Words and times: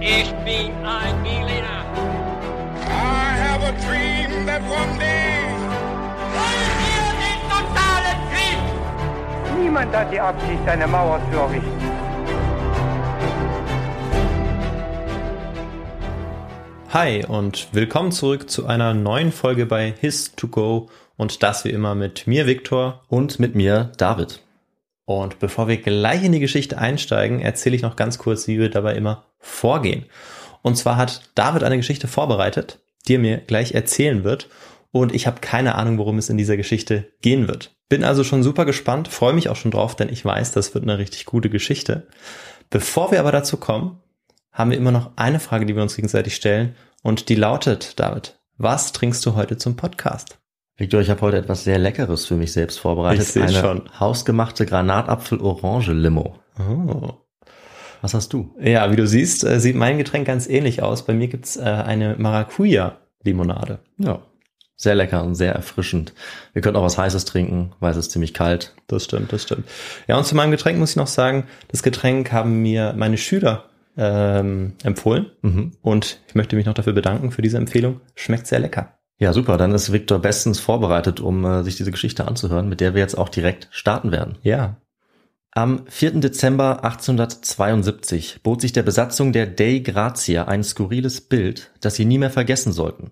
Ich 0.00 0.32
bin 0.44 0.72
ein 0.84 1.22
Berliner. 1.22 1.84
I 2.86 3.36
have 3.38 3.62
a 3.62 3.72
dream 3.72 4.46
that 4.46 4.62
one 4.62 4.98
day. 4.98 5.44
Wollen 6.36 6.72
wir 6.80 7.06
den 7.20 7.40
totalen 7.50 8.18
Krieg? 8.32 9.58
Niemand 9.62 9.94
hat 9.94 10.10
die 10.10 10.20
Absicht, 10.20 10.66
eine 10.66 10.86
Mauer 10.86 11.20
zu 11.30 11.38
errichten. 11.38 11.80
Hi 16.92 17.24
und 17.26 17.68
willkommen 17.72 18.10
zurück 18.10 18.50
zu 18.50 18.66
einer 18.66 18.94
neuen 18.94 19.30
Folge 19.32 19.66
bei 19.66 19.94
His 20.00 20.34
to 20.34 20.48
Go 20.48 20.88
und 21.16 21.42
das 21.42 21.64
wie 21.64 21.70
immer 21.70 21.94
mit 21.94 22.26
mir 22.26 22.46
Viktor 22.46 23.02
Und 23.08 23.38
mit 23.38 23.54
mir 23.54 23.92
David. 23.98 24.40
und 25.04 25.38
bevor 25.38 25.68
wir 25.68 25.76
gleich 25.76 26.24
in 26.24 26.32
die 26.32 26.40
Geschichte 26.40 26.78
einsteigen, 26.78 27.40
erzähle 27.40 27.76
ich 27.76 27.82
noch 27.82 27.96
ganz 27.96 28.18
kurz, 28.18 28.48
wie 28.48 28.58
wir 28.58 28.70
dabei 28.70 28.94
immer 28.94 29.24
vorgehen. 29.40 30.06
Und 30.62 30.76
zwar 30.76 30.96
hat 30.96 31.22
David 31.34 31.64
eine 31.64 31.76
Geschichte 31.76 32.06
vorbereitet, 32.06 32.80
die 33.08 33.14
er 33.14 33.20
mir 33.20 33.38
gleich 33.38 33.72
erzählen 33.72 34.24
wird 34.24 34.48
und 34.92 35.14
ich 35.14 35.26
habe 35.26 35.40
keine 35.40 35.74
Ahnung, 35.76 35.98
worum 35.98 36.18
es 36.18 36.28
in 36.28 36.36
dieser 36.36 36.56
Geschichte 36.56 37.12
gehen 37.22 37.48
wird. 37.48 37.74
Bin 37.88 38.04
also 38.04 38.24
schon 38.24 38.42
super 38.42 38.64
gespannt, 38.64 39.08
freue 39.08 39.32
mich 39.32 39.48
auch 39.48 39.56
schon 39.56 39.70
drauf, 39.70 39.96
denn 39.96 40.08
ich 40.08 40.24
weiß, 40.24 40.52
das 40.52 40.74
wird 40.74 40.84
eine 40.84 40.98
richtig 40.98 41.24
gute 41.24 41.50
Geschichte. 41.50 42.06
Bevor 42.68 43.10
wir 43.10 43.20
aber 43.20 43.32
dazu 43.32 43.56
kommen, 43.56 44.00
haben 44.52 44.70
wir 44.70 44.78
immer 44.78 44.92
noch 44.92 45.12
eine 45.16 45.40
Frage, 45.40 45.66
die 45.66 45.74
wir 45.74 45.82
uns 45.82 45.96
gegenseitig 45.96 46.34
stellen 46.34 46.76
und 47.02 47.28
die 47.28 47.34
lautet, 47.34 47.98
David, 47.98 48.38
was 48.58 48.92
trinkst 48.92 49.24
du 49.24 49.34
heute 49.34 49.56
zum 49.56 49.76
Podcast? 49.76 50.38
Victor, 50.76 51.00
ich 51.00 51.10
habe 51.10 51.20
heute 51.20 51.36
etwas 51.36 51.64
sehr 51.64 51.78
Leckeres 51.78 52.26
für 52.26 52.36
mich 52.36 52.52
selbst 52.52 52.78
vorbereitet. 52.78 53.22
Ich 53.22 53.28
seh 53.28 53.42
Eine 53.42 53.52
schon. 53.52 54.00
hausgemachte 54.00 54.66
Granatapfel-Orange-Limo. 54.66 56.38
Oh. 56.58 57.12
Was 58.02 58.14
hast 58.14 58.32
du? 58.32 58.54
Ja, 58.60 58.90
wie 58.90 58.96
du 58.96 59.06
siehst, 59.06 59.44
äh, 59.44 59.60
sieht 59.60 59.76
mein 59.76 59.98
Getränk 59.98 60.26
ganz 60.26 60.48
ähnlich 60.48 60.82
aus. 60.82 61.04
Bei 61.04 61.12
mir 61.12 61.28
gibt's 61.28 61.56
äh, 61.56 61.62
eine 61.62 62.16
Maracuja-Limonade. 62.18 63.80
Ja. 63.98 64.22
Sehr 64.76 64.94
lecker 64.94 65.22
und 65.24 65.34
sehr 65.34 65.54
erfrischend. 65.54 66.14
Wir 66.54 66.62
können 66.62 66.76
auch 66.76 66.82
was 66.82 66.96
Heißes 66.96 67.26
trinken, 67.26 67.72
weil 67.80 67.90
es 67.90 67.98
ist 67.98 68.12
ziemlich 68.12 68.32
kalt. 68.32 68.74
Das 68.86 69.04
stimmt, 69.04 69.30
das 69.30 69.42
stimmt. 69.42 69.68
Ja, 70.08 70.16
und 70.16 70.24
zu 70.24 70.34
meinem 70.34 70.50
Getränk 70.52 70.78
muss 70.78 70.90
ich 70.90 70.96
noch 70.96 71.06
sagen, 71.06 71.44
das 71.68 71.82
Getränk 71.82 72.32
haben 72.32 72.62
mir 72.62 72.94
meine 72.96 73.18
Schüler 73.18 73.66
ähm, 73.98 74.72
empfohlen. 74.82 75.26
Mhm. 75.42 75.72
Und 75.82 76.20
ich 76.28 76.34
möchte 76.34 76.56
mich 76.56 76.64
noch 76.64 76.72
dafür 76.72 76.94
bedanken 76.94 77.30
für 77.30 77.42
diese 77.42 77.58
Empfehlung. 77.58 78.00
Schmeckt 78.14 78.46
sehr 78.46 78.60
lecker. 78.60 78.94
Ja, 79.18 79.34
super. 79.34 79.58
Dann 79.58 79.72
ist 79.72 79.92
Victor 79.92 80.18
bestens 80.18 80.58
vorbereitet, 80.58 81.20
um 81.20 81.44
äh, 81.44 81.62
sich 81.62 81.76
diese 81.76 81.90
Geschichte 81.90 82.26
anzuhören, 82.26 82.70
mit 82.70 82.80
der 82.80 82.94
wir 82.94 83.02
jetzt 83.02 83.18
auch 83.18 83.28
direkt 83.28 83.68
starten 83.70 84.12
werden. 84.12 84.38
Ja. 84.42 84.76
Am 85.52 85.84
4. 85.88 86.20
Dezember 86.20 86.84
1872 86.84 88.40
bot 88.44 88.60
sich 88.60 88.70
der 88.72 88.84
Besatzung 88.84 89.32
der 89.32 89.48
Dei 89.48 89.80
Grazia 89.80 90.44
ein 90.44 90.62
skurriles 90.62 91.22
Bild, 91.22 91.72
das 91.80 91.96
sie 91.96 92.04
nie 92.04 92.18
mehr 92.18 92.30
vergessen 92.30 92.72
sollten. 92.72 93.10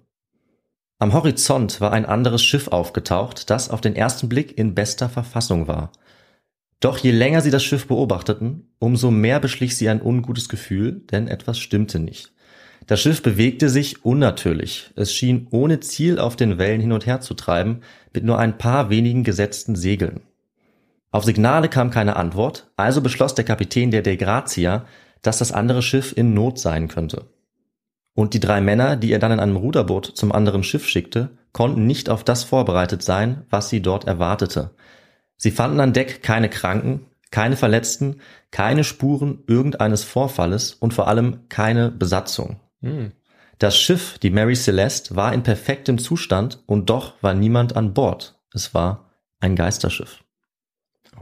Am 1.01 1.15
Horizont 1.15 1.81
war 1.81 1.93
ein 1.93 2.07
anderes 2.07 2.45
Schiff 2.45 2.69
aufgetaucht, 2.69 3.51
das 3.51 3.71
auf 3.71 3.81
den 3.81 3.97
ersten 3.97 4.29
Blick 4.29 4.57
in 4.57 4.77
bester 4.77 5.09
Verfassung 5.09 5.67
war. 5.67 5.91
Doch 6.79 6.99
je 6.99 7.11
länger 7.11 7.41
sie 7.41 7.51
das 7.51 7.65
Schiff 7.65 7.89
beobachteten, 7.89 8.73
umso 8.79 9.11
mehr 9.11 9.41
beschlich 9.41 9.77
sie 9.77 9.89
ein 9.89 10.01
ungutes 10.01 10.49
Gefühl, 10.49 11.03
denn 11.11 11.27
etwas 11.27 11.59
stimmte 11.59 11.99
nicht. 11.99 12.33
Das 12.87 13.01
Schiff 13.01 13.21
bewegte 13.21 13.69
sich 13.69 14.05
unnatürlich. 14.05 14.93
Es 14.95 15.13
schien 15.13 15.49
ohne 15.51 15.81
Ziel 15.81 16.21
auf 16.21 16.37
den 16.37 16.57
Wellen 16.57 16.81
hin 16.81 16.93
und 16.93 17.05
her 17.05 17.21
zu 17.21 17.35
treiben, 17.35 17.81
mit 18.15 18.23
nur 18.23 18.39
ein 18.39 18.59
paar 18.59 18.91
wenigen 18.91 19.25
gesetzten 19.25 19.75
Segeln. 19.75 20.21
Auf 21.11 21.25
Signale 21.25 21.69
kam 21.69 21.91
keine 21.91 22.17
Antwort, 22.17 22.71
also 22.77 23.01
beschloss 23.01 23.35
der 23.35 23.45
Kapitän 23.45 23.91
der 23.91 24.03
De 24.03 24.17
Grazia, 24.17 24.85
dass 25.23 25.39
das 25.39 25.53
andere 25.53 25.83
Schiff 25.83 26.13
in 26.17 26.35
Not 26.35 26.59
sein 26.59 26.89
könnte. 26.89 27.27
Und 28.15 28.35
die 28.35 28.41
drei 28.41 28.61
Männer, 28.61 28.97
die 28.97 29.13
er 29.13 29.19
dann 29.19 29.33
in 29.33 29.41
einem 29.41 29.57
Ruderboot 29.57 30.07
zum 30.07 30.33
anderen 30.33 30.65
Schiff 30.65 30.87
schickte, 30.89 31.31
konnten 31.53 31.87
nicht 31.87 32.11
auf 32.11 32.25
das 32.25 32.45
vorbereitet 32.45 33.03
sein, 33.03 33.47
was 33.49 33.69
sie 33.69 33.81
dort 33.81 34.07
erwartete. 34.07 34.71
Sie 35.37 35.51
fanden 35.51 35.81
an 35.81 35.93
Deck 35.93 36.23
keine 36.23 36.49
Kranken, 36.49 37.07
keine 37.31 37.57
Verletzten, 37.57 38.21
keine 38.51 38.85
Spuren 38.85 39.45
irgendeines 39.47 40.03
Vorfalles 40.03 40.75
und 40.75 40.95
vor 40.95 41.09
allem 41.09 41.49
keine 41.49 41.91
Besatzung. 41.91 42.61
Das 43.59 43.79
Schiff, 43.79 44.19
die 44.19 44.31
Mary 44.31 44.57
Celeste, 44.57 45.17
war 45.17 45.33
in 45.33 45.43
perfektem 45.43 45.99
Zustand 45.99 46.63
und 46.67 46.91
doch 46.91 47.15
war 47.23 47.35
niemand 47.35 47.77
an 47.77 47.95
Bord. 47.95 48.39
Es 48.53 48.75
war 48.75 49.11
ein 49.41 49.57
Geisterschiff. 49.57 50.25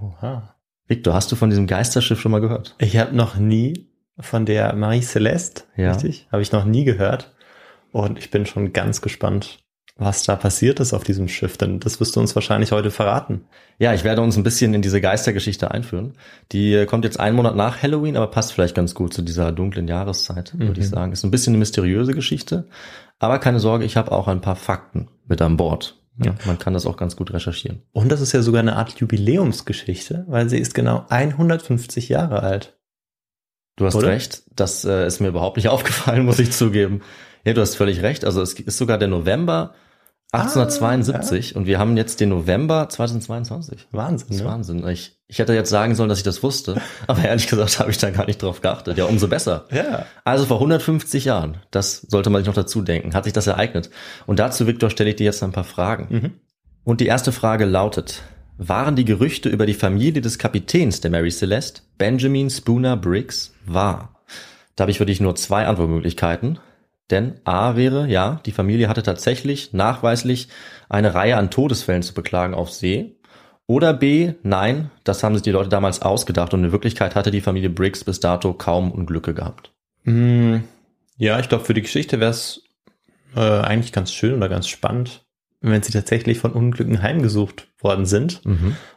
Oha. 0.01 0.55
Victor, 0.89 1.15
hast 1.15 1.33
du 1.33 1.37
von 1.37 1.51
diesem 1.51 1.67
Geisterschiff 1.67 2.21
schon 2.21 2.33
mal 2.33 2.41
gehört? 2.41 2.75
Ich 2.79 2.97
habe 2.97 3.15
noch 3.15 3.37
nie 3.37 3.89
von 4.19 4.47
der 4.47 4.75
Marie 4.75 5.01
Celeste, 5.03 5.65
Ja. 5.77 5.93
richtig? 5.93 6.29
Habe 6.31 6.43
ich 6.43 6.53
noch 6.53 6.65
nie 6.65 6.85
gehört. 6.85 7.33
Und 7.93 8.19
ich 8.19 8.31
bin 8.31 8.47
schon 8.47 8.73
ganz 8.73 9.01
gespannt, 9.01 9.59
was 9.99 10.25
da 10.25 10.37
passiert 10.37 10.79
ist 10.81 10.93
auf 10.93 11.05
diesem 11.05 11.27
Schiff, 11.29 11.57
denn 11.57 11.81
das 11.81 11.99
wirst 12.01 12.15
du 12.17 12.21
uns 12.21 12.35
wahrscheinlich 12.35 12.71
heute 12.73 12.91
verraten. 12.91 13.47
Ja, 13.79 13.95
ich 13.95 14.05
werde 14.05 14.21
uns 14.21 14.37
ein 14.37 14.43
bisschen 14.43 14.75
in 14.75 14.83
diese 14.83 15.01
Geistergeschichte 15.01 15.71
einführen. 15.71 16.13
Die 16.53 16.75
äh, 16.75 16.85
kommt 16.87 17.05
jetzt 17.05 17.19
einen 17.19 17.35
Monat 17.37 17.57
nach 17.57 17.83
Halloween, 17.83 18.17
aber 18.17 18.27
passt 18.27 18.53
vielleicht 18.53 18.75
ganz 18.75 18.95
gut 18.95 19.15
zu 19.15 19.23
dieser 19.23 19.53
dunklen 19.53 19.89
Jahreszeit, 19.89 20.53
würde 20.59 20.81
ich 20.81 20.89
sagen. 20.89 21.13
Ist 21.13 21.25
ein 21.25 21.31
bisschen 21.31 21.53
eine 21.53 21.59
mysteriöse 21.59 22.13
Geschichte, 22.13 22.69
aber 23.19 23.39
keine 23.39 23.59
Sorge, 23.61 23.87
ich 23.87 23.97
habe 23.97 24.13
auch 24.13 24.29
ein 24.29 24.43
paar 24.43 24.57
Fakten 24.57 25.09
mit 25.27 25.41
an 25.41 25.57
Bord. 25.57 25.99
Ja, 26.23 26.35
man 26.47 26.59
kann 26.59 26.73
das 26.73 26.87
auch 26.87 26.97
ganz 26.97 27.17
gut 27.17 27.33
recherchieren. 27.33 27.83
Und 27.93 28.11
das 28.11 28.21
ist 28.21 28.33
ja 28.33 28.41
sogar 28.43 28.61
eine 28.61 28.77
Art 28.77 28.99
Jubiläumsgeschichte, 28.99 30.25
weil 30.29 30.49
sie 30.49 30.59
ist 30.59 30.75
genau 30.75 31.05
150 31.11 32.09
Jahre 32.09 32.43
alt. 32.43 32.79
Du 33.77 33.85
hast 33.85 33.95
Oder? 33.97 34.09
recht, 34.09 34.43
das 34.55 34.85
äh, 34.87 35.07
ist 35.07 35.21
mir 35.21 35.29
überhaupt 35.29 35.57
nicht 35.57 35.69
aufgefallen, 35.69 36.25
muss 36.25 36.39
ich 36.39 36.53
zugeben. 36.53 37.03
Ja, 37.45 37.53
du 37.53 37.61
hast 37.61 37.75
völlig 37.75 38.03
recht. 38.03 38.25
Also 38.25 38.41
es 38.41 38.55
ist 38.55 38.79
sogar 38.79 38.99
der 38.99 39.09
November 39.09 39.75
1872 40.33 41.55
und 41.55 41.67
wir 41.67 41.79
haben 41.79 41.97
jetzt 41.97 42.21
den 42.21 42.31
November 42.31 42.89
2022. 42.89 43.89
Wahnsinn, 43.93 44.29
Das 44.29 44.37
ist 44.37 44.43
ne? 44.43 44.49
Wahnsinn. 44.49 44.89
Ich, 44.89 45.16
ich 45.29 45.39
hätte 45.39 45.55
jetzt 45.55 45.71
sagen 45.71 45.95
sollen, 45.95 46.09
dass 46.09 46.19
ich 46.19 46.25
das 46.25 46.43
wusste, 46.43 46.81
aber 47.07 47.25
ehrlich 47.25 47.49
gesagt 47.49 47.79
habe 47.81 47.91
ich 47.91 47.99
da 47.99 48.11
gar 48.11 48.27
nicht 48.27 48.43
drauf 48.43 48.61
geachtet. 48.61 48.97
Ja, 48.97 49.07
umso 49.07 49.29
besser. 49.29 49.67
Ja. 49.73 50.07
Also 50.25 50.47
vor 50.47 50.59
150 50.59 51.25
Jahren, 51.25 51.59
das 51.71 52.03
sollte 52.03 52.31
man 52.31 52.43
sich 52.43 52.47
noch 52.47 52.55
dazu 52.55 52.83
denken, 52.83 53.15
hat 53.15 53.25
sich 53.25 53.33
das 53.33 53.47
ereignet. 53.47 53.91
Und 54.27 54.39
dazu, 54.39 54.67
Viktor, 54.67 54.91
stelle 54.91 55.11
ich 55.11 55.17
dir 55.17 55.25
jetzt 55.25 55.43
ein 55.43 55.53
paar 55.53 55.65
Fragen. 55.65 56.07
Mhm. 56.11 56.33
Und 56.85 57.01
die 57.01 57.07
erste 57.07 57.33
Frage 57.33 57.65
lautet, 57.65 58.23
waren 58.59 58.97
die 58.97 59.05
Gerüchte 59.05 59.49
über 59.49 59.67
die 59.67 59.75
Familie 59.75 60.23
des 60.23 60.39
Kapitäns 60.39 61.01
der 61.01 61.11
Mary 61.11 61.31
Celeste, 61.31 61.83
Benjamin 61.99 62.49
Spooner 62.49 62.97
Briggs, 62.97 63.53
wahr? 63.67 64.23
Da 64.77 64.83
habe 64.83 64.91
ich 64.91 64.99
für 64.99 65.07
dich 65.07 65.21
nur 65.21 65.35
zwei 65.35 65.67
Antwortmöglichkeiten. 65.67 66.59
Denn 67.11 67.41
A 67.45 67.77
wäre, 67.77 68.09
ja, 68.09 68.41
die 68.47 68.53
Familie 68.53 68.89
hatte 68.89 69.03
tatsächlich 69.03 69.73
nachweislich 69.73 70.49
eine 70.89 71.15
Reihe 71.15 71.37
an 71.37 71.51
Todesfällen 71.51 72.03
zu 72.03 72.15
beklagen 72.15 72.55
auf 72.55 72.73
See. 72.73 73.16
Oder 73.69 73.93
B, 73.95 74.35
nein, 74.43 74.91
das 75.05 75.23
haben 75.25 75.35
sich 75.35 75.43
die 75.43 75.51
Leute 75.51 75.69
damals 75.69 76.01
ausgedacht 76.03 76.55
und 76.55 76.63
in 76.65 76.73
Wirklichkeit 76.73 77.17
hatte 77.17 77.31
die 77.33 77.41
Familie 77.41 77.71
Briggs 77.71 78.05
bis 78.05 78.21
dato 78.21 78.53
kaum 78.53 78.93
Unglücke 78.93 79.35
gehabt. 79.35 79.73
Mm, 80.05 80.59
Ja, 81.19 81.41
ich 81.41 81.49
glaube, 81.49 81.65
für 81.65 81.75
die 81.75 81.83
Geschichte 81.83 82.21
wäre 82.21 82.31
es 82.31 82.63
äh, 83.35 83.41
eigentlich 83.41 83.93
ganz 83.93 84.13
schön 84.13 84.35
oder 84.35 84.49
ganz 84.49 84.69
spannend, 84.69 85.25
wenn 85.63 85.83
sie 85.83 85.91
tatsächlich 85.93 86.39
von 86.39 86.53
Unglücken 86.53 87.03
heimgesucht 87.03 87.67
worden 87.81 88.07
sind. 88.07 88.41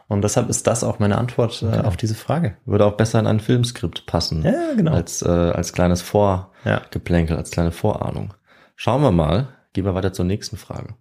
Und 0.08 0.22
deshalb 0.22 0.48
ist 0.50 0.66
das 0.66 0.84
auch 0.84 0.98
meine 1.00 1.18
Antwort 1.18 1.62
äh, 1.62 1.78
auf 1.80 1.96
diese 1.96 2.14
Frage. 2.14 2.56
Würde 2.64 2.84
auch 2.84 2.96
besser 2.96 3.18
in 3.18 3.26
ein 3.26 3.40
Filmskript 3.40 4.06
passen. 4.06 4.42
Ja, 4.44 4.74
genau. 4.76 4.92
Als, 4.92 5.22
äh, 5.22 5.28
als 5.28 5.72
kleines 5.72 6.02
Vorgeplänkel, 6.02 7.34
Ja. 7.34 7.38
als 7.38 7.50
kleine 7.50 7.72
Vorahnung. 7.72 8.34
Schauen 8.76 9.02
wir 9.02 9.10
mal, 9.12 9.48
gehen 9.72 9.84
wir 9.84 9.94
weiter 9.94 10.12
zur 10.12 10.24
nächsten 10.26 10.56
Frage. 10.56 10.94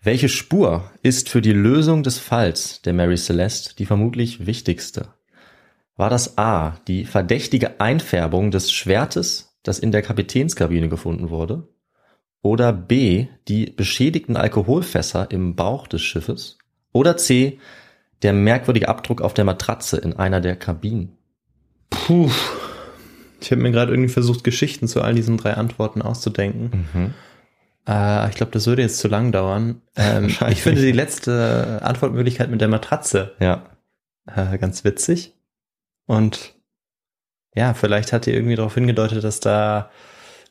Welche 0.00 0.28
Spur 0.28 0.90
ist 1.02 1.28
für 1.28 1.42
die 1.42 1.52
Lösung 1.52 2.04
des 2.04 2.18
Falls 2.18 2.82
der 2.82 2.92
Mary 2.92 3.16
Celeste 3.16 3.74
die 3.74 3.86
vermutlich 3.86 4.46
wichtigste? 4.46 5.08
War 5.96 6.08
das 6.08 6.38
A, 6.38 6.78
die 6.86 7.04
verdächtige 7.04 7.80
Einfärbung 7.80 8.52
des 8.52 8.70
Schwertes, 8.70 9.58
das 9.64 9.80
in 9.80 9.90
der 9.90 10.02
Kapitänskabine 10.02 10.88
gefunden 10.88 11.30
wurde? 11.30 11.66
Oder 12.42 12.72
B, 12.72 13.26
die 13.48 13.66
beschädigten 13.66 14.36
Alkoholfässer 14.36 15.32
im 15.32 15.56
Bauch 15.56 15.88
des 15.88 16.02
Schiffes? 16.02 16.58
Oder 16.92 17.16
C, 17.16 17.58
der 18.22 18.32
merkwürdige 18.32 18.88
Abdruck 18.88 19.20
auf 19.20 19.34
der 19.34 19.44
Matratze 19.44 19.96
in 19.96 20.12
einer 20.12 20.40
der 20.40 20.54
Kabinen? 20.54 21.18
Puh. 21.90 22.30
Ich 23.40 23.50
habe 23.50 23.60
mir 23.60 23.72
gerade 23.72 23.92
irgendwie 23.92 24.12
versucht, 24.12 24.44
Geschichten 24.44 24.86
zu 24.86 25.02
all 25.02 25.14
diesen 25.14 25.36
drei 25.36 25.54
Antworten 25.54 26.02
auszudenken. 26.02 26.86
Äh, 27.88 28.28
ich 28.28 28.34
glaube, 28.36 28.52
das 28.52 28.66
würde 28.66 28.82
jetzt 28.82 28.98
zu 28.98 29.08
lang 29.08 29.32
dauern. 29.32 29.80
Ähm, 30.00 30.28
ich 30.50 30.62
finde 30.62 30.80
die 30.82 30.92
letzte 30.92 31.80
Antwortmöglichkeit 31.82 32.50
mit 32.50 32.60
der 32.60 32.68
Matratze 32.68 33.32
Ja, 33.40 33.64
äh, 34.32 34.56
ganz 34.58 34.84
witzig. 34.84 35.34
Und 36.06 36.54
ja, 37.56 37.74
vielleicht 37.74 38.12
hat 38.12 38.26
ihr 38.28 38.34
irgendwie 38.34 38.54
darauf 38.54 38.74
hingedeutet, 38.74 39.24
dass 39.24 39.40
da 39.40 39.90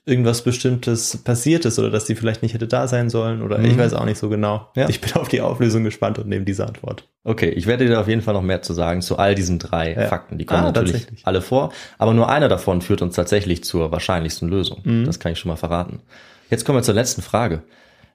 irgendwas 0.06 0.42
Bestimmtes 0.42 1.18
passiert 1.24 1.64
ist 1.66 1.80
oder 1.80 1.90
dass 1.90 2.06
die 2.06 2.16
vielleicht 2.16 2.42
nicht 2.42 2.54
hätte 2.54 2.68
da 2.68 2.88
sein 2.88 3.10
sollen 3.10 3.42
oder 3.42 3.60
ich 3.60 3.74
Mhm. 3.74 3.78
weiß 3.78 3.94
auch 3.94 4.06
nicht 4.06 4.18
so 4.18 4.28
genau. 4.30 4.70
Ja. 4.76 4.88
Ich 4.90 5.00
bin 5.02 5.14
auf 5.14 5.28
die 5.30 5.40
Auflösung 5.42 5.84
gespannt 5.86 6.18
und 6.20 6.28
nehme 6.28 6.44
diese 6.46 6.66
Antwort. 6.68 7.08
Okay, 7.24 7.50
ich 7.50 7.68
werde 7.68 7.86
dir 7.86 8.00
auf 8.00 8.08
jeden 8.10 8.22
Fall 8.22 8.34
noch 8.34 8.42
mehr 8.42 8.62
zu 8.62 8.74
sagen 8.74 9.02
zu 9.02 9.18
all 9.18 9.36
diesen 9.36 9.60
drei 9.60 9.94
Ja. 9.94 10.08
Fakten. 10.08 10.38
Die 10.38 10.46
kommen 10.46 10.64
Ah, 10.64 10.72
natürlich 10.72 11.08
alle 11.24 11.42
vor, 11.42 11.72
aber 11.98 12.14
nur 12.14 12.30
einer 12.30 12.48
davon 12.50 12.82
führt 12.82 13.02
uns 13.02 13.16
tatsächlich 13.16 13.64
zur 13.64 13.92
wahrscheinlichsten 13.92 14.50
Lösung. 14.50 14.80
Mhm. 14.84 15.06
Das 15.06 15.20
kann 15.20 15.32
ich 15.34 15.40
schon 15.40 15.50
mal 15.50 15.56
verraten. 15.58 16.02
Jetzt 16.50 16.66
kommen 16.66 16.78
wir 16.78 16.84
zur 16.84 16.94
letzten 16.94 17.22
Frage. 17.22 17.64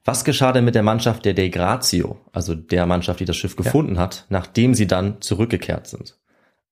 Was 0.05 0.25
geschah 0.25 0.53
denn 0.53 0.65
mit 0.65 0.75
der 0.75 0.83
Mannschaft 0.83 1.25
der 1.25 1.35
Dei 1.35 1.49
Grazio, 1.49 2.19
also 2.33 2.55
der 2.55 2.87
Mannschaft, 2.87 3.21
die 3.21 3.25
das 3.25 3.37
Schiff 3.37 3.55
gefunden 3.55 3.99
hat, 3.99 4.27
nachdem 4.31 4.75
sie 4.75 4.87
dann 4.87 5.21
zurückgekehrt 5.21 5.87
sind? 5.87 6.19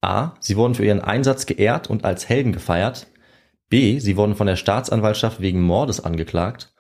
A. 0.01 0.33
Sie 0.41 0.57
wurden 0.57 0.75
für 0.75 0.85
ihren 0.85 1.01
Einsatz 1.01 1.47
geehrt 1.47 1.89
und 1.89 2.05
als 2.05 2.29
Helden 2.29 2.53
gefeiert. 2.53 3.07
B. 3.69 3.99
Sie 4.01 4.17
wurden 4.17 4.35
von 4.35 4.47
der 4.47 4.57
Staatsanwaltschaft 4.57 5.41
wegen 5.41 5.61
Mordes 5.61 6.01
angeklagt. 6.03 6.73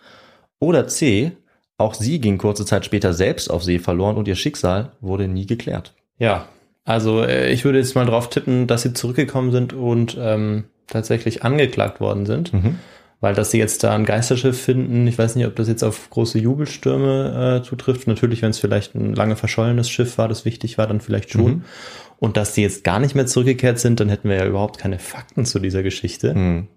Oder 0.59 0.88
C. 0.88 1.33
Auch 1.79 1.94
sie 1.94 2.21
ging 2.21 2.37
kurze 2.37 2.67
Zeit 2.67 2.85
später 2.85 3.15
selbst 3.15 3.49
auf 3.50 3.62
See 3.62 3.79
verloren 3.79 4.17
und 4.17 4.26
ihr 4.26 4.35
Schicksal 4.35 4.93
wurde 5.00 5.29
nie 5.29 5.47
geklärt. 5.47 5.94
Ja, 6.19 6.47
also 6.85 7.23
äh, 7.23 7.50
ich 7.53 7.65
würde 7.65 7.79
jetzt 7.79 7.94
mal 7.94 8.06
drauf 8.06 8.29
tippen, 8.29 8.67
dass 8.67 8.83
sie 8.83 8.93
zurückgekommen 8.93 9.53
sind 9.53 9.73
und 9.73 10.19
ähm, 10.21 10.65
tatsächlich 10.88 11.44
angeklagt 11.44 12.00
worden 12.00 12.26
sind. 12.26 12.53
Mhm. 12.53 12.79
Weil 13.21 13.35
dass 13.35 13.51
sie 13.51 13.59
jetzt 13.59 13.85
da 13.85 13.95
ein 13.95 14.07
Geisterschiff 14.07 14.59
finden, 14.59 15.07
ich 15.07 15.19
weiß 15.19 15.37
nicht, 15.37 15.47
ob 15.47 15.55
das 15.55 15.69
jetzt 15.69 15.83
auf 15.83 16.09
große 16.09 16.39
Jubelstürme 16.39 17.61
äh, 17.61 17.63
zutrifft. 17.63 18.07
Natürlich, 18.07 18.41
wenn 18.41 18.51
es 18.51 18.59
vielleicht 18.59 18.95
ein 18.95 19.15
lange 19.15 19.37
verschollenes 19.37 19.91
Schiff 19.91 20.17
war, 20.17 20.27
das 20.27 20.47
wichtig 20.47 20.79
war, 20.79 20.87
dann 20.87 21.03
vielleicht 21.03 21.31
schon. 21.31 21.45
Mhm. 21.45 21.65
Und 22.19 22.39
dass 22.39 22.55
die 22.55 22.63
jetzt 22.63 22.83
gar 22.83 22.99
nicht 22.99 23.15
mehr 23.15 23.27
zurückgekehrt 23.27 23.79
sind, 23.79 24.01
dann 24.01 24.09
hätten 24.09 24.29
wir 24.29 24.37
ja 24.37 24.47
überhaupt 24.47 24.79
keine 24.79 24.99
Fakten 24.99 25.45
zu 25.45 25.59
dieser 25.59 25.83
Geschichte. 25.83 26.35
Mhm. 26.35 26.69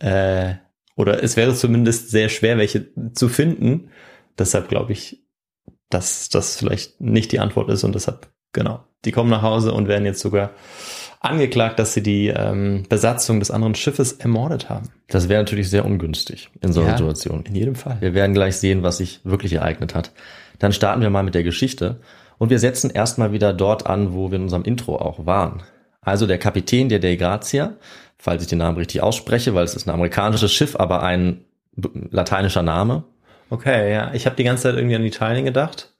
Äh, 0.00 0.54
oder 0.96 1.22
es 1.22 1.36
wäre 1.36 1.54
zumindest 1.54 2.10
sehr 2.10 2.28
schwer, 2.28 2.58
welche 2.58 2.88
zu 3.12 3.28
finden. 3.28 3.90
Deshalb 4.38 4.68
glaube 4.68 4.92
ich, 4.92 5.22
dass 5.88 6.28
das 6.28 6.56
vielleicht 6.56 7.00
nicht 7.00 7.30
die 7.32 7.40
Antwort 7.40 7.70
ist 7.70 7.84
und 7.84 7.94
deshalb, 7.94 8.28
genau. 8.52 8.84
Die 9.04 9.12
kommen 9.12 9.30
nach 9.30 9.42
Hause 9.42 9.72
und 9.72 9.88
werden 9.88 10.04
jetzt 10.04 10.20
sogar 10.20 10.50
angeklagt, 11.20 11.78
dass 11.78 11.92
sie 11.94 12.02
die 12.02 12.28
ähm, 12.28 12.84
Besatzung 12.88 13.38
des 13.40 13.50
anderen 13.50 13.74
Schiffes 13.74 14.12
ermordet 14.12 14.68
haben. 14.70 14.88
Das 15.08 15.28
wäre 15.28 15.42
natürlich 15.42 15.68
sehr 15.70 15.84
ungünstig 15.84 16.48
in 16.62 16.72
so 16.72 16.80
einer 16.80 16.90
Ja. 16.90 16.96
Situation. 16.96 17.44
In 17.46 17.54
jedem 17.54 17.74
Fall. 17.74 17.98
Wir 18.00 18.14
werden 18.14 18.32
gleich 18.34 18.56
sehen, 18.56 18.82
was 18.82 18.96
sich 18.98 19.20
wirklich 19.24 19.52
ereignet 19.52 19.94
hat. 19.94 20.12
Dann 20.58 20.72
starten 20.72 21.02
wir 21.02 21.10
mal 21.10 21.22
mit 21.22 21.34
der 21.34 21.42
Geschichte 21.42 22.00
und 22.38 22.50
wir 22.50 22.58
setzen 22.58 22.90
erstmal 22.90 23.32
wieder 23.32 23.52
dort 23.52 23.86
an, 23.86 24.14
wo 24.14 24.30
wir 24.30 24.36
in 24.36 24.42
unserem 24.44 24.62
Intro 24.64 24.96
auch 24.96 25.26
waren. 25.26 25.62
Also 26.00 26.26
der 26.26 26.38
Kapitän 26.38 26.88
der 26.88 26.98
Dei 26.98 27.16
Grazia, 27.16 27.74
falls 28.18 28.42
ich 28.42 28.48
den 28.48 28.58
Namen 28.58 28.78
richtig 28.78 29.02
ausspreche, 29.02 29.54
weil 29.54 29.64
es 29.64 29.74
ist 29.74 29.86
ein 29.86 29.90
amerikanisches 29.94 30.52
Schiff, 30.52 30.74
aber 30.76 31.02
ein 31.02 31.44
lateinischer 32.10 32.62
Name. 32.62 33.04
Okay, 33.50 33.92
ja. 33.92 34.12
Ich 34.14 34.24
habe 34.26 34.36
die 34.36 34.44
ganze 34.44 34.64
Zeit 34.64 34.76
irgendwie 34.76 34.96
an 34.96 35.04
Italien 35.04 35.44
gedacht. 35.44 35.92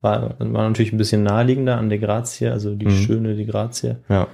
War, 0.00 0.36
war 0.38 0.68
natürlich 0.68 0.92
ein 0.92 0.98
bisschen 0.98 1.22
naheliegender 1.22 1.78
an 1.78 1.88
die 1.88 1.98
Grazie, 1.98 2.48
also 2.50 2.74
die 2.74 2.86
Mhm. 2.86 2.90
schöne 2.90 3.34
die 3.34 3.46
Grazie. 3.46 3.96
Ja. 4.08 4.28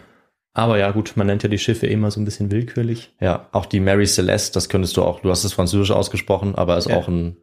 Aber 0.53 0.79
ja, 0.79 0.91
gut, 0.91 1.13
man 1.17 1.27
nennt 1.27 1.43
ja 1.43 1.49
die 1.49 1.59
Schiffe 1.59 1.87
eh 1.87 1.93
immer 1.93 2.11
so 2.11 2.21
ein 2.21 2.25
bisschen 2.25 2.51
willkürlich. 2.51 3.13
Ja, 3.21 3.49
auch 3.53 3.67
die 3.67 3.81
Mary 3.81 4.07
Celeste, 4.07 4.55
das 4.55 4.69
könntest 4.69 4.97
du 4.97 5.03
auch, 5.03 5.21
du 5.21 5.31
hast 5.31 5.45
es 5.45 5.53
französisch 5.53 5.93
ausgesprochen, 5.93 6.55
aber 6.57 6.77
ist 6.77 6.89
Ja. 6.89 6.97
auch 6.97 7.09
ein 7.09 7.37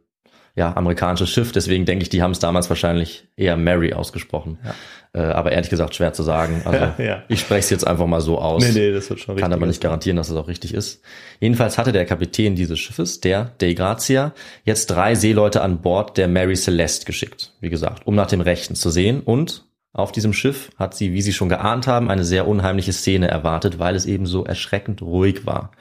ja, 0.54 0.76
amerikanisches 0.76 1.30
Schiff, 1.30 1.52
deswegen 1.52 1.84
denke 1.84 2.02
ich, 2.02 2.08
die 2.08 2.20
haben 2.20 2.32
es 2.32 2.40
damals 2.40 2.68
wahrscheinlich 2.68 3.28
eher 3.36 3.56
Mary 3.56 3.92
ausgesprochen. 3.92 4.58
Ja. 4.64 4.74
Äh, 5.20 5.32
aber 5.32 5.52
ehrlich 5.52 5.70
gesagt 5.70 5.94
schwer 5.94 6.12
zu 6.12 6.24
sagen. 6.24 6.62
Also 6.64 6.92
Ja, 7.02 7.22
ich 7.28 7.40
spreche 7.40 7.60
es 7.60 7.70
jetzt 7.70 7.86
einfach 7.86 8.06
mal 8.06 8.20
so 8.20 8.38
aus. 8.38 8.64
Nee, 8.64 8.72
nee, 8.72 8.92
das 8.92 9.08
wird 9.08 9.20
schon 9.20 9.36
Kann 9.36 9.52
aber 9.52 9.66
nicht 9.66 9.80
garantieren, 9.80 10.16
dass 10.16 10.30
es 10.30 10.36
auch 10.36 10.48
richtig 10.48 10.74
ist. 10.74 11.00
Jedenfalls 11.38 11.78
hatte 11.78 11.92
der 11.92 12.06
Kapitän 12.06 12.56
dieses 12.56 12.78
Schiffes, 12.80 13.20
der 13.20 13.52
Dei 13.58 13.74
Grazia, 13.74 14.32
jetzt 14.64 14.86
drei 14.88 15.14
Seeleute 15.14 15.62
an 15.62 15.80
Bord 15.80 16.16
der 16.18 16.26
Mary 16.26 16.56
Celeste 16.56 17.06
geschickt. 17.06 17.52
Wie 17.60 17.70
gesagt, 17.70 18.06
um 18.06 18.16
nach 18.16 18.26
dem 18.26 18.40
Rechten 18.40 18.74
zu 18.74 18.90
sehen. 18.90 19.20
Und 19.20 19.67
auf 19.98 20.12
diesem 20.12 20.32
Schiff 20.32 20.70
hat 20.76 20.94
sie, 20.94 21.12
wie 21.12 21.22
sie 21.22 21.32
schon 21.32 21.48
geahnt 21.48 21.88
haben, 21.88 22.08
eine 22.08 22.24
sehr 22.24 22.46
unheimliche 22.46 22.92
Szene 22.92 23.28
erwartet, 23.28 23.78
weil 23.80 23.96
es 23.96 24.06
eben 24.06 24.26
so 24.26 24.44
erschreckend 24.44 25.02
ruhig 25.02 25.44
war. 25.44 25.72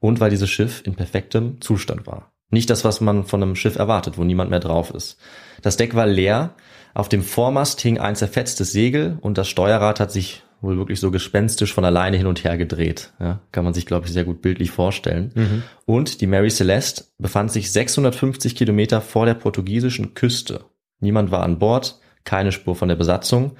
Und 0.00 0.18
weil 0.18 0.30
dieses 0.30 0.50
Schiff 0.50 0.82
in 0.84 0.96
perfektem 0.96 1.60
Zustand 1.60 2.06
war. 2.06 2.32
Nicht 2.50 2.70
das, 2.70 2.84
was 2.84 3.00
man 3.00 3.24
von 3.24 3.40
einem 3.40 3.54
Schiff 3.54 3.76
erwartet, 3.76 4.18
wo 4.18 4.24
niemand 4.24 4.50
mehr 4.50 4.58
drauf 4.58 4.92
ist. 4.92 5.16
Das 5.62 5.76
Deck 5.76 5.94
war 5.94 6.06
leer, 6.06 6.54
auf 6.92 7.08
dem 7.08 7.22
Vormast 7.22 7.80
hing 7.80 7.98
ein 7.98 8.16
zerfetztes 8.16 8.72
Segel 8.72 9.16
und 9.20 9.38
das 9.38 9.48
Steuerrad 9.48 10.00
hat 10.00 10.10
sich 10.10 10.42
wohl 10.60 10.76
wirklich 10.76 10.98
so 10.98 11.12
gespenstisch 11.12 11.72
von 11.72 11.84
alleine 11.84 12.16
hin 12.16 12.26
und 12.26 12.42
her 12.42 12.58
gedreht. 12.58 13.12
Ja, 13.20 13.40
kann 13.52 13.64
man 13.64 13.74
sich, 13.74 13.86
glaube 13.86 14.06
ich, 14.06 14.12
sehr 14.12 14.24
gut 14.24 14.42
bildlich 14.42 14.72
vorstellen. 14.72 15.30
Mhm. 15.34 15.62
Und 15.86 16.20
die 16.20 16.26
Mary 16.26 16.50
Celeste 16.50 17.04
befand 17.18 17.52
sich 17.52 17.70
650 17.70 18.56
Kilometer 18.56 19.00
vor 19.00 19.24
der 19.24 19.34
portugiesischen 19.34 20.14
Küste. 20.14 20.64
Niemand 21.00 21.30
war 21.30 21.42
an 21.42 21.58
Bord, 21.58 22.00
keine 22.24 22.52
Spur 22.52 22.76
von 22.76 22.88
der 22.88 22.96
Besatzung. 22.96 23.52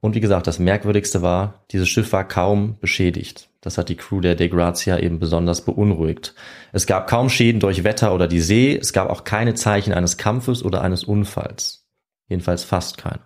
Und 0.00 0.14
wie 0.14 0.20
gesagt, 0.20 0.46
das 0.46 0.58
Merkwürdigste 0.58 1.22
war, 1.22 1.64
dieses 1.70 1.88
Schiff 1.88 2.12
war 2.12 2.28
kaum 2.28 2.76
beschädigt. 2.78 3.48
Das 3.62 3.78
hat 3.78 3.88
die 3.88 3.96
Crew 3.96 4.20
der 4.20 4.34
De 4.34 4.48
Grazia 4.48 4.98
eben 4.98 5.18
besonders 5.18 5.64
beunruhigt. 5.64 6.34
Es 6.72 6.86
gab 6.86 7.08
kaum 7.08 7.30
Schäden 7.30 7.60
durch 7.60 7.84
Wetter 7.84 8.14
oder 8.14 8.28
die 8.28 8.40
See, 8.40 8.76
es 8.76 8.92
gab 8.92 9.08
auch 9.08 9.24
keine 9.24 9.54
Zeichen 9.54 9.94
eines 9.94 10.18
Kampfes 10.18 10.62
oder 10.62 10.82
eines 10.82 11.04
Unfalls. 11.04 11.86
Jedenfalls 12.28 12.64
fast 12.64 12.98
keine. 12.98 13.20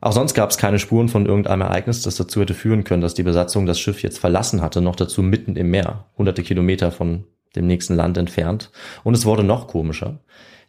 Auch 0.00 0.12
sonst 0.12 0.34
gab 0.34 0.50
es 0.50 0.58
keine 0.58 0.78
Spuren 0.78 1.08
von 1.08 1.24
irgendeinem 1.24 1.62
Ereignis, 1.62 2.02
das 2.02 2.16
dazu 2.16 2.40
hätte 2.40 2.52
führen 2.52 2.84
können, 2.84 3.00
dass 3.00 3.14
die 3.14 3.22
Besatzung 3.22 3.64
das 3.64 3.78
Schiff 3.78 4.02
jetzt 4.02 4.18
verlassen 4.18 4.60
hatte, 4.60 4.80
noch 4.80 4.96
dazu 4.96 5.22
mitten 5.22 5.56
im 5.56 5.70
Meer, 5.70 6.06
hunderte 6.18 6.42
Kilometer 6.42 6.90
von 6.90 7.24
dem 7.56 7.66
nächsten 7.66 7.94
Land 7.94 8.18
entfernt. 8.18 8.70
Und 9.02 9.14
es 9.14 9.24
wurde 9.24 9.44
noch 9.44 9.68
komischer. 9.68 10.18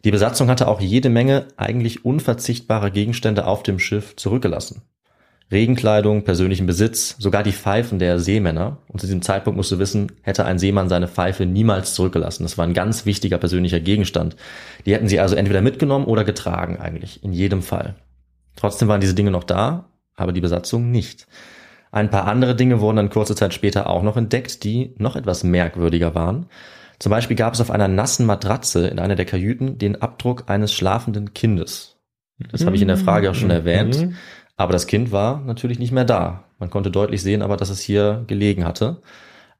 Die 0.06 0.12
Besatzung 0.12 0.48
hatte 0.48 0.68
auch 0.68 0.80
jede 0.80 1.08
Menge 1.08 1.46
eigentlich 1.56 2.04
unverzichtbare 2.04 2.92
Gegenstände 2.92 3.44
auf 3.44 3.64
dem 3.64 3.80
Schiff 3.80 4.14
zurückgelassen. 4.14 4.82
Regenkleidung, 5.50 6.22
persönlichen 6.22 6.64
Besitz, 6.64 7.16
sogar 7.18 7.42
die 7.42 7.50
Pfeifen 7.50 7.98
der 7.98 8.20
Seemänner. 8.20 8.78
Und 8.86 9.00
zu 9.00 9.08
diesem 9.08 9.20
Zeitpunkt 9.20 9.56
musst 9.56 9.72
du 9.72 9.80
wissen, 9.80 10.12
hätte 10.22 10.44
ein 10.44 10.60
Seemann 10.60 10.88
seine 10.88 11.08
Pfeife 11.08 11.44
niemals 11.44 11.94
zurückgelassen. 11.94 12.44
Das 12.44 12.56
war 12.56 12.64
ein 12.64 12.72
ganz 12.72 13.04
wichtiger 13.04 13.38
persönlicher 13.38 13.80
Gegenstand. 13.80 14.36
Die 14.86 14.94
hätten 14.94 15.08
sie 15.08 15.18
also 15.18 15.34
entweder 15.34 15.60
mitgenommen 15.60 16.04
oder 16.04 16.22
getragen 16.22 16.76
eigentlich, 16.76 17.24
in 17.24 17.32
jedem 17.32 17.62
Fall. 17.62 17.96
Trotzdem 18.54 18.86
waren 18.86 19.00
diese 19.00 19.14
Dinge 19.14 19.32
noch 19.32 19.42
da, 19.42 19.86
aber 20.14 20.32
die 20.32 20.40
Besatzung 20.40 20.92
nicht. 20.92 21.26
Ein 21.90 22.10
paar 22.10 22.26
andere 22.26 22.54
Dinge 22.54 22.80
wurden 22.80 22.98
dann 22.98 23.10
kurze 23.10 23.34
Zeit 23.34 23.54
später 23.54 23.90
auch 23.90 24.04
noch 24.04 24.16
entdeckt, 24.16 24.62
die 24.62 24.94
noch 24.98 25.16
etwas 25.16 25.42
merkwürdiger 25.42 26.14
waren. 26.14 26.46
Zum 26.98 27.10
Beispiel 27.10 27.36
gab 27.36 27.54
es 27.54 27.60
auf 27.60 27.70
einer 27.70 27.88
nassen 27.88 28.26
Matratze 28.26 28.88
in 28.88 28.98
einer 28.98 29.16
der 29.16 29.26
Kajüten 29.26 29.78
den 29.78 30.00
Abdruck 30.00 30.44
eines 30.48 30.72
schlafenden 30.72 31.34
Kindes. 31.34 31.96
Das 32.50 32.64
habe 32.64 32.76
ich 32.76 32.82
in 32.82 32.88
der 32.88 32.96
Frage 32.96 33.30
auch 33.30 33.34
schon 33.34 33.50
erwähnt. 33.50 33.98
Mhm. 33.98 34.16
Aber 34.56 34.72
das 34.72 34.86
Kind 34.86 35.12
war 35.12 35.40
natürlich 35.40 35.78
nicht 35.78 35.92
mehr 35.92 36.04
da. 36.04 36.44
Man 36.58 36.70
konnte 36.70 36.90
deutlich 36.90 37.22
sehen, 37.22 37.42
aber 37.42 37.56
dass 37.56 37.68
es 37.68 37.80
hier 37.80 38.24
gelegen 38.26 38.64
hatte. 38.64 39.02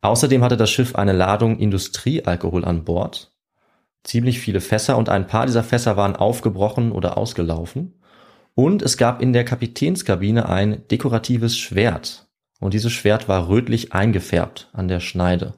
Außerdem 0.01 0.43
hatte 0.43 0.57
das 0.57 0.71
Schiff 0.71 0.95
eine 0.95 1.13
Ladung 1.13 1.59
Industriealkohol 1.59 2.65
an 2.65 2.85
Bord. 2.85 3.33
Ziemlich 4.05 4.41
viele 4.41 4.61
Fässer 4.61 4.97
und 4.97 5.09
ein 5.09 5.27
paar 5.27 5.47
dieser 5.47 5.65
Fässer 5.65 5.97
waren 5.97 6.17
aufgebrochen 6.17 6.93
oder 6.93 7.19
ausgelaufen. 7.19 7.95
Und 8.55 8.81
es 8.81 8.97
gab 8.97 9.21
in 9.21 9.33
der 9.33 9.45
Kapitänskabine 9.45 10.49
ein 10.49 10.87
dekoratives 10.91 11.59
Schwert. 11.59 12.27
Und 12.61 12.73
dieses 12.73 12.93
Schwert 12.93 13.29
war 13.29 13.49
rötlich 13.49 13.93
eingefärbt 13.93 14.71
an 14.73 14.89
der 14.89 15.01
Schneide. 15.01 15.55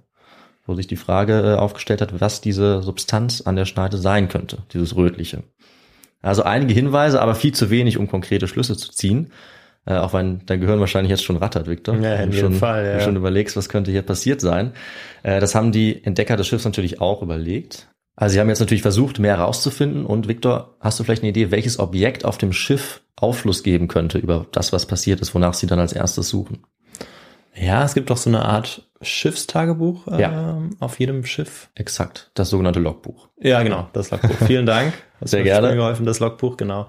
Wo 0.68 0.74
sich 0.74 0.86
die 0.86 0.96
Frage 0.96 1.40
äh, 1.40 1.54
aufgestellt 1.54 2.02
hat, 2.02 2.20
was 2.20 2.42
diese 2.42 2.82
Substanz 2.82 3.40
an 3.40 3.56
der 3.56 3.64
Schneide 3.64 3.96
sein 3.96 4.28
könnte, 4.28 4.58
dieses 4.72 4.94
rötliche. 4.94 5.42
Also 6.20 6.42
einige 6.42 6.74
Hinweise, 6.74 7.22
aber 7.22 7.34
viel 7.34 7.54
zu 7.54 7.70
wenig, 7.70 7.96
um 7.96 8.06
konkrete 8.06 8.48
Schlüsse 8.48 8.76
zu 8.76 8.90
ziehen. 8.90 9.32
Äh, 9.86 9.94
auch 9.94 10.12
wenn 10.12 10.42
dein 10.44 10.60
Gehirn 10.60 10.78
wahrscheinlich 10.78 11.10
jetzt 11.10 11.24
schon 11.24 11.38
rattert, 11.38 11.68
Victor. 11.68 11.96
Ja, 11.96 12.16
in 12.16 12.32
jedem 12.32 12.52
schon, 12.52 12.54
Fall, 12.54 12.84
ja. 12.84 12.98
du 12.98 13.04
schon 13.04 13.16
überlegst, 13.16 13.56
was 13.56 13.70
könnte 13.70 13.90
hier 13.90 14.02
passiert 14.02 14.42
sein. 14.42 14.72
Äh, 15.22 15.40
das 15.40 15.54
haben 15.54 15.72
die 15.72 16.04
Entdecker 16.04 16.36
des 16.36 16.46
Schiffs 16.46 16.66
natürlich 16.66 17.00
auch 17.00 17.22
überlegt. 17.22 17.88
Also 18.14 18.34
sie 18.34 18.40
haben 18.40 18.50
jetzt 18.50 18.60
natürlich 18.60 18.82
versucht, 18.82 19.18
mehr 19.20 19.38
herauszufinden. 19.38 20.04
Und 20.04 20.28
Victor, 20.28 20.76
hast 20.80 21.00
du 21.00 21.04
vielleicht 21.04 21.22
eine 21.22 21.30
Idee, 21.30 21.50
welches 21.50 21.78
Objekt 21.78 22.26
auf 22.26 22.36
dem 22.36 22.52
Schiff 22.52 23.00
Aufschluss 23.16 23.62
geben 23.62 23.88
könnte 23.88 24.18
über 24.18 24.46
das, 24.52 24.72
was 24.72 24.86
passiert 24.86 25.20
ist, 25.20 25.34
wonach 25.34 25.54
sie 25.54 25.66
dann 25.66 25.78
als 25.78 25.94
erstes 25.94 26.28
suchen? 26.28 26.64
Ja, 27.54 27.84
es 27.84 27.94
gibt 27.94 28.10
doch 28.10 28.16
so 28.16 28.30
eine 28.30 28.44
Art 28.44 28.82
Schiffstagebuch 29.02 30.06
ähm, 30.08 30.18
Ja. 30.20 30.58
auf 30.80 30.98
jedem 30.98 31.24
Schiff. 31.24 31.68
Exakt, 31.74 32.30
das 32.34 32.50
sogenannte 32.50 32.80
Logbuch. 32.80 33.28
Ja, 33.40 33.62
genau, 33.62 33.88
das 33.92 34.10
Logbuch. 34.10 34.34
Vielen 34.46 34.66
Dank. 34.66 34.92
Sehr 35.20 35.40
mir 35.40 35.44
gerne. 35.44 35.68
schon 35.68 35.76
geholfen, 35.76 36.06
das 36.06 36.20
Logbuch, 36.20 36.56
genau. 36.56 36.88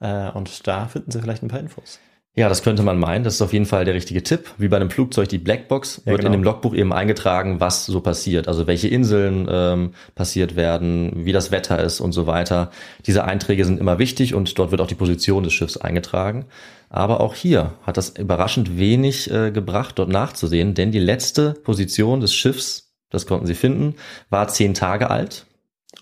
Äh, 0.00 0.30
und 0.30 0.66
da 0.66 0.86
finden 0.86 1.10
Sie 1.10 1.20
vielleicht 1.20 1.42
ein 1.42 1.48
paar 1.48 1.60
Infos. 1.60 1.98
Ja, 2.36 2.48
das 2.48 2.64
könnte 2.64 2.82
man 2.82 2.98
meinen. 2.98 3.22
Das 3.22 3.34
ist 3.34 3.42
auf 3.42 3.52
jeden 3.52 3.64
Fall 3.64 3.84
der 3.84 3.94
richtige 3.94 4.20
Tipp. 4.24 4.50
Wie 4.58 4.66
bei 4.66 4.74
einem 4.76 4.90
Flugzeug 4.90 5.28
die 5.28 5.38
Blackbox 5.38 6.02
Ja, 6.04 6.10
wird 6.10 6.22
genau. 6.22 6.32
in 6.34 6.40
dem 6.40 6.42
Logbuch 6.42 6.74
eben 6.74 6.92
eingetragen, 6.92 7.60
was 7.60 7.86
so 7.86 8.00
passiert. 8.00 8.48
Also 8.48 8.66
welche 8.66 8.88
Inseln 8.88 9.46
ähm, 9.48 9.92
passiert 10.16 10.56
werden, 10.56 11.24
wie 11.24 11.30
das 11.30 11.52
Wetter 11.52 11.78
ist 11.78 12.00
und 12.00 12.10
so 12.10 12.26
weiter. 12.26 12.72
Diese 13.06 13.22
Einträge 13.24 13.64
sind 13.64 13.78
immer 13.78 14.00
wichtig 14.00 14.34
und 14.34 14.58
dort 14.58 14.72
wird 14.72 14.80
auch 14.80 14.88
die 14.88 14.96
Position 14.96 15.44
des 15.44 15.52
Schiffs 15.52 15.76
eingetragen. 15.76 16.46
Aber 16.96 17.20
auch 17.20 17.34
hier 17.34 17.72
hat 17.82 17.96
das 17.96 18.10
überraschend 18.10 18.78
wenig 18.78 19.28
äh, 19.28 19.50
gebracht, 19.50 19.98
dort 19.98 20.10
nachzusehen, 20.10 20.74
denn 20.74 20.92
die 20.92 21.00
letzte 21.00 21.54
Position 21.54 22.20
des 22.20 22.32
Schiffs, 22.32 22.94
das 23.10 23.26
konnten 23.26 23.46
sie 23.46 23.56
finden, 23.56 23.96
war 24.30 24.46
zehn 24.46 24.74
Tage 24.74 25.10
alt. 25.10 25.46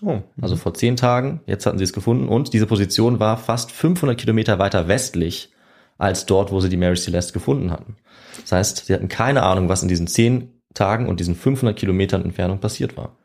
Oh, 0.03 0.19
Also 0.39 0.55
vor 0.55 0.75
zehn 0.75 0.95
Tagen, 0.95 1.41
jetzt 1.47 1.65
hatten 1.65 1.79
sie 1.79 1.83
es 1.83 1.93
gefunden 1.93 2.27
und 2.27 2.53
diese 2.53 2.67
Position 2.67 3.19
war 3.19 3.37
fast 3.37 3.71
500 3.71 4.15
Kilometer 4.19 4.59
weiter 4.59 4.87
westlich 4.87 5.51
als 5.97 6.27
dort, 6.27 6.51
wo 6.51 6.59
sie 6.59 6.69
die 6.69 6.77
Mary 6.77 6.95
Celeste 6.95 7.33
gefunden 7.33 7.71
hatten. 7.71 7.95
Das 8.41 8.51
heißt, 8.51 8.85
sie 8.85 8.93
hatten 8.93 9.07
keine 9.07 9.41
Ahnung, 9.41 9.69
was 9.69 9.81
in 9.81 9.89
diesen 9.89 10.05
zehn 10.05 10.61
Tagen 10.75 11.07
und 11.09 11.19
diesen 11.19 11.33
500 11.35 11.75
Kilometern 11.75 12.23
Entfernung 12.23 12.59
passiert 12.59 12.97
war. 12.97 13.17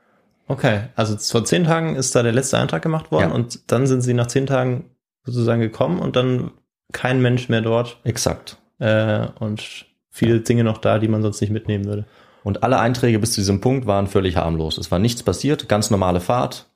okay. 0.46 0.84
Also 0.96 1.18
vor 1.18 1.44
zehn 1.44 1.64
Tagen 1.64 1.96
ist 1.96 2.14
da 2.14 2.22
der 2.22 2.32
letzte 2.32 2.56
Eintrag 2.56 2.80
gemacht 2.82 3.10
worden 3.12 3.28
Ja. 3.28 3.34
und 3.34 3.70
dann 3.72 3.86
sind 3.86 4.00
sie 4.00 4.14
nach 4.14 4.28
zehn 4.28 4.46
Tagen 4.46 4.84
sozusagen 5.24 5.60
gekommen 5.60 5.98
und 5.98 6.16
dann 6.16 6.50
kein 6.92 7.20
Mensch 7.20 7.48
mehr 7.48 7.60
dort 7.60 7.98
Exakt. 8.04 8.58
äh, 8.78 9.26
und 9.38 9.86
viele 10.10 10.40
Dinge 10.40 10.64
noch 10.64 10.78
da, 10.78 10.98
die 10.98 11.08
man 11.08 11.22
sonst 11.22 11.40
nicht 11.40 11.50
mitnehmen 11.50 11.84
würde. 11.84 12.06
Und 12.44 12.62
alle 12.62 12.78
Einträge 12.78 13.18
bis 13.18 13.32
zu 13.32 13.40
diesem 13.40 13.60
Punkt 13.60 13.86
waren 13.86 14.06
völlig 14.06 14.36
harmlos. 14.36 14.78
Es 14.78 14.90
war 14.90 14.98
nichts 14.98 15.22
passiert, 15.22 15.68
ganz 15.68 15.90
normale 15.90 16.20
Fahrt. 16.20 16.66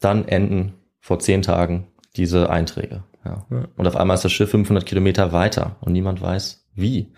Dann 0.00 0.26
enden 0.26 0.74
vor 1.00 1.18
zehn 1.18 1.42
Tagen 1.42 1.88
diese 2.16 2.48
Einträge. 2.50 3.04
Ja. 3.24 3.46
Ja. 3.50 3.64
Und 3.76 3.86
auf 3.86 3.96
einmal 3.96 4.14
ist 4.14 4.24
das 4.24 4.32
Schiff 4.32 4.50
500 4.50 4.86
Kilometer 4.86 5.32
weiter 5.32 5.76
und 5.80 5.92
niemand 5.92 6.20
weiß 6.20 6.66
wie. 6.74 7.12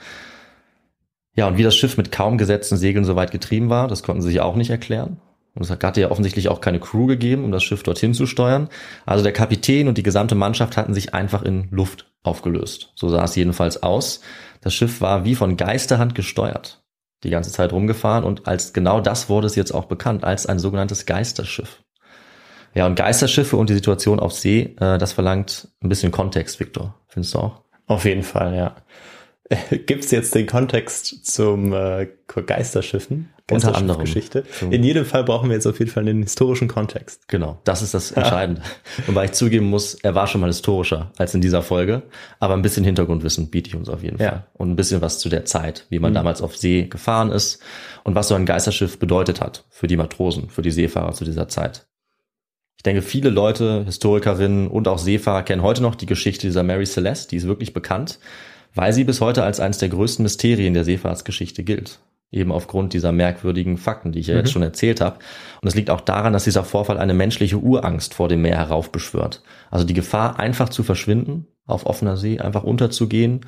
Ja, 1.34 1.46
und 1.46 1.58
wie 1.58 1.62
das 1.62 1.76
Schiff 1.76 1.96
mit 1.96 2.12
kaum 2.12 2.38
gesetzten 2.38 2.76
Segeln 2.76 3.04
so 3.04 3.14
weit 3.14 3.30
getrieben 3.30 3.68
war, 3.68 3.88
das 3.88 4.02
konnten 4.02 4.22
sie 4.22 4.28
sich 4.28 4.40
auch 4.40 4.56
nicht 4.56 4.70
erklären. 4.70 5.20
Und 5.56 5.62
es 5.62 5.70
hatte 5.70 6.00
ja 6.00 6.10
offensichtlich 6.10 6.48
auch 6.48 6.60
keine 6.60 6.78
Crew 6.78 7.06
gegeben, 7.06 7.42
um 7.42 7.50
das 7.50 7.64
Schiff 7.64 7.82
dorthin 7.82 8.12
zu 8.12 8.26
steuern. 8.26 8.68
Also 9.06 9.24
der 9.24 9.32
Kapitän 9.32 9.88
und 9.88 9.96
die 9.96 10.02
gesamte 10.02 10.34
Mannschaft 10.34 10.76
hatten 10.76 10.92
sich 10.92 11.14
einfach 11.14 11.42
in 11.42 11.68
Luft 11.70 12.12
aufgelöst. 12.22 12.92
So 12.94 13.08
sah 13.08 13.24
es 13.24 13.34
jedenfalls 13.36 13.82
aus. 13.82 14.20
Das 14.60 14.74
Schiff 14.74 15.00
war 15.00 15.24
wie 15.24 15.34
von 15.34 15.56
Geisterhand 15.56 16.14
gesteuert. 16.14 16.82
Die 17.24 17.30
ganze 17.30 17.50
Zeit 17.50 17.72
rumgefahren 17.72 18.24
und 18.24 18.46
als 18.46 18.74
genau 18.74 19.00
das 19.00 19.30
wurde 19.30 19.46
es 19.46 19.56
jetzt 19.56 19.72
auch 19.72 19.86
bekannt, 19.86 20.24
als 20.24 20.44
ein 20.46 20.58
sogenanntes 20.58 21.06
Geisterschiff. 21.06 21.82
Ja, 22.74 22.84
und 22.84 22.94
Geisterschiffe 22.94 23.56
und 23.56 23.70
die 23.70 23.74
Situation 23.74 24.20
auf 24.20 24.34
See, 24.34 24.76
äh, 24.78 24.98
das 24.98 25.14
verlangt 25.14 25.68
ein 25.80 25.88
bisschen 25.88 26.12
Kontext, 26.12 26.60
Victor. 26.60 26.94
Findest 27.08 27.32
du 27.34 27.38
auch? 27.38 27.62
Auf 27.86 28.04
jeden 28.04 28.22
Fall, 28.22 28.54
ja. 28.54 28.76
Gibt 29.86 30.04
es 30.04 30.10
jetzt 30.10 30.34
den 30.34 30.46
Kontext 30.46 31.24
zum 31.24 31.72
äh, 31.72 32.08
Geisterschiffen? 32.26 33.30
Unter 33.48 33.76
anderem. 33.76 34.00
Geschichte. 34.00 34.44
In 34.70 34.82
jedem 34.82 35.04
Fall 35.04 35.22
brauchen 35.22 35.48
wir 35.48 35.54
jetzt 35.54 35.66
auf 35.66 35.78
jeden 35.78 35.90
Fall 35.90 36.02
einen 36.02 36.22
historischen 36.24 36.66
Kontext. 36.66 37.28
Genau, 37.28 37.60
das 37.62 37.80
ist 37.80 37.94
das 37.94 38.10
Entscheidende. 38.10 38.60
Wobei 39.06 39.26
ich 39.26 39.32
zugeben 39.32 39.66
muss, 39.70 39.94
er 39.94 40.16
war 40.16 40.26
schon 40.26 40.40
mal 40.40 40.48
historischer 40.48 41.12
als 41.16 41.32
in 41.32 41.40
dieser 41.40 41.62
Folge, 41.62 42.02
aber 42.40 42.54
ein 42.54 42.62
bisschen 42.62 42.82
Hintergrundwissen 42.84 43.48
biete 43.50 43.68
ich 43.68 43.76
uns 43.76 43.88
auf 43.88 44.02
jeden 44.02 44.20
Ja. 44.20 44.28
Fall. 44.30 44.46
Und 44.54 44.70
ein 44.70 44.76
bisschen 44.76 45.00
was 45.00 45.20
zu 45.20 45.28
der 45.28 45.44
Zeit, 45.44 45.86
wie 45.90 46.00
man 46.00 46.12
damals 46.12 46.42
auf 46.42 46.56
See 46.56 46.86
gefahren 46.88 47.30
ist 47.30 47.60
und 48.02 48.16
was 48.16 48.26
so 48.26 48.34
ein 48.34 48.46
Geisterschiff 48.46 48.98
bedeutet 48.98 49.40
hat 49.40 49.64
für 49.70 49.86
die 49.86 49.96
Matrosen, 49.96 50.50
für 50.50 50.62
die 50.62 50.72
Seefahrer 50.72 51.12
zu 51.12 51.24
dieser 51.24 51.46
Zeit. 51.46 51.86
Ich 52.78 52.82
denke, 52.82 53.00
viele 53.00 53.30
Leute, 53.30 53.84
Historikerinnen 53.84 54.66
und 54.66 54.88
auch 54.88 54.98
Seefahrer 54.98 55.44
kennen 55.44 55.62
heute 55.62 55.82
noch 55.82 55.94
die 55.94 56.06
Geschichte 56.06 56.48
dieser 56.48 56.64
Mary 56.64 56.84
Celeste, 56.84 57.28
die 57.30 57.36
ist 57.36 57.46
wirklich 57.46 57.72
bekannt, 57.72 58.18
weil 58.74 58.92
sie 58.92 59.04
bis 59.04 59.20
heute 59.20 59.44
als 59.44 59.60
eines 59.60 59.78
der 59.78 59.88
größten 59.88 60.24
Mysterien 60.24 60.74
der 60.74 60.82
Seefahrtsgeschichte 60.84 61.62
gilt. 61.62 62.00
Eben 62.30 62.52
aufgrund 62.52 62.92
dieser 62.92 63.12
merkwürdigen 63.12 63.78
Fakten, 63.78 64.12
die 64.12 64.18
ich 64.18 64.26
ja 64.26 64.34
jetzt 64.34 64.50
schon 64.50 64.62
erzählt 64.62 65.00
habe. 65.00 65.18
Und 65.62 65.68
es 65.68 65.74
liegt 65.74 65.90
auch 65.90 66.00
daran, 66.00 66.32
dass 66.32 66.44
dieser 66.44 66.64
Vorfall 66.64 66.98
eine 66.98 67.14
menschliche 67.14 67.58
Urangst 67.58 68.14
vor 68.14 68.28
dem 68.28 68.42
Meer 68.42 68.56
heraufbeschwört. 68.56 69.42
Also 69.70 69.86
die 69.86 69.94
Gefahr, 69.94 70.38
einfach 70.38 70.68
zu 70.68 70.82
verschwinden, 70.82 71.46
auf 71.66 71.86
offener 71.86 72.16
See, 72.16 72.40
einfach 72.40 72.64
unterzugehen, 72.64 73.46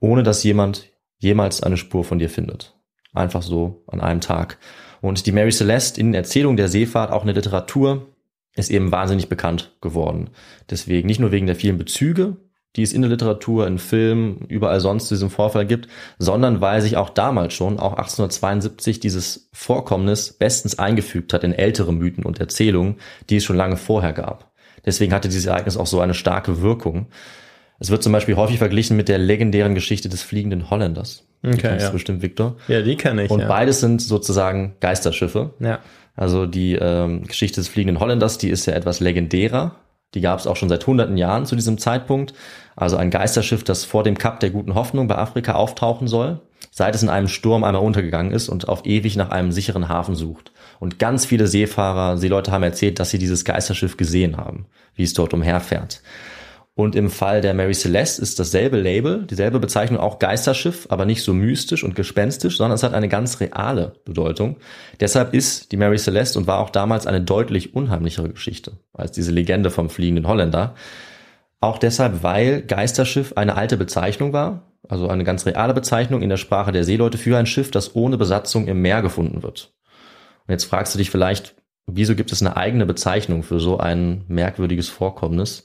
ohne 0.00 0.22
dass 0.22 0.42
jemand 0.42 0.90
jemals 1.18 1.62
eine 1.62 1.76
Spur 1.76 2.04
von 2.04 2.18
dir 2.18 2.30
findet. 2.30 2.74
Einfach 3.12 3.42
so 3.42 3.84
an 3.86 4.00
einem 4.00 4.20
Tag. 4.20 4.58
Und 5.00 5.26
die 5.26 5.32
Mary 5.32 5.52
Celeste 5.52 6.00
in 6.00 6.14
Erzählung 6.14 6.56
der 6.56 6.68
Seefahrt, 6.68 7.12
auch 7.12 7.22
in 7.22 7.26
der 7.26 7.36
Literatur, 7.36 8.08
ist 8.54 8.70
eben 8.70 8.92
wahnsinnig 8.92 9.28
bekannt 9.28 9.76
geworden. 9.80 10.30
Deswegen 10.70 11.06
nicht 11.06 11.20
nur 11.20 11.32
wegen 11.32 11.46
der 11.46 11.56
vielen 11.56 11.78
Bezüge, 11.78 12.36
die 12.76 12.82
es 12.82 12.92
in 12.92 13.02
der 13.02 13.10
Literatur, 13.10 13.66
in 13.66 13.78
Filmen, 13.78 14.46
überall 14.48 14.80
sonst 14.80 15.08
zu 15.08 15.14
diesem 15.14 15.30
Vorfall 15.30 15.66
gibt, 15.66 15.88
sondern 16.18 16.60
weil 16.60 16.80
sich 16.80 16.96
auch 16.96 17.10
damals 17.10 17.54
schon, 17.54 17.78
auch 17.78 17.92
1872, 17.92 19.00
dieses 19.00 19.48
Vorkommnis 19.52 20.32
bestens 20.32 20.78
eingefügt 20.78 21.32
hat 21.32 21.44
in 21.44 21.52
ältere 21.52 21.92
Mythen 21.92 22.24
und 22.24 22.40
Erzählungen, 22.40 22.96
die 23.30 23.36
es 23.36 23.44
schon 23.44 23.56
lange 23.56 23.76
vorher 23.76 24.12
gab. 24.12 24.52
Deswegen 24.84 25.14
hatte 25.14 25.28
dieses 25.28 25.46
Ereignis 25.46 25.76
auch 25.76 25.86
so 25.86 26.00
eine 26.00 26.14
starke 26.14 26.60
Wirkung. 26.60 27.06
Es 27.78 27.90
wird 27.90 28.02
zum 28.02 28.12
Beispiel 28.12 28.36
häufig 28.36 28.58
verglichen 28.58 28.96
mit 28.96 29.08
der 29.08 29.18
legendären 29.18 29.74
Geschichte 29.74 30.08
des 30.08 30.22
fliegenden 30.22 30.70
Holländers. 30.70 31.26
Die 31.42 31.48
Okay, 31.48 31.58
kennst 31.58 31.82
ja. 31.82 31.88
du 31.88 31.92
bestimmt, 31.94 32.22
Victor. 32.22 32.56
Ja, 32.68 32.82
die 32.82 32.96
kenne 32.96 33.24
ich. 33.24 33.30
Und 33.30 33.40
ja. 33.40 33.48
beides 33.48 33.80
sind 33.80 34.00
sozusagen 34.00 34.76
Geisterschiffe. 34.80 35.54
Ja. 35.60 35.80
Also 36.16 36.46
die 36.46 36.74
ähm, 36.74 37.24
Geschichte 37.24 37.60
des 37.60 37.68
fliegenden 37.68 38.00
Holländers, 38.00 38.38
die 38.38 38.48
ist 38.48 38.66
ja 38.66 38.74
etwas 38.74 39.00
legendärer. 39.00 39.76
Die 40.14 40.20
gab 40.20 40.38
es 40.38 40.46
auch 40.46 40.56
schon 40.56 40.68
seit 40.68 40.86
hunderten 40.86 41.16
Jahren 41.16 41.44
zu 41.44 41.56
diesem 41.56 41.78
Zeitpunkt. 41.78 42.34
Also 42.76 42.96
ein 42.96 43.10
Geisterschiff, 43.10 43.64
das 43.64 43.84
vor 43.84 44.02
dem 44.02 44.16
Kap 44.16 44.40
der 44.40 44.50
guten 44.50 44.74
Hoffnung 44.74 45.08
bei 45.08 45.16
Afrika 45.16 45.54
auftauchen 45.54 46.08
soll, 46.08 46.40
seit 46.70 46.94
es 46.94 47.02
in 47.02 47.08
einem 47.08 47.28
Sturm 47.28 47.64
einmal 47.64 47.82
untergegangen 47.82 48.32
ist 48.32 48.48
und 48.48 48.68
auf 48.68 48.86
ewig 48.86 49.16
nach 49.16 49.30
einem 49.30 49.52
sicheren 49.52 49.88
Hafen 49.88 50.14
sucht. 50.14 50.52
Und 50.80 50.98
ganz 50.98 51.24
viele 51.26 51.46
Seefahrer, 51.46 52.16
Seeleute 52.16 52.52
haben 52.52 52.62
erzählt, 52.62 52.98
dass 52.98 53.10
sie 53.10 53.18
dieses 53.18 53.44
Geisterschiff 53.44 53.96
gesehen 53.96 54.36
haben, 54.36 54.66
wie 54.96 55.04
es 55.04 55.14
dort 55.14 55.34
umherfährt. 55.34 56.00
Und 56.76 56.96
im 56.96 57.08
Fall 57.08 57.40
der 57.40 57.54
Mary 57.54 57.72
Celeste 57.72 58.20
ist 58.20 58.40
dasselbe 58.40 58.80
Label, 58.80 59.26
dieselbe 59.26 59.60
Bezeichnung 59.60 60.00
auch 60.00 60.18
Geisterschiff, 60.18 60.86
aber 60.90 61.04
nicht 61.04 61.22
so 61.22 61.32
mystisch 61.32 61.84
und 61.84 61.94
gespenstisch, 61.94 62.56
sondern 62.56 62.74
es 62.74 62.82
hat 62.82 62.94
eine 62.94 63.08
ganz 63.08 63.38
reale 63.38 63.94
Bedeutung. 64.04 64.56
Deshalb 64.98 65.34
ist 65.34 65.70
die 65.70 65.76
Mary 65.76 65.98
Celeste 65.98 66.36
und 66.36 66.48
war 66.48 66.58
auch 66.58 66.70
damals 66.70 67.06
eine 67.06 67.20
deutlich 67.20 67.74
unheimlichere 67.74 68.28
Geschichte 68.28 68.72
als 68.92 69.12
diese 69.12 69.30
Legende 69.30 69.70
vom 69.70 69.88
fliegenden 69.88 70.26
Holländer. 70.26 70.74
Auch 71.60 71.78
deshalb, 71.78 72.24
weil 72.24 72.62
Geisterschiff 72.62 73.34
eine 73.36 73.56
alte 73.56 73.76
Bezeichnung 73.76 74.32
war, 74.32 74.72
also 74.88 75.08
eine 75.08 75.24
ganz 75.24 75.46
reale 75.46 75.74
Bezeichnung 75.74 76.22
in 76.22 76.28
der 76.28 76.36
Sprache 76.38 76.72
der 76.72 76.84
Seeleute 76.84 77.18
für 77.18 77.38
ein 77.38 77.46
Schiff, 77.46 77.70
das 77.70 77.94
ohne 77.94 78.18
Besatzung 78.18 78.66
im 78.66 78.82
Meer 78.82 79.00
gefunden 79.00 79.44
wird. 79.44 79.72
Und 80.46 80.52
jetzt 80.52 80.64
fragst 80.64 80.92
du 80.92 80.98
dich 80.98 81.10
vielleicht, 81.10 81.54
wieso 81.86 82.16
gibt 82.16 82.32
es 82.32 82.42
eine 82.42 82.56
eigene 82.56 82.84
Bezeichnung 82.84 83.44
für 83.44 83.60
so 83.60 83.78
ein 83.78 84.24
merkwürdiges 84.26 84.88
Vorkommnis? 84.88 85.64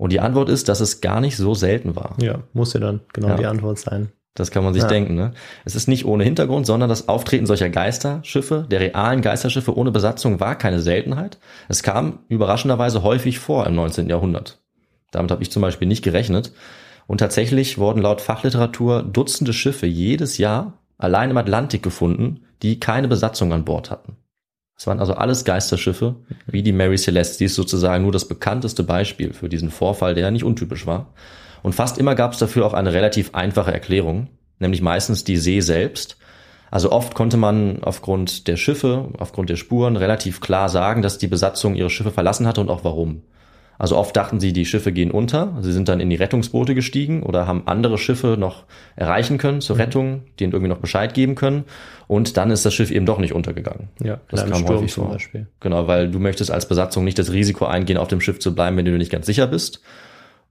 Und 0.00 0.12
die 0.12 0.20
Antwort 0.20 0.48
ist, 0.48 0.70
dass 0.70 0.80
es 0.80 1.02
gar 1.02 1.20
nicht 1.20 1.36
so 1.36 1.52
selten 1.54 1.94
war. 1.94 2.16
ja, 2.22 2.38
muss 2.54 2.72
ja 2.72 2.80
dann 2.80 3.00
genau 3.12 3.28
Ja. 3.28 3.36
die 3.36 3.44
Antwort 3.44 3.78
sein. 3.78 4.08
Das 4.34 4.50
kann 4.50 4.64
man 4.64 4.72
sich 4.72 4.84
Ja. 4.84 4.88
denken. 4.88 5.14
Ne? 5.14 5.32
Es 5.66 5.74
ist 5.74 5.88
nicht 5.88 6.06
ohne 6.06 6.24
Hintergrund, 6.24 6.64
sondern 6.64 6.88
das 6.88 7.08
Auftreten 7.08 7.44
solcher 7.44 7.68
Geisterschiffe, 7.68 8.64
der 8.70 8.80
realen 8.80 9.20
Geisterschiffe 9.20 9.76
ohne 9.76 9.90
Besatzung, 9.90 10.40
war 10.40 10.56
keine 10.56 10.80
Seltenheit. 10.80 11.38
Es 11.68 11.82
kam 11.82 12.20
überraschenderweise 12.28 13.02
häufig 13.02 13.40
vor 13.40 13.66
im 13.66 13.74
19. 13.74 14.08
Jahrhundert. 14.08 14.58
Damit 15.10 15.30
habe 15.32 15.42
ich 15.42 15.50
zum 15.50 15.60
Beispiel 15.60 15.86
nicht 15.88 16.02
gerechnet. 16.02 16.52
Und 17.06 17.18
tatsächlich 17.18 17.76
wurden 17.76 18.00
laut 18.00 18.22
Fachliteratur 18.22 19.02
Dutzende 19.02 19.52
Schiffe 19.52 19.86
jedes 19.86 20.38
Jahr 20.38 20.78
allein 20.96 21.30
im 21.30 21.36
Atlantik 21.36 21.82
gefunden, 21.82 22.40
die 22.62 22.80
keine 22.80 23.08
Besatzung 23.08 23.52
an 23.52 23.64
Bord 23.66 23.90
hatten. 23.90 24.16
Es 24.80 24.86
waren 24.86 24.98
also 24.98 25.12
alles 25.12 25.44
Geisterschiffe, 25.44 26.14
wie 26.46 26.62
die 26.62 26.72
Mary 26.72 26.96
Celeste. 26.96 27.36
Die 27.36 27.44
ist 27.44 27.54
sozusagen 27.54 28.02
nur 28.02 28.12
das 28.12 28.26
bekannteste 28.26 28.82
Beispiel 28.82 29.34
für 29.34 29.50
diesen 29.50 29.70
Vorfall, 29.70 30.14
der 30.14 30.30
nicht 30.30 30.42
untypisch 30.42 30.86
war. 30.86 31.12
Und 31.62 31.74
fast 31.74 31.98
immer 31.98 32.14
gab 32.14 32.32
es 32.32 32.38
dafür 32.38 32.64
auch 32.64 32.72
eine 32.72 32.94
relativ 32.94 33.34
einfache 33.34 33.74
Erklärung, 33.74 34.28
nämlich 34.58 34.80
meistens 34.80 35.22
die 35.22 35.36
See 35.36 35.60
selbst. 35.60 36.16
Also 36.70 36.92
oft 36.92 37.14
konnte 37.14 37.36
man 37.36 37.82
aufgrund 37.82 38.48
der 38.48 38.56
Schiffe, 38.56 39.10
aufgrund 39.18 39.50
der 39.50 39.56
Spuren 39.56 39.96
relativ 39.96 40.40
klar 40.40 40.70
sagen, 40.70 41.02
dass 41.02 41.18
die 41.18 41.28
Besatzung 41.28 41.74
ihre 41.74 41.90
Schiffe 41.90 42.10
verlassen 42.10 42.46
hatte 42.46 42.62
und 42.62 42.70
auch 42.70 42.82
warum. 42.82 43.20
Also 43.80 43.96
oft 43.96 44.14
dachten 44.14 44.40
sie, 44.40 44.52
die 44.52 44.66
Schiffe 44.66 44.92
gehen 44.92 45.10
unter, 45.10 45.56
sie 45.62 45.72
sind 45.72 45.88
dann 45.88 46.00
in 46.00 46.10
die 46.10 46.16
Rettungsboote 46.16 46.74
gestiegen 46.74 47.22
oder 47.22 47.46
haben 47.46 47.62
andere 47.64 47.96
Schiffe 47.96 48.36
noch 48.38 48.64
erreichen 48.94 49.38
können 49.38 49.62
zur 49.62 49.78
Rettung, 49.78 50.24
denen 50.38 50.52
irgendwie 50.52 50.68
noch 50.68 50.80
Bescheid 50.80 51.14
geben 51.14 51.34
können 51.34 51.64
und 52.06 52.36
dann 52.36 52.50
ist 52.50 52.66
das 52.66 52.74
Schiff 52.74 52.90
eben 52.90 53.06
doch 53.06 53.16
nicht 53.16 53.32
untergegangen. 53.32 53.88
Ja, 54.04 54.20
Das 54.28 54.44
kam 54.44 54.60
Sturm 54.60 54.76
häufig 54.76 54.92
zum 54.92 55.04
vor. 55.04 55.14
Beispiel. 55.14 55.46
Genau, 55.60 55.86
weil 55.86 56.10
du 56.10 56.18
möchtest 56.18 56.50
als 56.50 56.68
Besatzung 56.68 57.04
nicht 57.04 57.18
das 57.18 57.32
Risiko 57.32 57.64
eingehen, 57.64 57.96
auf 57.96 58.08
dem 58.08 58.20
Schiff 58.20 58.38
zu 58.38 58.54
bleiben, 58.54 58.76
wenn 58.76 58.84
du 58.84 58.90
nicht 58.98 59.10
ganz 59.10 59.24
sicher 59.24 59.46
bist. 59.46 59.80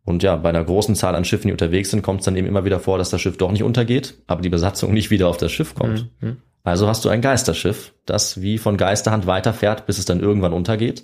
Und 0.06 0.24
ja, 0.24 0.36
bei 0.36 0.50
einer 0.50 0.64
großen 0.64 0.96
Zahl 0.96 1.14
an 1.14 1.24
Schiffen, 1.24 1.50
die 1.50 1.52
unterwegs 1.52 1.92
sind, 1.92 2.02
kommt 2.02 2.22
es 2.22 2.26
dann 2.26 2.36
eben 2.36 2.48
immer 2.48 2.66
wieder 2.66 2.80
vor, 2.80 2.98
dass 2.98 3.12
das 3.12 3.22
Schiff 3.22 3.38
doch 3.38 3.52
nicht 3.52 3.62
untergeht, 3.62 4.16
aber 4.26 4.42
die 4.42 4.50
Besatzung 4.50 4.92
nicht 4.92 5.12
wieder 5.12 5.28
auf 5.28 5.38
das 5.38 5.52
Schiff 5.52 5.76
kommt. 5.76 6.10
Mhm. 6.20 6.38
Also 6.64 6.88
hast 6.88 7.06
du 7.06 7.10
ein 7.10 7.22
Geisterschiff, 7.22 7.94
das 8.08 8.42
wie 8.42 8.58
von 8.58 8.76
Geisterhand 8.76 9.28
weiterfährt, 9.28 9.86
bis 9.86 10.00
es 10.00 10.06
dann 10.06 10.20
irgendwann 10.20 10.52
untergeht. 10.54 11.04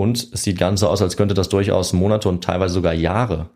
Und 0.00 0.30
es 0.32 0.44
sieht 0.44 0.58
ganz 0.58 0.80
so 0.80 0.88
aus, 0.88 1.02
als 1.02 1.18
könnte 1.18 1.34
das 1.34 1.50
durchaus 1.50 1.92
Monate 1.92 2.30
und 2.30 2.42
teilweise 2.42 2.72
sogar 2.72 2.94
Jahre 2.94 3.50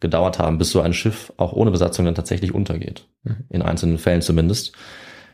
gedauert 0.00 0.38
haben, 0.38 0.56
bis 0.56 0.70
so 0.70 0.80
ein 0.80 0.94
Schiff 0.94 1.30
auch 1.36 1.52
ohne 1.52 1.70
Besatzung 1.70 2.06
dann 2.06 2.14
tatsächlich 2.14 2.54
untergeht. 2.54 3.06
In 3.50 3.60
einzelnen 3.60 3.98
Fällen 3.98 4.22
zumindest. 4.22 4.72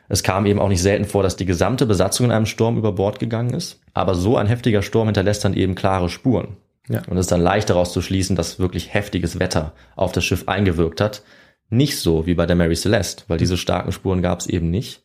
Es 0.08 0.25
kam 0.25 0.44
eben 0.44 0.58
auch 0.58 0.68
nicht 0.68 0.82
selten 0.82 1.04
vor, 1.04 1.23
dass 1.23 1.37
die 1.37 1.46
gesamte 1.46 1.87
Besatzung 1.87 2.26
in 2.26 2.32
einem 2.32 2.46
Sturm 2.46 2.76
über 2.78 2.90
Bord 2.90 3.20
gegangen 3.20 3.54
ist. 3.54 3.80
Aber 3.94 4.16
so 4.16 4.37
ein 4.37 4.49
heftiger 4.49 4.82
Sturm 4.82 5.06
hinterlässt 5.06 5.44
dann 5.44 5.54
eben 5.54 5.76
klare 5.76 6.08
Spuren. 6.08 6.56
Ja. 6.88 7.02
Und 7.08 7.16
es 7.16 7.26
ist 7.26 7.32
dann 7.32 7.40
leicht 7.42 7.70
daraus 7.70 7.92
zu 7.92 8.02
schließen, 8.02 8.35
dass 8.35 8.58
wirklich 8.58 8.92
heftiges 8.92 9.38
Wetter 9.38 9.73
auf 9.94 10.11
das 10.11 10.25
Schiff 10.25 10.49
eingewirkt 10.49 11.00
hat. 11.00 11.23
Nicht 11.70 12.00
so 12.00 12.26
wie 12.26 12.35
bei 12.35 12.46
der 12.46 12.56
Mary 12.56 12.75
Celeste, 12.75 13.23
weil 13.28 13.38
diese 13.38 13.56
starken 13.56 13.92
Spuren 13.92 14.20
gab 14.20 14.40
es 14.40 14.49
eben 14.49 14.70
nicht. 14.70 15.04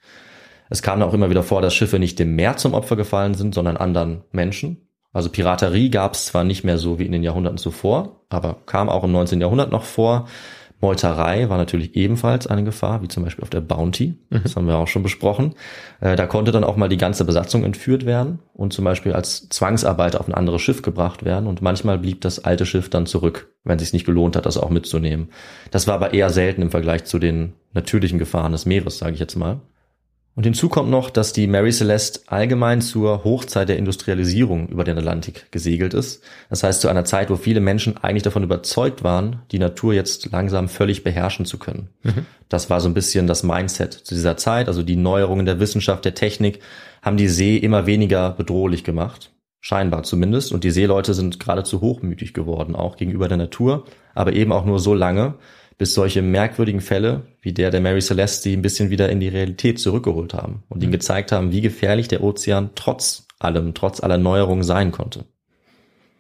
Es 0.71 0.81
kam 0.81 1.03
auch 1.03 1.13
immer 1.13 1.29
wieder 1.29 1.43
vor, 1.43 1.61
dass 1.61 1.75
Schiffe 1.75 1.99
nicht 1.99 2.17
dem 2.17 2.35
Meer 2.35 2.57
zum 2.57 2.73
Opfer 2.73 2.95
gefallen 2.95 3.35
sind, 3.35 3.53
sondern 3.53 3.77
anderen 3.77 4.23
Menschen. 4.31 4.87
Also 5.13 5.29
Piraterie 5.29 5.89
gab 5.89 6.13
es 6.13 6.25
zwar 6.25 6.43
nicht 6.43 6.63
mehr 6.63 6.77
so 6.77 6.99
wie 6.99 7.05
in 7.05 7.11
den 7.11 7.23
Jahrhunderten 7.23 7.57
zuvor, 7.57 8.21
aber 8.29 8.57
kam 8.65 8.89
auch 8.89 9.03
im 9.03 9.11
19. 9.11 9.41
Jahrhundert 9.41 9.71
noch 9.71 9.83
vor. 9.83 10.27
Meuterei 10.81 11.47
war 11.47 11.57
natürlich 11.57 11.95
ebenfalls 11.95 12.47
eine 12.47 12.63
Gefahr, 12.63 13.03
wie 13.03 13.07
zum 13.07 13.23
Beispiel 13.23 13.43
auf 13.43 13.51
der 13.51 13.61
Bounty. 13.61 14.17
Mhm. 14.29 14.39
Das 14.41 14.55
haben 14.55 14.65
wir 14.65 14.77
auch 14.77 14.87
schon 14.87 15.03
besprochen. 15.03 15.53
Äh, 15.99 16.15
da 16.15 16.25
konnte 16.25 16.51
dann 16.51 16.63
auch 16.63 16.75
mal 16.75 16.89
die 16.89 16.97
ganze 16.97 17.23
Besatzung 17.23 17.63
entführt 17.63 18.07
werden 18.07 18.39
und 18.53 18.73
zum 18.73 18.83
Beispiel 18.83 19.13
als 19.13 19.47
Zwangsarbeiter 19.49 20.19
auf 20.19 20.27
ein 20.27 20.33
anderes 20.33 20.61
Schiff 20.61 20.81
gebracht 20.81 21.23
werden. 21.23 21.45
Und 21.45 21.61
manchmal 21.61 21.99
blieb 21.99 22.21
das 22.21 22.43
alte 22.43 22.65
Schiff 22.65 22.89
dann 22.89 23.05
zurück, 23.05 23.53
wenn 23.63 23.75
es 23.75 23.83
sich 23.83 23.93
nicht 23.93 24.05
gelohnt 24.05 24.35
hat, 24.35 24.47
das 24.47 24.57
auch 24.57 24.71
mitzunehmen. 24.71 25.29
Das 25.69 25.85
war 25.85 25.93
aber 25.93 26.15
eher 26.15 26.31
selten 26.31 26.63
im 26.63 26.71
Vergleich 26.71 27.03
zu 27.03 27.19
den 27.19 27.53
natürlichen 27.73 28.17
Gefahren 28.17 28.51
des 28.51 28.65
Meeres, 28.65 28.97
sage 28.97 29.13
ich 29.13 29.19
jetzt 29.19 29.35
mal. 29.35 29.61
Und 30.33 30.45
hinzu 30.45 30.69
kommt 30.69 30.89
noch, 30.89 31.09
dass 31.09 31.33
die 31.33 31.45
Mary 31.45 31.71
Celeste 31.71 32.21
allgemein 32.27 32.79
zur 32.79 33.25
Hochzeit 33.25 33.67
der 33.67 33.77
Industrialisierung 33.77 34.69
über 34.69 34.85
den 34.85 34.97
Atlantik 34.97 35.51
gesegelt 35.51 35.93
ist. 35.93 36.23
Das 36.49 36.63
heißt 36.63 36.79
zu 36.79 36.87
einer 36.87 37.03
Zeit, 37.03 37.29
wo 37.29 37.35
viele 37.35 37.59
Menschen 37.59 37.97
eigentlich 37.97 38.23
davon 38.23 38.43
überzeugt 38.43 39.03
waren, 39.03 39.41
die 39.51 39.59
Natur 39.59 39.93
jetzt 39.93 40.31
langsam 40.31 40.69
völlig 40.69 41.03
beherrschen 41.03 41.45
zu 41.45 41.59
können. 41.59 41.89
Mhm. 42.03 42.25
Das 42.47 42.69
war 42.69 42.79
so 42.79 42.87
ein 42.87 42.93
bisschen 42.93 43.27
das 43.27 43.43
Mindset 43.43 43.93
zu 43.93 44.15
dieser 44.15 44.37
Zeit. 44.37 44.69
Also 44.69 44.83
die 44.83 44.95
Neuerungen 44.95 45.45
der 45.45 45.59
Wissenschaft, 45.59 46.05
der 46.05 46.15
Technik 46.15 46.59
haben 47.01 47.17
die 47.17 47.27
See 47.27 47.57
immer 47.57 47.85
weniger 47.85 48.31
bedrohlich 48.31 48.85
gemacht. 48.85 49.31
Scheinbar 49.59 50.03
zumindest. 50.03 50.53
Und 50.53 50.63
die 50.63 50.71
Seeleute 50.71 51.13
sind 51.13 51.41
geradezu 51.41 51.81
hochmütig 51.81 52.33
geworden, 52.33 52.75
auch 52.75 52.95
gegenüber 52.95 53.27
der 53.27 53.37
Natur. 53.37 53.85
Aber 54.15 54.33
eben 54.33 54.53
auch 54.53 54.65
nur 54.65 54.79
so 54.79 54.93
lange, 54.93 55.35
bis 55.77 55.93
solche 55.93 56.21
merkwürdigen 56.21 56.81
Fälle 56.81 57.23
wie 57.41 57.53
der 57.53 57.71
der 57.71 57.81
Mary 57.81 58.01
Celeste 58.01 58.43
sie 58.43 58.55
ein 58.55 58.61
bisschen 58.61 58.89
wieder 58.89 59.09
in 59.09 59.19
die 59.19 59.27
Realität 59.27 59.79
zurückgeholt 59.79 60.33
haben 60.33 60.63
und 60.69 60.81
ihnen 60.81 60.91
mhm. 60.91 60.93
gezeigt 60.93 61.31
haben, 61.31 61.51
wie 61.51 61.61
gefährlich 61.61 62.07
der 62.07 62.23
Ozean 62.23 62.71
trotz 62.75 63.25
allem, 63.39 63.73
trotz 63.73 64.01
aller 64.01 64.17
Neuerungen 64.17 64.63
sein 64.63 64.91
konnte. 64.91 65.25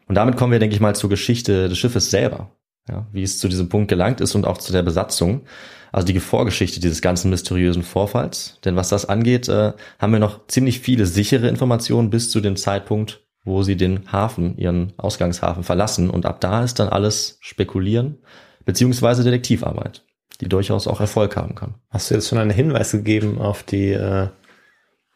Und 0.07 0.15
damit 0.15 0.35
kommen 0.35 0.51
wir, 0.51 0.59
denke 0.59 0.75
ich 0.75 0.81
mal, 0.81 0.95
zur 0.95 1.09
Geschichte 1.09 1.69
des 1.69 1.77
Schiffes 1.77 2.09
selber, 2.09 2.51
ja, 2.89 3.07
wie 3.13 3.23
es 3.23 3.37
zu 3.37 3.47
diesem 3.47 3.69
Punkt 3.69 3.87
gelangt 3.87 4.19
ist 4.19 4.35
und 4.35 4.45
auch 4.45 4.57
zu 4.57 4.73
der 4.73 4.81
Besatzung. 4.81 5.43
Also 5.91 6.07
die 6.07 6.19
Vorgeschichte 6.19 6.79
dieses 6.79 7.01
ganzen 7.01 7.29
mysteriösen 7.29 7.83
Vorfalls. 7.83 8.59
Denn 8.65 8.75
was 8.75 8.89
das 8.89 9.05
angeht, 9.05 9.47
äh, 9.47 9.73
haben 9.99 10.13
wir 10.13 10.19
noch 10.19 10.47
ziemlich 10.47 10.79
viele 10.79 11.05
sichere 11.05 11.47
Informationen 11.47 12.09
bis 12.09 12.31
zu 12.31 12.41
dem 12.41 12.55
Zeitpunkt, 12.55 13.25
wo 13.43 13.61
sie 13.61 13.75
den 13.75 14.11
Hafen, 14.11 14.57
ihren 14.57 14.93
Ausgangshafen 14.97 15.63
verlassen. 15.63 16.09
Und 16.09 16.25
ab 16.25 16.41
da 16.41 16.63
ist 16.63 16.79
dann 16.79 16.89
alles 16.89 17.37
spekulieren 17.41 18.17
beziehungsweise 18.65 19.23
Detektivarbeit, 19.23 20.03
die 20.39 20.49
durchaus 20.49 20.87
auch 20.87 20.99
Erfolg 20.99 21.35
haben 21.35 21.55
kann. 21.55 21.75
Hast 21.89 22.09
du 22.09 22.15
jetzt 22.15 22.27
schon 22.27 22.37
einen 22.37 22.51
Hinweis 22.51 22.91
gegeben 22.91 23.39
auf 23.39 23.63
die 23.63 23.91
äh, 23.91 24.27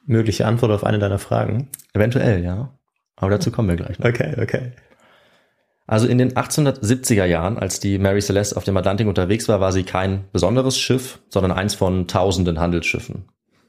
mögliche 0.06 0.46
Antwort 0.46 0.72
auf 0.72 0.84
eine 0.84 1.00
deiner 1.00 1.20
Fragen? 1.20 1.70
Eventuell, 1.94 2.44
ja. 2.44 2.78
Aber 3.16 3.32
dazu 3.32 3.52
kommen 3.52 3.70
wir 3.70 3.76
gleich. 3.76 3.98
Noch. 4.00 4.10
Okay, 4.10 4.36
okay. 4.42 4.72
Also 5.88 6.08
in 6.08 6.18
den 6.18 6.34
1870er 6.34 7.26
Jahren, 7.26 7.58
als 7.58 7.80
die 7.80 8.00
Mary 8.00 8.22
Celeste 8.22 8.58
auf 8.58 8.64
dem 8.64 8.76
Atlantik 8.76 9.08
unterwegs 9.08 9.48
war, 9.48 9.60
war 9.60 9.72
sie 9.72 9.84
kein 9.84 10.26
besonderes 10.32 10.80
Schiff, 10.80 11.20
sondern 11.30 11.52
eins 11.52 11.76
von 11.76 12.08
tausenden 12.08 12.60
Handelsschiffen, 12.60 13.26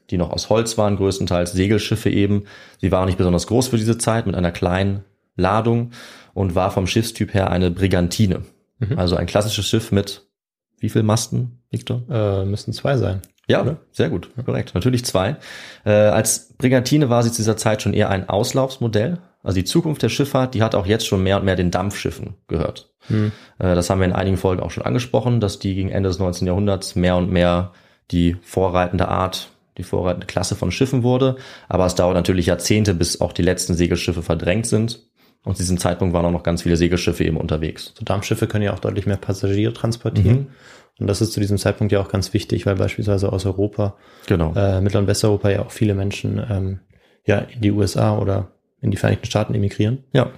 die 0.09 0.17
noch 0.17 0.31
aus 0.31 0.49
Holz 0.49 0.77
waren, 0.79 0.97
größtenteils 0.97 1.51
Segelschiffe 1.51 2.09
eben. 2.09 2.45
Sie 2.81 2.91
war 2.91 3.05
nicht 3.05 3.19
besonders 3.19 3.45
groß 3.45 3.67
für 3.67 3.77
diese 3.77 3.99
Zeit 3.99 4.25
mit 4.25 4.35
einer 4.35 4.51
kleinen 4.51 5.03
Ladung 5.35 5.91
und 6.33 6.55
war 6.55 6.71
vom 6.71 6.87
Schiffstyp 6.87 7.35
her 7.35 7.51
eine 7.51 7.69
Brigantine. 7.69 8.41
Mhm. 8.79 8.97
Also 8.97 9.15
ein 9.15 9.25
klassisches 9.25 9.65
Schiff 9.65 9.91
mit 9.91 10.27
wie 10.79 10.89
viel 10.89 11.03
Masten, 11.03 11.63
Victor? 11.71 12.03
Äh, 12.09 12.45
müssten 12.45 12.73
zwei 12.73 12.97
sein. 12.97 13.21
Ja, 13.47 13.61
oder? 13.61 13.77
sehr 13.91 14.09
gut, 14.09 14.29
korrekt. 14.45 14.75
Natürlich 14.75 15.05
zwei. 15.05 15.37
Äh, 15.85 15.91
als 15.91 16.53
Brigantine 16.57 17.09
war 17.09 17.23
sie 17.23 17.31
zu 17.31 17.37
dieser 17.37 17.57
Zeit 17.57 17.81
schon 17.81 17.93
eher 17.93 18.09
ein 18.09 18.27
Auslaufsmodell. 18.27 19.19
Also 19.41 19.55
die 19.55 19.63
Zukunft 19.63 20.03
der 20.03 20.09
Schifffahrt, 20.09 20.53
die 20.53 20.61
hat 20.61 20.75
auch 20.75 20.85
jetzt 20.85 21.07
schon 21.07 21.23
mehr 21.23 21.37
und 21.37 21.45
mehr 21.45 21.55
den 21.55 21.71
Dampfschiffen 21.71 22.35
gehört. 22.47 22.93
Hm. 23.07 23.31
Äh, 23.59 23.75
das 23.75 23.89
haben 23.89 23.99
wir 23.99 24.05
in 24.05 24.13
einigen 24.13 24.37
Folgen 24.37 24.61
auch 24.61 24.71
schon 24.71 24.83
angesprochen, 24.83 25.39
dass 25.39 25.59
die 25.59 25.75
gegen 25.75 25.89
Ende 25.89 26.09
des 26.09 26.19
19. 26.19 26.45
Jahrhunderts 26.45 26.95
mehr 26.95 27.15
und 27.15 27.31
mehr 27.31 27.71
die 28.11 28.35
vorreitende 28.41 29.07
Art, 29.07 29.49
die 29.77 29.83
vorreitende 29.83 30.27
Klasse 30.27 30.55
von 30.55 30.71
Schiffen 30.71 31.03
wurde. 31.03 31.37
Aber 31.69 31.85
es 31.85 31.95
dauert 31.95 32.15
natürlich 32.15 32.47
Jahrzehnte, 32.47 32.93
bis 32.93 33.21
auch 33.21 33.31
die 33.31 33.43
letzten 33.43 33.73
Segelschiffe 33.73 34.23
verdrängt 34.23 34.65
sind. 34.65 35.07
Und 35.47 35.55
zu 35.55 35.63
diesem 35.63 35.77
Zeitpunkt 35.77 36.13
waren 36.13 36.25
auch 36.25 36.31
noch 36.31 36.43
ganz 36.43 36.63
viele 36.63 36.75
Segelschiffe 36.75 37.23
eben 37.23 37.37
unterwegs. 37.37 37.93
So 37.97 38.03
Dampfschiffe 38.03 38.47
können 38.47 38.65
ja 38.65 38.73
auch 38.73 38.79
deutlich 38.79 39.05
mehr 39.05 39.15
Passagiere 39.15 39.71
transportieren. 39.71 40.39
Mhm. 40.39 40.47
Und 40.99 41.07
das 41.07 41.21
ist 41.21 41.31
zu 41.31 41.39
diesem 41.39 41.57
Zeitpunkt 41.57 41.93
ja 41.93 42.01
auch 42.01 42.09
ganz 42.09 42.33
wichtig, 42.33 42.65
weil 42.65 42.75
beispielsweise 42.75 43.31
aus 43.31 43.45
Europa, 43.45 43.95
genau. 44.25 44.53
äh, 44.55 44.81
Mittel- 44.81 44.99
und 44.99 45.07
Westeuropa 45.07 45.49
ja 45.49 45.61
auch 45.61 45.71
viele 45.71 45.95
Menschen 45.95 46.45
ähm, 46.49 46.79
ja 47.25 47.37
in 47.37 47.61
die 47.61 47.71
USA 47.71 48.17
oder 48.17 48.51
in 48.81 48.91
die 48.91 48.97
Vereinigten 48.97 49.27
Staaten 49.27 49.53
emigrieren. 49.53 50.03
Ja. 50.11 50.31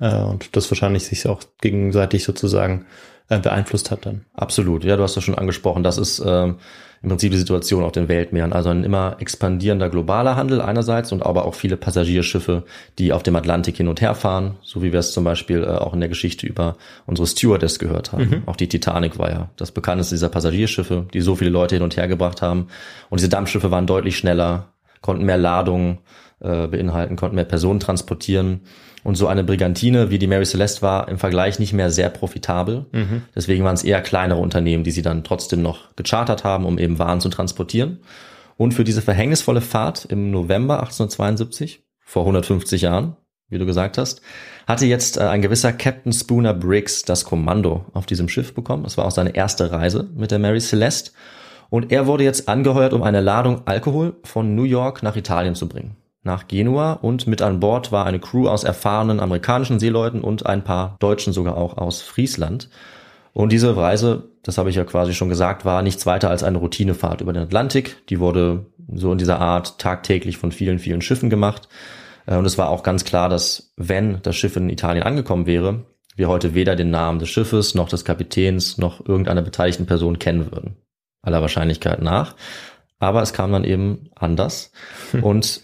Äh, 0.00 0.22
und 0.22 0.56
das 0.56 0.70
wahrscheinlich 0.70 1.04
sich 1.04 1.26
auch 1.26 1.42
gegenseitig 1.60 2.24
sozusagen 2.24 2.86
äh, 3.28 3.38
beeinflusst 3.38 3.90
hat 3.90 4.06
dann. 4.06 4.24
Absolut. 4.34 4.84
Ja, 4.84 4.96
du 4.96 5.02
hast 5.02 5.16
das 5.16 5.24
schon 5.24 5.34
angesprochen. 5.34 5.82
Das 5.82 5.98
ist 5.98 6.22
ähm, 6.24 6.56
im 7.04 7.10
Prinzip 7.10 7.32
die 7.32 7.38
Situation 7.38 7.84
auf 7.84 7.92
den 7.92 8.08
Weltmeeren. 8.08 8.52
Also 8.52 8.70
ein 8.70 8.82
immer 8.82 9.16
expandierender 9.18 9.90
globaler 9.90 10.36
Handel 10.36 10.62
einerseits 10.62 11.12
und 11.12 11.24
aber 11.24 11.44
auch 11.44 11.54
viele 11.54 11.76
Passagierschiffe, 11.76 12.64
die 12.98 13.12
auf 13.12 13.22
dem 13.22 13.36
Atlantik 13.36 13.76
hin 13.76 13.88
und 13.88 14.00
her 14.00 14.14
fahren, 14.14 14.56
so 14.62 14.82
wie 14.82 14.90
wir 14.90 15.00
es 15.00 15.12
zum 15.12 15.22
Beispiel 15.22 15.62
äh, 15.62 15.66
auch 15.66 15.92
in 15.92 16.00
der 16.00 16.08
Geschichte 16.08 16.46
über 16.46 16.76
unsere 17.06 17.26
Stewardess 17.26 17.78
gehört 17.78 18.12
haben. 18.12 18.28
Mhm. 18.28 18.42
Auch 18.46 18.56
die 18.56 18.68
Titanic 18.68 19.18
war 19.18 19.30
ja 19.30 19.50
das 19.56 19.70
bekannteste 19.70 20.14
dieser 20.14 20.30
Passagierschiffe, 20.30 21.06
die 21.12 21.20
so 21.20 21.36
viele 21.36 21.50
Leute 21.50 21.76
hin 21.76 21.82
und 21.82 21.96
her 21.96 22.08
gebracht 22.08 22.40
haben. 22.40 22.68
Und 23.10 23.20
diese 23.20 23.28
Dampfschiffe 23.28 23.70
waren 23.70 23.86
deutlich 23.86 24.16
schneller, 24.16 24.68
konnten 25.02 25.24
mehr 25.24 25.38
Ladungen 25.38 25.98
äh, 26.40 26.66
beinhalten, 26.66 27.16
konnten 27.16 27.36
mehr 27.36 27.44
Personen 27.44 27.80
transportieren. 27.80 28.62
Und 29.04 29.16
so 29.16 29.28
eine 29.28 29.44
Brigantine 29.44 30.08
wie 30.08 30.18
die 30.18 30.26
Mary 30.26 30.46
Celeste 30.46 30.80
war 30.80 31.08
im 31.08 31.18
Vergleich 31.18 31.58
nicht 31.58 31.74
mehr 31.74 31.90
sehr 31.90 32.08
profitabel. 32.08 32.86
Mhm. 32.90 33.22
Deswegen 33.36 33.62
waren 33.62 33.74
es 33.74 33.84
eher 33.84 34.00
kleinere 34.00 34.40
Unternehmen, 34.40 34.82
die 34.82 34.90
sie 34.90 35.02
dann 35.02 35.24
trotzdem 35.24 35.60
noch 35.60 35.94
gechartert 35.94 36.42
haben, 36.42 36.64
um 36.64 36.78
eben 36.78 36.98
Waren 36.98 37.20
zu 37.20 37.28
transportieren. 37.28 38.00
Und 38.56 38.72
für 38.72 38.82
diese 38.82 39.02
verhängnisvolle 39.02 39.60
Fahrt 39.60 40.06
im 40.06 40.30
November 40.30 40.80
1872, 40.80 41.84
vor 42.00 42.22
150 42.22 42.80
Jahren, 42.80 43.16
wie 43.50 43.58
du 43.58 43.66
gesagt 43.66 43.98
hast, 43.98 44.22
hatte 44.66 44.86
jetzt 44.86 45.18
äh, 45.18 45.24
ein 45.24 45.42
gewisser 45.42 45.74
Captain 45.74 46.12
Spooner 46.12 46.54
Briggs 46.54 47.02
das 47.02 47.26
Kommando 47.26 47.84
auf 47.92 48.06
diesem 48.06 48.30
Schiff 48.30 48.54
bekommen. 48.54 48.84
Das 48.84 48.96
war 48.96 49.04
auch 49.04 49.10
seine 49.10 49.36
erste 49.36 49.70
Reise 49.70 50.08
mit 50.16 50.30
der 50.30 50.38
Mary 50.38 50.60
Celeste. 50.60 51.10
Und 51.68 51.92
er 51.92 52.06
wurde 52.06 52.24
jetzt 52.24 52.48
angeheuert, 52.48 52.94
um 52.94 53.02
eine 53.02 53.20
Ladung 53.20 53.66
Alkohol 53.66 54.16
von 54.24 54.54
New 54.54 54.62
York 54.62 55.02
nach 55.02 55.16
Italien 55.16 55.54
zu 55.54 55.68
bringen 55.68 55.96
nach 56.24 56.48
Genua 56.48 56.94
und 56.94 57.26
mit 57.26 57.42
an 57.42 57.60
Bord 57.60 57.92
war 57.92 58.06
eine 58.06 58.18
Crew 58.18 58.48
aus 58.48 58.64
erfahrenen 58.64 59.20
amerikanischen 59.20 59.78
Seeleuten 59.78 60.22
und 60.22 60.46
ein 60.46 60.64
paar 60.64 60.96
Deutschen 60.98 61.32
sogar 61.32 61.56
auch 61.56 61.76
aus 61.76 62.02
Friesland. 62.02 62.70
Und 63.34 63.52
diese 63.52 63.76
Reise, 63.76 64.30
das 64.42 64.58
habe 64.58 64.70
ich 64.70 64.76
ja 64.76 64.84
quasi 64.84 65.12
schon 65.12 65.28
gesagt, 65.28 65.64
war 65.64 65.82
nichts 65.82 66.06
weiter 66.06 66.30
als 66.30 66.42
eine 66.42 66.58
Routinefahrt 66.58 67.20
über 67.20 67.32
den 67.32 67.42
Atlantik. 67.42 68.06
Die 68.08 68.20
wurde 68.20 68.66
so 68.92 69.12
in 69.12 69.18
dieser 69.18 69.40
Art 69.40 69.78
tagtäglich 69.78 70.38
von 70.38 70.52
vielen, 70.52 70.78
vielen 70.78 71.02
Schiffen 71.02 71.30
gemacht. 71.30 71.68
Äh, 72.26 72.36
und 72.36 72.44
es 72.44 72.58
war 72.58 72.68
auch 72.70 72.82
ganz 72.82 73.04
klar, 73.04 73.28
dass 73.28 73.72
wenn 73.76 74.20
das 74.22 74.36
Schiff 74.36 74.56
in 74.56 74.70
Italien 74.70 75.02
angekommen 75.02 75.46
wäre, 75.46 75.84
wir 76.16 76.28
heute 76.28 76.54
weder 76.54 76.76
den 76.76 76.90
Namen 76.90 77.18
des 77.18 77.28
Schiffes 77.28 77.74
noch 77.74 77.88
des 77.88 78.04
Kapitäns 78.04 78.78
noch 78.78 79.06
irgendeiner 79.06 79.42
beteiligten 79.42 79.86
Person 79.86 80.18
kennen 80.18 80.52
würden. 80.52 80.76
Aller 81.22 81.40
Wahrscheinlichkeit 81.40 82.00
nach. 82.00 82.36
Aber 83.00 83.20
es 83.20 83.32
kam 83.32 83.52
dann 83.52 83.64
eben 83.64 84.10
anders. 84.14 84.70
Und 85.22 85.62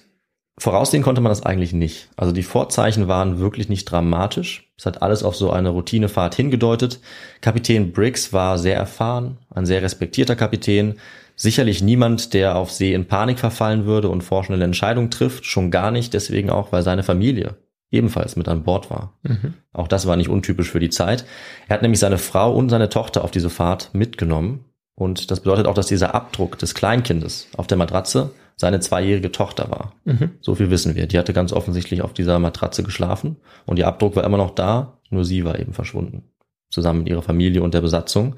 Voraussehen 0.61 1.03
konnte 1.03 1.23
man 1.23 1.31
das 1.31 1.43
eigentlich 1.43 1.73
nicht. 1.73 2.11
Also 2.17 2.33
die 2.33 2.43
Vorzeichen 2.43 3.09
waren 3.09 3.39
wirklich 3.39 3.71
nicht 3.71 3.87
dramatisch. 3.87 4.71
Es 4.77 4.85
hat 4.85 5.01
alles 5.01 5.23
auf 5.23 5.35
so 5.35 5.51
eine 5.51 5.71
Routinefahrt 5.71 6.35
hingedeutet. 6.35 7.01
Kapitän 7.41 7.93
Briggs 7.93 8.35
war 8.35 8.59
sehr 8.59 8.77
erfahren, 8.77 9.39
ein 9.49 9.65
sehr 9.65 9.81
respektierter 9.81 10.37
Kapitän. 10.37 10.97
Sicherlich 11.35 11.83
niemand, 11.83 12.35
der 12.35 12.57
auf 12.57 12.73
See 12.73 12.93
in 12.93 13.07
Panik 13.07 13.39
verfallen 13.39 13.87
würde 13.87 14.11
und 14.11 14.21
vorschnelle 14.21 14.63
Entscheidungen 14.67 15.11
trifft. 15.11 15.47
Schon 15.47 15.71
gar 15.71 15.91
nicht, 15.91 16.13
deswegen 16.13 16.51
auch, 16.51 16.73
weil 16.73 16.83
seine 16.83 17.05
Familie 17.05 17.57
ebenfalls 17.91 18.37
mit 18.37 18.47
an 18.47 18.63
Bord 18.63 18.91
war. 18.91 19.15
Mhm. 19.23 19.55
Auch 19.73 19.89
das 19.89 20.07
war 20.07 20.17
nicht 20.17 20.29
untypisch 20.29 20.71
für 20.71 20.79
die 20.79 20.91
Zeit. 20.91 21.25
Er 21.69 21.75
hat 21.75 21.83
nämlich 21.83 22.01
seine 22.01 22.19
Frau 22.19 22.55
und 22.55 22.69
seine 22.69 22.91
Tochter 22.91 23.25
auf 23.25 23.31
diese 23.31 23.49
Fahrt 23.49 23.95
mitgenommen. 23.95 24.67
Und 24.95 25.31
das 25.31 25.41
bedeutet 25.41 25.67
auch, 25.67 25.75
dass 25.75 25.87
dieser 25.87 26.15
Abdruck 26.15 26.59
des 26.59 26.75
Kleinkindes 26.75 27.49
auf 27.57 27.67
der 27.67 27.79
Matratze 27.79 28.33
seine 28.61 28.81
zweijährige 28.81 29.33
Tochter 29.33 29.71
war. 29.71 29.95
Mhm. 30.05 30.33
So 30.43 30.55
viel 30.55 30.71
wissen 30.71 30.95
wir. 30.95 31.07
Die 31.07 31.19
hatte 31.19 31.33
ganz 31.33 31.51
offensichtlich 31.51 32.03
auf 32.03 32.13
dieser 32.13 32.39
Matratze 32.39 32.83
geschlafen 32.83 33.37
und 33.65 33.79
ihr 33.79 33.87
Abdruck 33.87 34.17
war 34.17 34.25
immer 34.25 34.37
noch 34.37 34.51
da, 34.51 34.99
nur 35.09 35.25
sie 35.25 35.47
war 35.47 35.59
eben 35.59 35.73
verschwunden. 35.73 36.25
Zusammen 36.69 37.01
mit 37.01 37.09
ihrer 37.09 37.23
Familie 37.23 37.63
und 37.63 37.73
der 37.73 37.81
Besatzung. 37.81 38.37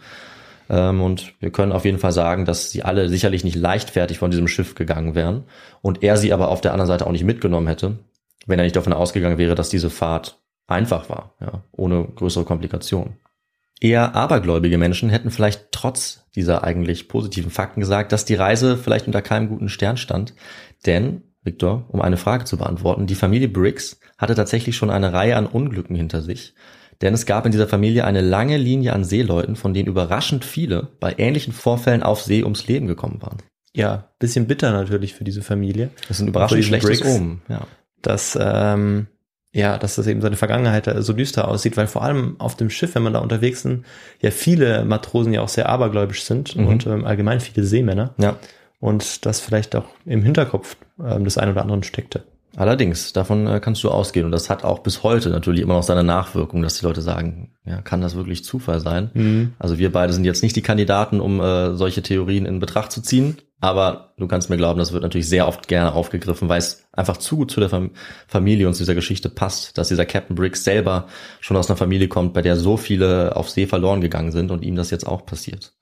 Ähm, 0.71 1.03
und 1.03 1.35
wir 1.41 1.51
können 1.51 1.73
auf 1.73 1.85
jeden 1.85 1.99
Fall 1.99 2.13
sagen, 2.13 2.45
dass 2.45 2.71
sie 2.71 2.85
alle 2.85 3.09
sicherlich 3.09 3.43
nicht 3.43 3.57
leichtfertig 3.57 4.21
von 4.21 4.31
diesem 4.31 4.47
Schiff 4.47 4.77
gegangen 4.77 5.17
wären 5.17 5.43
und 5.81 6.05
er 6.05 6.17
sie 6.17 6.33
aber 6.33 6.51
auf 6.51 6.61
der 6.61 6.71
anderen 6.71 6.87
Seite 6.87 7.09
auch 7.09 7.13
nicht 7.13 7.25
mitgenommen 7.25 7.67
hätte, 7.67 7.99
wenn 8.47 8.61
er 8.61 8.65
nicht 8.65 8.77
davon 8.77 8.93
ausgegangen 8.93 9.39
wäre, 9.39 9.57
dass 9.57 9.71
diese 9.71 9.91
Fahrt 9.91 10.39
einfach 10.69 11.11
war, 11.11 11.35
ja, 11.41 11.65
ohne 11.73 12.05
größere 12.15 12.45
Komplikationen. 12.45 13.15
Eher 13.83 14.15
abergläubige 14.15 14.79
Menschen 14.79 15.11
hätten 15.11 15.33
vielleicht 15.33 15.73
trotz 15.73 16.25
dieser 16.37 16.63
eigentlich 16.63 17.09
positiven 17.09 17.51
Fakten 17.51 17.81
gesagt, 17.81 18.13
dass 18.13 18.25
die 18.25 18.37
Reise 18.37 18.77
vielleicht 18.77 19.07
unter 19.07 19.23
keinem 19.23 19.49
guten 19.49 19.69
Stern 19.69 19.97
stand. 19.97 20.35
Denn, 20.87 21.23
Victor, 21.43 21.87
um 21.89 22.01
eine 22.01 22.17
Frage 22.17 22.45
zu 22.45 22.57
beantworten, 22.57 23.09
die 23.09 23.17
Familie 23.17 23.49
Briggs 23.49 23.99
hatte 24.19 24.37
tatsächlich 24.37 24.77
schon 24.77 24.91
eine 24.91 25.13
Reihe 25.13 25.37
an 25.37 25.47
Unglücken 25.47 25.97
hinter 25.97 26.23
sich. 26.23 26.55
Denn 27.01 27.13
es 27.13 27.27
gab 27.27 27.45
in 27.45 27.51
dieser 27.51 27.67
Familie 27.67 28.05
eine 28.05 28.21
lange 28.21 28.57
Linie 28.57 28.93
an 28.93 29.03
Seeleuten, 29.03 29.57
von 29.57 29.75
denen 29.75 29.89
überraschend 29.89 30.45
viele 30.45 30.91
bei 31.01 31.17
ähnlichen 31.19 31.53
Vorfällen 31.53 32.05
auf 32.05 32.23
See 32.23 32.45
ums 32.45 32.69
Leben 32.69 32.87
gekommen 32.87 33.21
waren. 33.21 33.39
Ja, 33.75 34.13
bisschen 34.21 34.47
bitter 34.47 34.71
natürlich 34.71 35.15
für 35.15 35.25
diese 35.25 35.43
Familie. 35.43 35.91
Das 36.07 36.19
ist 36.19 36.21
ein 36.21 36.29
überraschend 36.29 36.65
schlechtes 36.65 37.01
Briggs. 37.01 37.17
Omen. 37.17 37.43
Ja. 37.49 37.67
dass 38.01 38.39
ähm, 38.41 39.09
ja, 39.53 39.77
dass 39.79 39.97
das 39.97 40.07
eben 40.07 40.21
seine 40.23 40.37
Vergangenheit 40.37 40.91
so 40.99 41.13
düster 41.13 41.47
aussieht, 41.49 41.77
weil 41.77 41.87
vor 41.87 42.03
allem 42.03 42.37
auf 42.39 42.57
dem 42.57 42.71
Schiff, 42.71 42.95
wenn 42.95 43.03
man 43.03 43.13
da 43.13 43.19
unterwegs 43.21 43.63
sind, 43.63 43.85
ja 44.21 44.31
viele 44.31 44.85
Matrosen 44.85 45.33
ja 45.35 45.43
auch 45.43 45.49
sehr 45.49 45.69
abergläubisch 45.69 46.23
sind 46.25 46.57
Mhm. 46.57 46.67
und 46.67 46.87
ähm, 46.87 47.05
allgemein 47.05 47.41
viele 47.41 47.65
Seemänner 47.67 48.15
ja. 48.19 48.37
und 48.81 49.27
das 49.27 49.41
vielleicht 49.41 49.77
auch 49.77 49.85
im 50.07 50.23
Hinterkopf 50.23 50.77
ähm, 51.05 51.25
des 51.25 51.37
einen 51.39 51.53
oder 51.53 51.63
anderen 51.63 51.83
steckte. 51.83 52.23
Allerdings, 52.57 53.13
davon 53.13 53.47
äh, 53.47 53.61
kannst 53.61 53.83
du 53.83 53.91
ausgehen. 53.91 54.27
Und 54.27 54.33
das 54.33 54.51
hat 54.51 54.65
auch 54.65 54.81
bis 54.81 55.03
heute 55.03 55.31
natürlich 55.31 55.63
immer 55.63 55.75
noch 55.75 55.83
seine 55.83 56.05
Nachwirkung, 56.05 56.63
dass 56.63 56.79
die 56.79 56.85
Leute 56.85 57.01
sagen, 57.01 57.53
ja, 57.65 57.81
kann 57.81 58.03
das 58.03 58.15
wirklich 58.15 58.45
Zufall 58.45 58.81
sein? 58.81 59.11
Also 59.59 59.79
wir 59.79 59.91
beide 59.91 60.13
sind 60.13 60.25
jetzt 60.25 60.43
nicht 60.43 60.57
die 60.57 60.63
Kandidaten, 60.63 61.21
um 61.21 61.41
äh, 61.41 61.75
solche 61.75 62.03
Theorien 62.03 62.45
in 62.45 62.59
Betracht 62.59 62.93
zu 62.93 63.01
ziehen. 63.01 63.39
Aber 63.63 64.13
du 64.19 64.27
kannst 64.27 64.51
mir 64.51 64.57
glauben, 64.57 64.81
das 64.81 64.93
wird 64.93 65.05
natürlich 65.05 65.29
sehr 65.29 65.47
oft 65.47 65.69
gerne 65.69 65.95
aufgegriffen, 65.95 66.49
weil 66.49 66.59
es 66.59 66.85
einfach 66.93 67.17
zu 67.17 67.37
gut 67.37 67.53
zu 67.53 67.61
der 67.61 67.69
Fam 67.69 67.93
Familie 68.27 68.67
und 68.67 68.75
zu 68.75 68.83
dieser 68.83 68.97
Geschichte 68.97 69.29
passt, 69.29 69.79
dass 69.79 69.87
dieser 69.87 70.05
Captain 70.05 70.35
Briggs 70.35 70.65
selber 70.65 71.07
schon 71.41 71.57
aus 71.57 71.71
einer 71.71 71.77
Familie 71.77 72.09
kommt, 72.09 72.35
bei 72.35 72.43
der 72.43 72.57
so 72.57 72.77
viele 72.77 73.37
auf 73.37 73.49
See 73.49 73.69
verloren 73.69 74.01
gegangen 74.01 74.33
sind 74.33 74.51
und 74.51 74.65
ihm 74.65 74.75
das 74.75 74.91
jetzt 74.91 75.07
auch 75.07 75.25
passiert. 75.25 75.75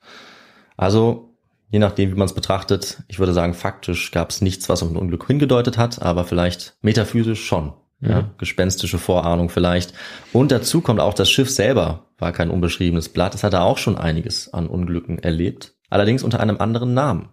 Also, 0.77 1.30
je 1.71 1.79
nachdem, 1.79 2.11
wie 2.11 2.17
man 2.17 2.27
es 2.27 2.35
betrachtet, 2.35 3.03
ich 3.09 3.19
würde 3.19 3.33
sagen, 3.33 3.55
faktisch 3.55 4.11
gab 4.11 4.31
es 4.31 4.43
nichts, 4.43 4.69
was 4.69 4.83
auf 4.83 4.91
ein 4.91 4.97
Unglück 4.97 5.27
hingedeutet 5.27 5.79
hat, 5.79 6.03
aber 6.03 6.25
vielleicht 6.25 6.75
metaphysisch 6.83 7.45
schon. 7.45 7.73
Ja, 8.03 8.31
gespenstische 8.39 8.97
Vorahnung 8.97 9.51
vielleicht. 9.51 9.93
Und 10.33 10.53
dazu 10.53 10.81
kommt 10.81 11.01
auch, 11.01 11.13
das 11.13 11.31
Schiff 11.31 11.51
selber 11.51 12.07
war 12.19 12.33
kein 12.33 12.49
unbeschriebenes 12.49 13.11
Blatt. 13.11 13.35
Es 13.35 13.45
hatte 13.45 13.61
auch 13.61 13.77
schon 13.77 13.99
einiges 13.99 14.55
an 14.55 14.69
Unglücken 14.69 15.19
erlebt. 15.19 15.75
Allerdings 15.91 16.23
unter 16.23 16.41
einem 16.41 16.57
anderen 16.61 16.95
Namen. 16.95 17.29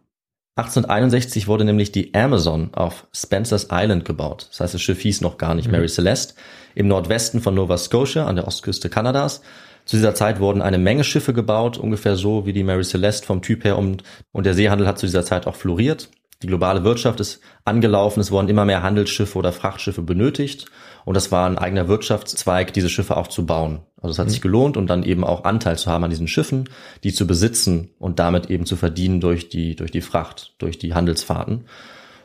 1861 0.58 1.48
wurde 1.48 1.64
nämlich 1.64 1.94
die 1.94 2.14
Amazon 2.14 2.74
auf 2.74 3.08
Spencer's 3.14 3.70
Island 3.72 4.04
gebaut. 4.04 4.48
Das 4.50 4.60
heißt, 4.60 4.74
das 4.74 4.82
Schiff 4.82 5.00
hieß 5.00 5.22
noch 5.22 5.38
gar 5.38 5.56
nicht 5.56 5.72
Mary 5.72 5.88
Celeste. 5.88 6.34
Im 6.76 6.90
Nordwesten 6.90 7.42
von 7.42 7.56
Nova 7.56 7.78
Scotia 7.78 8.26
an 8.26 8.36
der 8.36 8.48
Ostküste 8.48 8.90
Kanadas. 8.90 9.42
Zu 9.88 9.96
dieser 9.96 10.14
Zeit 10.14 10.42
wurden 10.42 10.62
eine 10.62 10.78
Menge 10.78 11.06
Schiffe 11.06 11.34
gebaut, 11.34 11.78
ungefähr 11.78 12.18
so 12.18 12.46
wie 12.46 12.52
die 12.52 12.64
Mary 12.64 12.84
Celeste 12.84 13.26
vom 13.26 13.42
Typ 13.42 13.64
her 13.64 13.78
und, 13.78 14.04
und 14.34 14.46
der 14.46 14.54
Seehandel 14.54 14.86
hat 14.86 15.00
zu 15.00 15.06
dieser 15.06 15.24
Zeit 15.24 15.48
auch 15.48 15.56
floriert. 15.56 16.10
Die 16.44 16.48
globale 16.48 16.84
Wirtschaft 16.84 17.22
ist 17.22 17.40
angelaufen, 17.64 18.20
es 18.20 18.30
wurden 18.30 18.50
immer 18.50 18.66
mehr 18.66 18.84
Handelsschiffe 18.84 19.40
oder 19.40 19.54
Frachtschiffe 19.54 20.02
benötigt 20.02 20.66
und 21.06 21.16
das 21.16 21.32
war 21.32 21.50
ein 21.50 21.58
eigener 21.58 21.88
Wirtschaftszweig, 21.88 22.74
diese 22.74 22.90
Schiffe 22.90 23.16
auch 23.16 23.28
zu 23.28 23.46
bauen. 23.46 23.80
Also 24.02 24.12
es 24.12 24.20
hat 24.20 24.30
sich 24.30 24.42
gelohnt 24.42 24.76
und 24.76 24.88
dann 24.88 25.04
eben 25.04 25.24
auch 25.24 25.46
Anteil 25.46 25.78
zu 25.78 25.90
haben 25.90 26.04
an 26.04 26.10
diesen 26.10 26.28
Schiffen, 26.28 26.70
die 27.06 27.14
zu 27.14 27.26
besitzen 27.26 27.90
und 27.98 28.20
damit 28.20 28.50
eben 28.50 28.66
zu 28.66 28.76
verdienen 28.76 29.22
durch 29.22 29.48
die, 29.48 29.78
durch 29.78 29.92
die 29.92 30.02
Fracht, 30.02 30.54
durch 30.60 30.78
die 30.78 30.94
Handelsfahrten. 30.94 31.64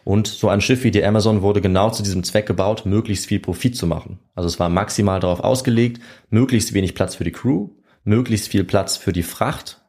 Und 0.05 0.27
so 0.27 0.49
ein 0.49 0.61
Schiff 0.61 0.85
wie 0.85 0.91
die 0.91 1.05
Amazon 1.05 1.43
wurde 1.43 1.61
genau 1.61 1.91
zu 1.91 2.03
diesem 2.03 2.25
Zweck 2.25 2.47
gebaut, 2.47 2.87
möglichst 2.87 3.27
viel 3.27 3.41
Profit 3.41 3.77
zu 3.77 3.87
machen. 3.87 4.19
Also 4.35 4.49
es 4.49 4.59
war 4.59 4.69
maximal 4.69 5.21
darauf 5.21 5.41
ausgelegt, 5.41 6.01
möglichst 6.31 6.75
wenig 6.75 6.95
Platz 6.95 7.15
für 7.15 7.25
die 7.25 7.33
Crew, 7.33 7.71
möglichst 8.05 8.49
viel 8.49 8.65
Platz 8.65 8.97
für 8.97 9.13
die 9.13 9.23
Fracht. 9.23 9.81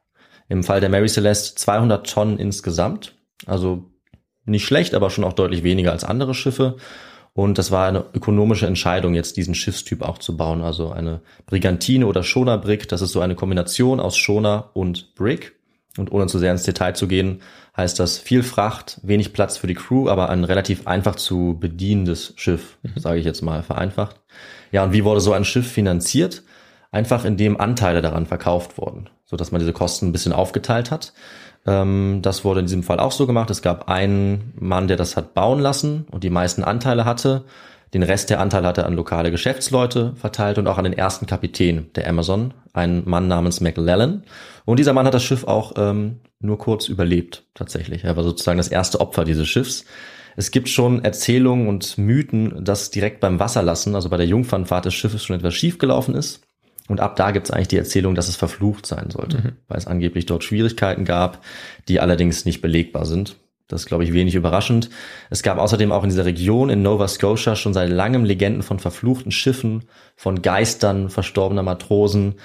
Im 0.50 0.64
Fall 0.64 0.82
der 0.82 0.90
Mary 0.90 1.08
Celeste 1.08 1.56
200 1.56 2.08
Tonnen 2.08 2.38
insgesamt. 2.38 3.16
Also 3.46 3.90
nicht 4.46 4.66
schlecht, 4.66 4.94
aber 4.94 5.10
schon 5.10 5.24
auch 5.24 5.34
deutlich 5.34 5.64
weniger 5.64 5.92
als 5.92 6.04
andere 6.04 6.34
Schiffe. 6.34 6.78
Und 7.34 7.58
das 7.58 7.72
war 7.72 7.88
eine 7.88 8.06
ökonomische 8.14 8.68
Entscheidung, 8.68 9.16
jetzt 9.16 9.38
diesen 9.38 9.56
Schiffstyp 9.56 10.04
auch 10.04 10.20
zu 10.20 10.38
bauen. 10.38 10.62
Also 10.62 10.92
eine 10.92 11.22
Brigantine 11.48 12.06
oder 12.06 12.22
Schoner-Brick. 12.22 12.88
Das 12.88 13.02
ist 13.02 13.12
so 13.12 13.22
eine 13.22 13.36
Kombination 13.36 14.00
aus 14.00 14.16
Schoner 14.16 14.70
und 14.74 15.16
Brick. 15.16 15.56
Und 15.98 16.12
ohne 16.12 16.26
zu 16.26 16.40
sehr 16.40 16.52
ins 16.52 16.64
Detail 16.64 16.94
zu 16.94 17.08
gehen, 17.08 17.42
heißt 17.78 18.00
das 18.00 18.18
viel 18.18 18.42
Fracht, 18.42 19.00
wenig 19.04 19.32
Platz 19.32 19.58
für 19.58 19.68
die 19.68 19.76
Crew, 19.76 20.10
aber 20.10 20.30
ein 20.30 20.44
relativ 20.44 20.88
einfach 20.88 21.16
zu 21.16 21.58
bedienendes 21.60 22.34
Schiff, 22.36 22.78
sage 22.96 23.20
ich 23.20 23.26
jetzt 23.26 23.42
mal 23.42 23.62
vereinfacht. 23.62 24.20
Ja, 24.72 24.84
und 24.84 24.94
wie 24.94 25.04
wurde 25.04 25.22
so 25.22 25.34
ein 25.34 25.46
Schiff 25.46 25.72
finanziert? 25.72 26.44
Einfach 26.92 27.26
indem 27.26 27.60
Anteile 27.60 28.02
daran 28.02 28.26
verkauft 28.26 28.78
wurden, 28.78 29.10
so 29.26 29.36
dass 29.36 29.52
man 29.52 29.60
diese 29.60 29.74
Kosten 29.74 30.08
ein 30.08 30.12
bisschen 30.12 30.34
aufgeteilt 30.34 30.92
hat. 30.92 31.14
Ähm, 31.66 32.20
das 32.22 32.44
wurde 32.44 32.60
in 32.60 32.66
diesem 32.66 32.84
Fall 32.84 33.00
auch 33.00 33.12
so 33.12 33.26
gemacht. 33.26 33.50
Es 33.50 33.62
gab 33.62 33.88
einen 33.88 34.54
Mann, 34.56 34.88
der 34.88 34.98
das 34.98 35.16
hat 35.16 35.34
bauen 35.34 35.60
lassen 35.60 36.06
und 36.12 36.24
die 36.24 36.30
meisten 36.30 36.64
Anteile 36.64 37.06
hatte. 37.06 37.46
Den 37.94 38.04
Rest 38.04 38.30
der 38.30 38.40
Anteile 38.40 38.68
hat 38.68 38.80
er 38.80 38.88
an 38.88 38.96
lokale 38.96 39.30
Geschäftsleute 39.30 40.14
verteilt 40.16 40.58
und 40.58 40.68
auch 40.68 40.80
an 40.80 40.84
den 40.84 40.94
ersten 40.94 41.28
Kapitän 41.28 41.92
der 41.94 42.08
Amazon, 42.08 42.54
einen 42.74 43.08
Mann 43.08 43.28
namens 43.28 43.62
McLellan. 43.62 44.24
Und 44.66 44.80
dieser 44.80 44.94
Mann 44.94 45.06
hat 45.06 45.14
das 45.14 45.24
Schiff 45.24 45.44
auch 45.44 45.74
ähm, 45.78 46.22
nur 46.40 46.58
kurz 46.58 46.88
überlebt, 46.88 47.46
tatsächlich. 47.54 48.04
Er 48.04 48.16
war 48.16 48.24
sozusagen 48.24 48.58
das 48.58 48.68
erste 48.70 49.00
Opfer 49.00 49.26
dieses 49.26 49.48
Schiffs. 49.48 49.86
Es 50.36 50.50
gibt 50.50 50.70
schon 50.70 51.04
Erzählungen 51.04 51.68
und 51.68 52.00
Mythen, 52.00 52.66
dass 52.66 52.90
direkt 52.90 53.20
beim 53.20 53.40
Wasserlassen, 53.40 53.94
also 53.94 54.10
bei 54.10 54.18
der 54.18 54.26
Jungfernfahrt 54.26 54.86
des 54.86 54.96
Schiffes 54.96 55.24
schon 55.24 55.36
etwas 55.36 55.54
schiefgelaufen 55.54 56.16
ist. 56.16 56.42
Und 56.88 57.00
ab 57.00 57.16
da 57.16 57.32
gibt 57.32 57.48
es 57.48 57.52
eigentlich 57.52 57.70
die 57.70 57.78
Erzählung, 57.78 58.16
dass 58.16 58.28
es 58.28 58.36
verflucht 58.36 58.86
sein 58.86 59.10
sollte, 59.10 59.54
weil 59.68 59.78
es 59.78 59.88
angeblich 59.88 60.26
dort 60.26 60.44
Schwierigkeiten 60.44 61.06
gab, 61.06 61.44
die 61.88 62.00
allerdings 62.00 62.46
nicht 62.46 62.62
belegbar 62.62 63.06
sind. 63.06 63.38
Das 63.68 63.82
ist, 63.82 63.88
glaube 63.88 64.04
ich, 64.04 64.14
wenig 64.14 64.36
überraschend. 64.36 64.90
Es 65.30 65.42
gab 65.42 65.58
außerdem 65.58 65.92
auch 65.92 66.04
in 66.04 66.10
dieser 66.10 66.26
Region 66.26 66.70
in 66.70 66.82
Nova 66.82 67.08
Scotia 67.08 67.56
schon 67.56 67.74
seit 67.74 67.90
langem 67.90 68.26
Legenden 68.26 68.62
von 68.62 68.80
verfluchten 68.80 69.32
Schiffen, 69.32 69.86
von 70.16 70.42
Geistern 70.42 71.10
verstorbener 71.10 71.64
Matrosen. 71.64 72.36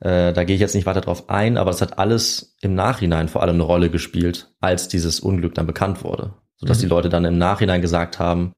Äh, 0.00 0.32
da 0.32 0.44
gehe 0.44 0.54
ich 0.54 0.60
jetzt 0.60 0.74
nicht 0.74 0.86
weiter 0.86 1.00
drauf 1.00 1.28
ein, 1.28 1.56
aber 1.56 1.70
das 1.70 1.82
hat 1.82 1.98
alles 1.98 2.56
im 2.60 2.74
Nachhinein 2.74 3.28
vor 3.28 3.42
allem 3.42 3.56
eine 3.56 3.64
Rolle 3.64 3.90
gespielt, 3.90 4.52
als 4.60 4.88
dieses 4.88 5.18
Unglück 5.20 5.54
dann 5.54 5.66
bekannt 5.66 6.04
wurde. 6.04 6.34
Sodass 6.56 6.78
die 6.78 6.86
Leute 6.86 7.08
dann 7.08 7.24
im 7.24 7.38
Nachhinein 7.38 7.82
gesagt 7.82 8.18
haben, 8.18 8.52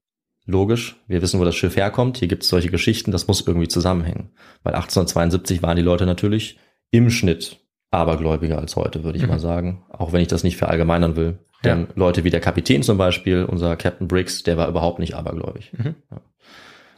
logisch, 0.47 0.97
wir 1.07 1.23
wissen, 1.23 1.41
wo 1.41 1.45
das 1.45 1.57
Schiff 1.57 1.77
herkommt, 1.77 2.19
hier 2.19 2.29
gibt 2.29 2.43
es 2.43 2.49
solche 2.49 2.71
Geschichten, 2.71 3.13
das 3.13 3.27
muss 3.27 3.47
irgendwie 3.47 3.69
zusammenhängen. 3.69 4.31
Weil 4.63 4.75
1872 4.75 5.63
waren 5.63 5.77
die 5.77 5.83
Leute 5.83 6.07
natürlich 6.07 6.59
im 6.91 7.11
Schnitt 7.11 7.61
abergläubiger 7.91 8.59
als 8.59 8.77
heute, 8.77 9.05
würde 9.05 9.19
ich 9.19 9.27
mal 9.27 9.41
sagen. 9.41 9.85
Auch 9.91 10.13
wenn 10.13 10.21
ich 10.21 10.29
das 10.29 10.45
nicht 10.45 10.57
verallgemeinern 10.57 11.17
will. 11.17 11.39
Denn 11.65 11.89
Leute 11.95 12.25
wie 12.25 12.31
der 12.31 12.41
Kapitän 12.41 12.83
zum 12.83 12.97
Beispiel, 12.97 13.45
unser 13.45 13.77
Captain 13.77 14.09
Briggs, 14.09 14.43
der 14.43 14.57
war 14.57 14.69
überhaupt 14.69 14.99
nicht 14.99 15.15
abergläubig. 15.15 15.73
Ja. 15.85 16.21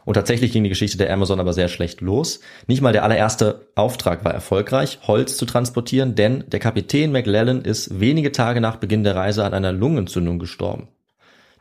Und 0.05 0.15
tatsächlich 0.15 0.51
ging 0.51 0.63
die 0.63 0.69
Geschichte 0.69 0.97
der 0.97 1.11
Amazon 1.13 1.39
aber 1.39 1.53
sehr 1.53 1.69
schlecht 1.69 2.01
los. 2.01 2.41
Nicht 2.67 2.81
mal 2.81 2.93
der 2.93 3.03
allererste 3.03 3.67
Auftrag 3.75 4.25
war 4.25 4.33
erfolgreich, 4.33 4.99
Holz 5.03 5.37
zu 5.37 5.45
transportieren, 5.45 6.15
denn 6.15 6.43
der 6.47 6.59
Kapitän 6.59 7.11
McLellan 7.11 7.61
ist 7.61 7.99
wenige 7.99 8.31
Tage 8.31 8.59
nach 8.59 8.77
Beginn 8.77 9.03
der 9.03 9.15
Reise 9.15 9.45
an 9.45 9.53
einer 9.53 9.71
Lungenentzündung 9.71 10.39
gestorben. 10.39 10.89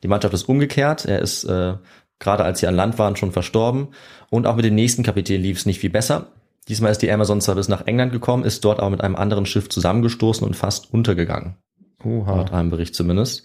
Die 0.03 0.09
Mannschaft 0.09 0.35
ist 0.35 0.49
umgekehrt, 0.49 1.05
er 1.05 1.21
ist 1.21 1.45
äh, 1.45 1.75
gerade 2.19 2.45
als 2.45 2.61
sie 2.61 2.67
an 2.67 2.75
Land 2.75 2.99
waren 2.99 3.17
schon 3.17 3.33
verstorben 3.33 3.89
und 4.31 4.47
auch 4.47 4.57
mit 4.57 4.65
dem 4.65 4.75
nächsten 4.75 5.03
Kapitän 5.03 5.43
lief 5.43 5.59
es 5.59 5.67
nicht 5.67 5.81
viel 5.81 5.91
besser. 5.91 6.29
Diesmal 6.69 6.93
ist 6.93 7.03
die 7.03 7.11
Amazon 7.11 7.41
zwar 7.41 7.57
bis 7.57 7.69
nach 7.69 7.87
England 7.87 8.13
gekommen, 8.13 8.45
ist 8.45 8.65
dort 8.65 8.81
aber 8.81 8.91
mit 8.91 9.01
einem 9.01 9.17
anderen 9.17 9.47
Schiff 9.47 9.69
zusammengestoßen 9.69 10.47
und 10.47 10.57
fast 10.57 10.93
untergegangen. 10.93 11.57
Laut 12.05 12.53
einem 12.53 12.71
Bericht 12.71 12.95
zumindest. 12.95 13.45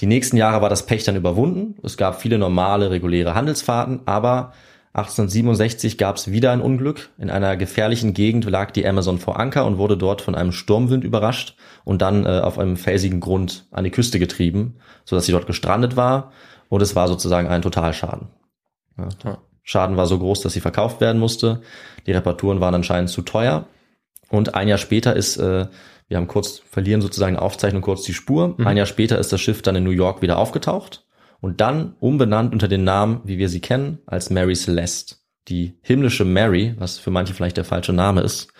Die 0.00 0.06
nächsten 0.06 0.36
Jahre 0.36 0.60
war 0.60 0.68
das 0.68 0.86
Pech 0.86 1.04
dann 1.04 1.16
überwunden. 1.16 1.76
Es 1.82 1.96
gab 1.96 2.20
viele 2.20 2.38
normale, 2.38 2.90
reguläre 2.90 3.34
Handelsfahrten, 3.34 4.00
aber 4.06 4.52
1867 4.94 5.98
gab 5.98 6.16
es 6.16 6.30
wieder 6.30 6.52
ein 6.52 6.60
Unglück. 6.60 7.10
In 7.18 7.30
einer 7.30 7.56
gefährlichen 7.56 8.14
Gegend 8.14 8.44
lag 8.44 8.70
die 8.70 8.86
Amazon 8.86 9.18
vor 9.18 9.40
Anker 9.40 9.66
und 9.66 9.78
wurde 9.78 9.96
dort 9.96 10.22
von 10.22 10.34
einem 10.34 10.52
Sturmwind 10.52 11.04
überrascht 11.04 11.56
und 11.84 12.00
dann 12.00 12.24
äh, 12.24 12.40
auf 12.40 12.58
einem 12.58 12.76
felsigen 12.76 13.20
Grund 13.20 13.66
an 13.72 13.84
die 13.84 13.90
Küste 13.90 14.18
getrieben, 14.18 14.76
sodass 15.04 15.26
sie 15.26 15.32
dort 15.32 15.46
gestrandet 15.46 15.96
war 15.96 16.32
und 16.68 16.80
es 16.80 16.94
war 16.94 17.08
sozusagen 17.08 17.48
ein 17.48 17.62
Totalschaden. 17.62 18.28
Ja, 18.96 19.08
der 19.22 19.38
Schaden 19.64 19.96
war 19.96 20.06
so 20.06 20.18
groß, 20.18 20.42
dass 20.42 20.52
sie 20.52 20.60
verkauft 20.60 21.00
werden 21.00 21.18
musste. 21.18 21.62
Die 22.06 22.12
Reparaturen 22.12 22.60
waren 22.60 22.74
anscheinend 22.74 23.10
zu 23.10 23.22
teuer. 23.22 23.66
Und 24.28 24.54
ein 24.54 24.68
Jahr 24.68 24.78
später 24.78 25.16
ist, 25.16 25.38
äh, 25.38 25.66
wir 26.14 26.18
haben 26.18 26.28
kurz, 26.28 26.62
verlieren 26.70 27.00
sozusagen 27.00 27.36
Aufzeichnung 27.36 27.82
kurz 27.82 28.04
die 28.04 28.14
Spur. 28.14 28.54
Ein 28.64 28.76
Jahr 28.76 28.86
später 28.86 29.18
ist 29.18 29.32
das 29.32 29.40
Schiff 29.40 29.62
dann 29.62 29.74
in 29.74 29.82
New 29.82 29.90
York 29.90 30.22
wieder 30.22 30.38
aufgetaucht 30.38 31.04
und 31.40 31.60
dann 31.60 31.96
umbenannt 31.98 32.52
unter 32.52 32.68
den 32.68 32.84
Namen, 32.84 33.20
wie 33.24 33.36
wir 33.36 33.48
sie 33.48 33.58
kennen, 33.58 33.98
als 34.06 34.30
Mary 34.30 34.54
Celeste. 34.54 35.16
Die 35.48 35.76
himmlische 35.82 36.24
Mary, 36.24 36.76
was 36.78 37.00
für 37.00 37.10
manche 37.10 37.34
vielleicht 37.34 37.56
der 37.56 37.64
falsche 37.64 37.92
Name 37.92 38.20
ist, 38.20 38.52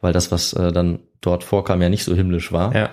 weil 0.00 0.12
das, 0.12 0.30
was 0.30 0.52
äh, 0.52 0.70
dann 0.70 1.00
dort 1.20 1.42
vorkam, 1.42 1.82
ja 1.82 1.88
nicht 1.88 2.04
so 2.04 2.14
himmlisch 2.14 2.52
war. 2.52 2.72
Ja. 2.72 2.90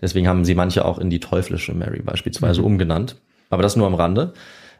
Deswegen 0.00 0.26
haben 0.26 0.44
sie 0.44 0.56
manche 0.56 0.84
auch 0.84 0.98
in 0.98 1.08
die 1.08 1.20
teuflische 1.20 1.72
Mary 1.72 2.02
beispielsweise 2.02 2.62
umgenannt. 2.62 3.22
Aber 3.48 3.62
das 3.62 3.76
nur 3.76 3.86
am 3.86 3.94
Rande. 3.94 4.32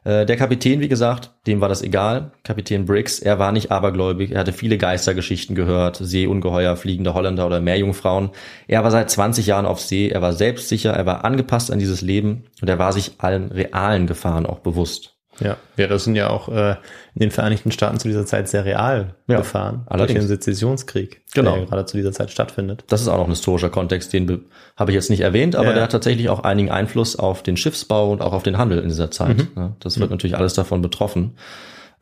Äh, 0.05 0.27
der 0.27 0.37
Kapitän, 0.37 0.81
wie 0.81 0.89
gesagt, 0.89 1.31
dem 1.47 1.61
war 1.61 1.69
das 1.69 1.83
egal. 1.83 2.33
Kapitän 2.43 2.87
Briggs, 2.87 3.21
er 3.21 3.39
war 3.39 3.53
nicht 3.53 3.71
abergläubig, 3.71 4.33
er 4.33 4.41
hatte 4.41 4.53
viele 4.53 4.79
Geistergeschichten 4.79 5.55
gehört, 5.55 5.97
Seeungeheuer, 5.97 6.77
fliegende 6.77 7.15
Holländer 7.15 7.47
oder 7.47 7.61
Meerjungfrauen. 7.61 8.31
Er 8.67 8.83
war 8.83 8.91
seit 8.91 9.11
20 9.11 9.47
Jahren 9.47 9.67
auf 9.67 9.81
See, 9.81 10.09
er 10.09 10.23
war 10.23 10.33
selbstsicher, 10.33 10.93
er 10.93 11.07
war 11.07 11.25
angepasst 11.25 11.71
an 11.71 11.79
dieses 11.79 12.01
Leben 12.01 12.45
und 12.61 12.69
er 12.69 12.79
war 12.79 12.93
sich 12.93 13.13
allen 13.19 13.53
realen 13.53 14.07
Gefahren 14.07 14.47
auch 14.47 14.59
bewusst. 14.59 15.22
Ja, 15.41 15.57
ja, 15.79 15.87
das 15.87 16.05
sind 16.05 16.15
ja 16.15 16.29
auch 16.29 16.49
äh, 16.51 16.73
in 17.15 17.21
den 17.21 17.31
Vereinigten 17.31 17.73
Staaten 17.73 17.99
zu 17.99 18.07
dieser 18.07 18.27
Zeit 18.27 18.49
sehr 18.49 18.65
real 18.67 19.15
Ja, 19.29 19.39
gefahren. 19.39 19.83
allerdings. 19.87 20.19
Durch 20.19 20.27
den 20.27 20.29
Sezessionskrieg, 20.29 21.23
Genau. 21.35 21.57
der 21.57 21.67
gerade 21.67 21.87
zu 21.87 21.97
dieser 21.97 22.13
Zeit 22.13 22.31
stattfindet. 22.31 22.85
Das 22.89 23.01
ist 23.01 23.09
auch 23.09 23.17
noch 23.17 23.25
ein 23.25 23.31
historischer 23.31 23.71
Kontext, 23.71 24.13
den 24.13 24.27
be- 24.27 24.41
habe 24.77 24.91
ich 24.91 24.95
jetzt 24.95 25.09
nicht 25.11 25.21
erwähnt, 25.21 25.57
aber 25.57 25.69
Ja. 25.69 25.73
der 25.75 25.83
hat 25.85 25.93
tatsächlich 25.93 26.29
auch 26.29 26.41
einigen 26.41 26.71
Einfluss 26.71 27.17
auf 27.17 27.43
den 27.43 27.57
Schiffsbau 27.57 28.13
und 28.13 28.21
auch 28.21 28.35
auf 28.35 28.43
den 28.43 28.59
Handel 28.59 28.79
in 28.81 28.89
dieser 28.89 29.11
Zeit. 29.11 29.39
Mhm. 29.39 29.49
Ja, 29.57 29.73
Das 29.81 29.99
wird 29.99 30.11
natürlich 30.11 30.37
alles 30.37 30.53
davon 30.55 30.83
betroffen. 30.83 31.37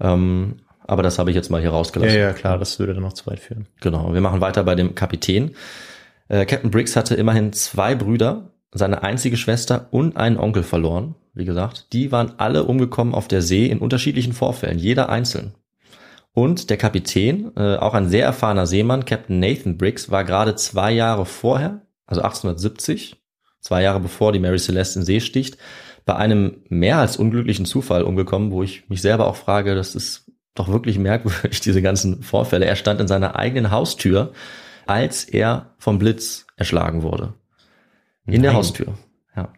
Ähm, 0.00 0.56
aber 0.86 1.02
das 1.04 1.18
habe 1.20 1.30
ich 1.30 1.36
jetzt 1.36 1.50
mal 1.50 1.60
hier 1.60 1.70
rausgelassen. 1.70 2.14
Ja, 2.18 2.26
ja, 2.26 2.32
klar, 2.32 2.58
das 2.58 2.78
würde 2.80 2.94
dann 2.94 3.02
noch 3.02 3.12
zu 3.12 3.26
weit 3.26 3.38
führen. 3.40 3.66
Genau, 3.80 4.12
wir 4.12 4.20
machen 4.20 4.40
weiter 4.40 4.64
bei 4.64 4.74
dem 4.74 4.94
Kapitän. 4.96 5.52
Äh, 6.28 6.46
Captain 6.46 6.70
Briggs 6.70 6.96
hatte 6.96 7.14
immerhin 7.14 7.52
zwei 7.52 7.94
Brüder, 7.94 8.50
seine 8.72 9.02
einzige 9.02 9.36
Schwester 9.36 9.88
und 9.90 10.16
einen 10.16 10.38
Onkel 10.38 10.62
verloren. 10.62 11.16
Wie 11.34 11.44
gesagt, 11.44 11.92
die 11.92 12.12
waren 12.12 12.34
alle 12.38 12.64
umgekommen 12.64 13.14
auf 13.14 13.28
der 13.28 13.42
See 13.42 13.66
in 13.66 13.78
unterschiedlichen 13.78 14.32
Vorfällen, 14.32 14.78
jeder 14.78 15.08
einzeln. 15.08 15.54
Und 16.32 16.70
der 16.70 16.76
Kapitän, 16.76 17.50
äh, 17.56 17.76
auch 17.76 17.94
ein 17.94 18.08
sehr 18.08 18.24
erfahrener 18.24 18.66
Seemann, 18.66 19.04
Captain 19.04 19.40
Nathan 19.40 19.76
Briggs, 19.76 20.10
war 20.10 20.24
gerade 20.24 20.54
zwei 20.54 20.92
Jahre 20.92 21.26
vorher, 21.26 21.82
also 22.06 22.22
1870, 22.22 23.16
zwei 23.60 23.82
Jahre 23.82 24.00
bevor 24.00 24.32
die 24.32 24.38
Mary 24.38 24.58
Celeste 24.58 25.00
in 25.00 25.04
See 25.04 25.20
sticht, 25.20 25.58
bei 26.06 26.16
einem 26.16 26.62
mehr 26.68 26.98
als 26.98 27.16
unglücklichen 27.16 27.66
Zufall 27.66 28.02
umgekommen, 28.02 28.52
wo 28.52 28.62
ich 28.62 28.88
mich 28.88 29.02
selber 29.02 29.26
auch 29.26 29.36
frage, 29.36 29.74
das 29.74 29.94
ist 29.94 30.30
doch 30.54 30.68
wirklich 30.68 30.98
merkwürdig, 30.98 31.60
diese 31.64 31.82
ganzen 31.82 32.22
Vorfälle. 32.22 32.66
Er 32.66 32.76
stand 32.76 33.00
in 33.00 33.08
seiner 33.08 33.36
eigenen 33.36 33.70
Haustür, 33.70 34.32
als 34.86 35.24
er 35.24 35.74
vom 35.78 35.98
Blitz 35.98 36.46
erschlagen 36.56 37.02
wurde. 37.02 37.34
In 38.32 38.42
der 38.42 38.52
Nein. 38.52 38.58
Haustür. 38.58 38.94
Ja. 39.36 39.52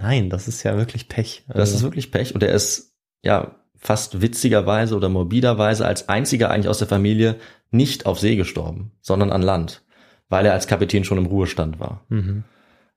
Nein, 0.00 0.30
das 0.30 0.48
ist 0.48 0.62
ja 0.62 0.76
wirklich 0.76 1.08
Pech. 1.08 1.44
Das 1.48 1.56
Also, 1.56 1.76
ist 1.76 1.82
wirklich 1.82 2.10
Pech. 2.10 2.34
Und 2.34 2.42
er 2.42 2.52
ist, 2.52 2.94
ja, 3.22 3.56
fast 3.76 4.20
witzigerweise 4.20 4.96
oder 4.96 5.08
morbiderweise 5.08 5.86
als 5.86 6.08
einziger 6.08 6.50
eigentlich 6.50 6.68
aus 6.68 6.78
der 6.78 6.88
Familie 6.88 7.36
nicht 7.70 8.06
auf 8.06 8.18
See 8.18 8.34
gestorben, 8.36 8.90
sondern 9.00 9.30
an 9.30 9.42
Land, 9.42 9.82
weil 10.28 10.46
er 10.46 10.52
als 10.52 10.66
Kapitän 10.66 11.04
schon 11.04 11.18
im 11.18 11.26
Ruhestand 11.26 11.78
war. 11.80 12.04
mhm. 12.08 12.44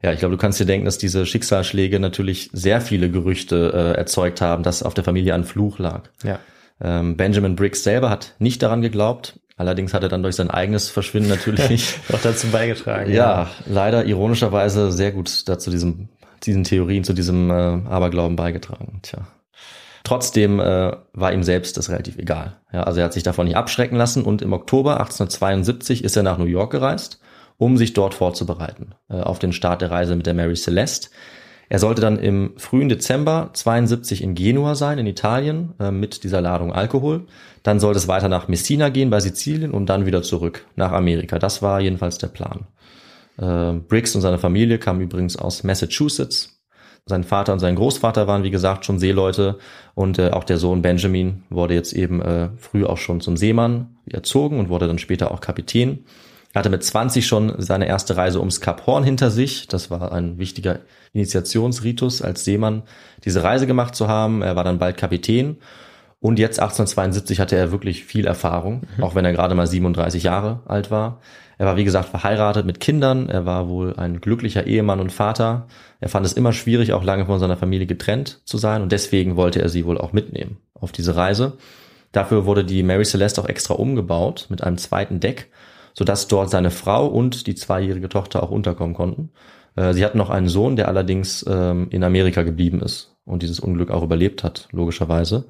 Ja, 0.03 0.11
ich 0.11 0.17
glaube, 0.17 0.33
du 0.35 0.41
kannst 0.41 0.59
dir 0.59 0.65
denken, 0.65 0.85
dass 0.85 0.97
diese 0.97 1.27
Schicksalsschläge 1.27 1.99
natürlich 1.99 2.49
sehr 2.53 2.81
viele 2.81 3.11
Gerüchte 3.11 3.71
äh, 3.95 3.99
erzeugt 3.99 4.41
haben, 4.41 4.63
dass 4.63 4.81
auf 4.81 4.95
der 4.95 5.03
Familie 5.03 5.35
ein 5.35 5.43
Fluch 5.43 5.77
lag. 5.77 6.09
ja. 6.23 6.39
Ähm, 6.83 7.15
Benjamin 7.17 7.55
Briggs 7.55 7.83
selber 7.83 8.09
hat 8.09 8.33
nicht 8.39 8.63
daran 8.63 8.81
geglaubt. 8.81 9.39
Allerdings 9.61 9.93
hat 9.93 10.01
er 10.01 10.09
dann 10.09 10.23
durch 10.23 10.35
sein 10.35 10.49
eigenes 10.49 10.89
Verschwinden 10.89 11.29
natürlich, 11.29 11.99
Auch 12.11 12.19
dazu 12.19 12.47
beigetragen. 12.47 13.13
ja, 13.13 13.47
leider 13.67 14.05
ironischerweise 14.05 14.91
sehr 14.91 15.11
gut 15.11 15.47
dazu 15.47 15.69
diesem, 15.69 16.09
diesen 16.41 16.63
Theorien, 16.63 17.03
zu 17.03 17.13
diesem 17.13 17.51
äh, 17.51 17.53
Aberglauben 17.53 18.35
beigetragen. 18.35 19.01
Tja. 19.03 19.19
Trotzdem 20.03 20.59
äh, 20.59 20.93
war 21.13 21.31
ihm 21.31 21.43
selbst 21.43 21.77
das 21.77 21.91
relativ 21.91 22.17
egal. 22.17 22.57
Ja, 22.73 22.81
also 22.85 23.01
er 23.01 23.05
hat 23.05 23.13
sich 23.13 23.21
davon 23.21 23.45
nicht 23.45 23.55
abschrecken 23.55 23.97
lassen 23.97 24.23
und 24.23 24.41
im 24.41 24.51
Oktober 24.51 24.93
1872 24.93 26.03
ist 26.03 26.17
er 26.17 26.23
nach 26.23 26.39
New 26.39 26.45
York 26.45 26.71
gereist, 26.71 27.19
um 27.57 27.77
sich 27.77 27.93
dort 27.93 28.15
vorzubereiten 28.15 28.95
äh, 29.11 29.21
auf 29.21 29.37
den 29.37 29.53
Start 29.53 29.83
der 29.83 29.91
Reise 29.91 30.15
mit 30.15 30.25
der 30.25 30.33
Mary 30.33 30.55
Celeste. 30.55 31.09
Er 31.71 31.79
sollte 31.79 32.01
dann 32.01 32.19
im 32.19 32.51
frühen 32.57 32.89
Dezember 32.89 33.51
72 33.53 34.21
in 34.21 34.35
Genua 34.35 34.75
sein, 34.75 34.99
in 34.99 35.07
Italien, 35.07 35.73
äh, 35.79 35.89
mit 35.89 36.25
dieser 36.25 36.41
Ladung 36.41 36.73
Alkohol. 36.73 37.27
Dann 37.63 37.79
sollte 37.79 37.97
es 37.97 38.09
weiter 38.09 38.27
nach 38.27 38.49
Messina 38.49 38.89
gehen 38.89 39.09
bei 39.09 39.21
Sizilien 39.21 39.71
und 39.71 39.85
dann 39.85 40.05
wieder 40.05 40.21
zurück 40.21 40.65
nach 40.75 40.91
Amerika. 40.91 41.39
Das 41.39 41.61
war 41.61 41.79
jedenfalls 41.79 42.17
der 42.17 42.27
Plan. 42.27 42.67
Äh, 43.37 43.79
Briggs 43.87 44.13
und 44.15 44.21
seine 44.21 44.37
Familie 44.37 44.79
kamen 44.79 44.99
übrigens 44.99 45.37
aus 45.37 45.63
Massachusetts. 45.63 46.61
Sein 47.05 47.23
Vater 47.23 47.53
und 47.53 47.59
sein 47.59 47.75
Großvater 47.75 48.27
waren, 48.27 48.43
wie 48.43 48.51
gesagt, 48.51 48.83
schon 48.83 48.99
Seeleute 48.99 49.57
und 49.95 50.19
äh, 50.19 50.31
auch 50.31 50.43
der 50.43 50.57
Sohn 50.57 50.81
Benjamin 50.81 51.43
wurde 51.49 51.73
jetzt 51.73 51.93
eben 51.93 52.21
äh, 52.21 52.49
früh 52.57 52.83
auch 52.83 52.97
schon 52.97 53.21
zum 53.21 53.37
Seemann 53.37 53.95
erzogen 54.09 54.59
und 54.59 54.67
wurde 54.67 54.87
dann 54.87 54.99
später 54.99 55.31
auch 55.31 55.39
Kapitän. 55.39 56.03
Er 56.53 56.59
hatte 56.59 56.69
mit 56.69 56.83
20 56.83 57.25
schon 57.25 57.53
seine 57.59 57.87
erste 57.87 58.17
Reise 58.17 58.39
ums 58.39 58.59
Kap 58.59 58.85
Horn 58.85 59.03
hinter 59.03 59.31
sich. 59.31 59.67
Das 59.67 59.89
war 59.89 60.11
ein 60.11 60.37
wichtiger 60.37 60.79
Initiationsritus 61.13 62.21
als 62.21 62.43
Seemann, 62.43 62.83
diese 63.23 63.43
Reise 63.43 63.67
gemacht 63.67 63.95
zu 63.95 64.07
haben. 64.07 64.41
Er 64.41 64.55
war 64.55 64.63
dann 64.63 64.79
bald 64.79 64.97
Kapitän 64.97 65.57
und 66.21 66.37
jetzt 66.37 66.59
1872 66.59 67.39
hatte 67.39 67.55
er 67.55 67.71
wirklich 67.71 68.03
viel 68.05 68.27
Erfahrung, 68.27 68.83
auch 69.01 69.15
wenn 69.15 69.25
er 69.25 69.31
gerade 69.31 69.55
mal 69.55 69.65
37 69.65 70.21
Jahre 70.21 70.59
alt 70.65 70.91
war. 70.91 71.19
Er 71.57 71.65
war, 71.65 71.77
wie 71.77 71.83
gesagt, 71.83 72.09
verheiratet 72.09 72.65
mit 72.65 72.79
Kindern. 72.79 73.27
Er 73.27 73.45
war 73.45 73.69
wohl 73.69 73.95
ein 73.95 74.21
glücklicher 74.21 74.67
Ehemann 74.67 74.99
und 74.99 75.11
Vater. 75.11 75.67
Er 75.99 76.09
fand 76.09 76.25
es 76.25 76.33
immer 76.33 76.53
schwierig, 76.53 76.93
auch 76.93 77.03
lange 77.03 77.25
von 77.25 77.39
seiner 77.39 77.57
Familie 77.57 77.87
getrennt 77.87 78.41
zu 78.45 78.59
sein. 78.59 78.81
Und 78.83 78.91
deswegen 78.91 79.35
wollte 79.35 79.61
er 79.61 79.69
sie 79.69 79.85
wohl 79.85 79.97
auch 79.97 80.13
mitnehmen 80.13 80.57
auf 80.75 80.91
diese 80.91 81.15
Reise. 81.15 81.57
Dafür 82.11 82.45
wurde 82.45 82.65
die 82.65 82.83
Mary 82.83 83.05
Celeste 83.05 83.41
auch 83.41 83.47
extra 83.47 83.73
umgebaut 83.73 84.47
mit 84.49 84.63
einem 84.63 84.77
zweiten 84.77 85.19
Deck, 85.19 85.50
sodass 85.93 86.27
dort 86.27 86.49
seine 86.49 86.71
Frau 86.71 87.07
und 87.07 87.47
die 87.47 87.55
zweijährige 87.55 88.09
Tochter 88.09 88.43
auch 88.43 88.51
unterkommen 88.51 88.95
konnten. 88.95 89.31
Äh, 89.75 89.93
Sie 89.93 90.03
hatten 90.03 90.17
noch 90.17 90.29
einen 90.29 90.49
Sohn, 90.49 90.75
der 90.75 90.87
allerdings 90.87 91.45
ähm, 91.47 91.87
in 91.89 92.03
Amerika 92.03 92.43
geblieben 92.43 92.81
ist 92.81 93.15
und 93.25 93.43
dieses 93.43 93.59
Unglück 93.59 93.91
auch 93.91 94.03
überlebt 94.03 94.43
hat, 94.43 94.67
logischerweise. 94.71 95.45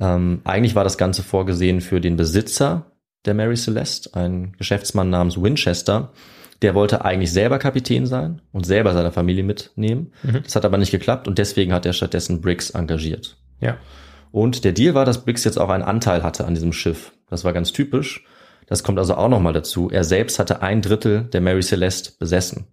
Ähm, 0.00 0.40
eigentlich 0.44 0.74
war 0.74 0.84
das 0.84 0.98
Ganze 0.98 1.22
vorgesehen 1.22 1.80
für 1.80 2.00
den 2.00 2.16
Besitzer 2.16 2.92
der 3.24 3.34
Mary 3.34 3.56
Celeste, 3.56 4.14
ein 4.14 4.52
Geschäftsmann 4.56 5.10
namens 5.10 5.40
Winchester. 5.40 6.12
Der 6.62 6.74
wollte 6.74 7.04
eigentlich 7.04 7.32
selber 7.32 7.58
Kapitän 7.58 8.06
sein 8.06 8.40
und 8.52 8.66
selber 8.66 8.92
seine 8.92 9.12
Familie 9.12 9.44
mitnehmen. 9.44 10.12
Das 10.42 10.56
hat 10.56 10.64
aber 10.64 10.78
nicht 10.78 10.90
geklappt 10.90 11.28
und 11.28 11.38
deswegen 11.38 11.72
hat 11.72 11.86
er 11.86 11.92
stattdessen 11.92 12.40
Briggs 12.40 12.70
engagiert. 12.70 13.36
Ja. 13.60 13.76
Und 14.32 14.64
der 14.64 14.72
Deal 14.72 14.94
war, 14.94 15.04
dass 15.04 15.24
Briggs 15.24 15.44
jetzt 15.44 15.58
auch 15.58 15.68
einen 15.68 15.84
Anteil 15.84 16.22
hatte 16.22 16.46
an 16.46 16.54
diesem 16.54 16.72
Schiff. 16.72 17.12
Das 17.30 17.44
war 17.44 17.52
ganz 17.52 17.72
typisch. 17.72 18.24
Das 18.68 18.82
kommt 18.82 18.98
also 18.98 19.14
auch 19.14 19.28
nochmal 19.28 19.52
dazu. 19.52 19.90
Er 19.90 20.04
selbst 20.04 20.38
hatte 20.38 20.62
ein 20.62 20.82
Drittel 20.82 21.22
der 21.24 21.40
Mary 21.40 21.62
Celeste 21.62 22.12
besessen 22.18 22.66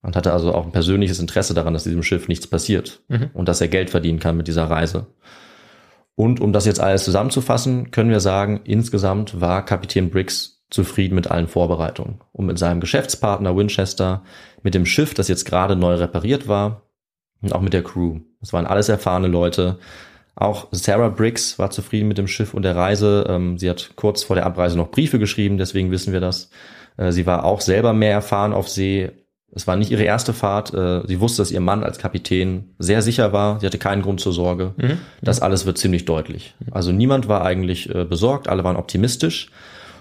und 0.00 0.16
hatte 0.16 0.32
also 0.32 0.54
auch 0.54 0.64
ein 0.64 0.72
persönliches 0.72 1.18
Interesse 1.18 1.52
daran, 1.54 1.74
dass 1.74 1.84
diesem 1.84 2.02
Schiff 2.02 2.28
nichts 2.28 2.46
passiert 2.46 3.02
Mhm. 3.08 3.30
und 3.34 3.48
dass 3.48 3.60
er 3.60 3.68
Geld 3.68 3.90
verdienen 3.90 4.18
kann 4.20 4.36
mit 4.36 4.48
dieser 4.48 4.64
Reise. 4.70 5.06
Und 6.14 6.40
um 6.40 6.52
das 6.52 6.66
jetzt 6.66 6.80
alles 6.80 7.04
zusammenzufassen, 7.04 7.90
können 7.90 8.10
wir 8.10 8.20
sagen, 8.20 8.60
insgesamt 8.64 9.40
war 9.40 9.64
Kapitän 9.64 10.10
Briggs 10.10 10.62
zufrieden 10.70 11.14
mit 11.14 11.30
allen 11.30 11.48
Vorbereitungen 11.48 12.20
und 12.32 12.46
mit 12.46 12.58
seinem 12.58 12.80
Geschäftspartner 12.80 13.56
Winchester, 13.56 14.22
mit 14.62 14.74
dem 14.74 14.86
Schiff, 14.86 15.14
das 15.14 15.28
jetzt 15.28 15.44
gerade 15.44 15.74
neu 15.76 15.94
repariert 15.94 16.48
war 16.48 16.82
und 17.40 17.54
auch 17.54 17.60
mit 17.60 17.72
der 17.72 17.82
Crew. 17.82 18.20
Das 18.40 18.52
waren 18.52 18.66
alles 18.66 18.88
erfahrene 18.88 19.28
Leute. 19.28 19.78
Auch 20.34 20.68
Sarah 20.70 21.08
Briggs 21.08 21.58
war 21.58 21.70
zufrieden 21.70 22.08
mit 22.08 22.18
dem 22.18 22.26
Schiff 22.26 22.54
und 22.54 22.62
der 22.62 22.76
Reise. 22.76 23.26
Ähm, 23.28 23.58
Sie 23.58 23.68
hat 23.68 23.92
kurz 23.96 24.22
vor 24.22 24.36
der 24.36 24.46
Abreise 24.46 24.76
noch 24.76 24.90
Briefe 24.90 25.18
geschrieben, 25.18 25.58
deswegen 25.58 25.90
wissen 25.90 26.12
wir 26.12 26.20
das. 26.20 26.50
Äh, 26.96 27.12
Sie 27.12 27.26
war 27.26 27.44
auch 27.44 27.60
selber 27.60 27.92
mehr 27.92 28.12
erfahren 28.12 28.52
auf 28.52 28.68
See. 28.68 29.10
Es 29.54 29.66
war 29.66 29.76
nicht 29.76 29.90
ihre 29.90 30.04
erste 30.04 30.32
Fahrt. 30.32 30.72
Äh, 30.72 31.06
Sie 31.06 31.20
wusste, 31.20 31.42
dass 31.42 31.50
ihr 31.50 31.60
Mann 31.60 31.84
als 31.84 31.98
Kapitän 31.98 32.74
sehr 32.78 33.02
sicher 33.02 33.34
war. 33.34 33.60
Sie 33.60 33.66
hatte 33.66 33.78
keinen 33.78 34.00
Grund 34.00 34.20
zur 34.20 34.32
Sorge. 34.32 34.74
Das 35.20 35.42
alles 35.42 35.66
wird 35.66 35.76
ziemlich 35.76 36.06
deutlich. 36.06 36.54
Also 36.70 36.92
niemand 36.92 37.28
war 37.28 37.44
eigentlich 37.44 37.94
äh, 37.94 38.04
besorgt, 38.04 38.48
alle 38.48 38.64
waren 38.64 38.76
optimistisch. 38.76 39.50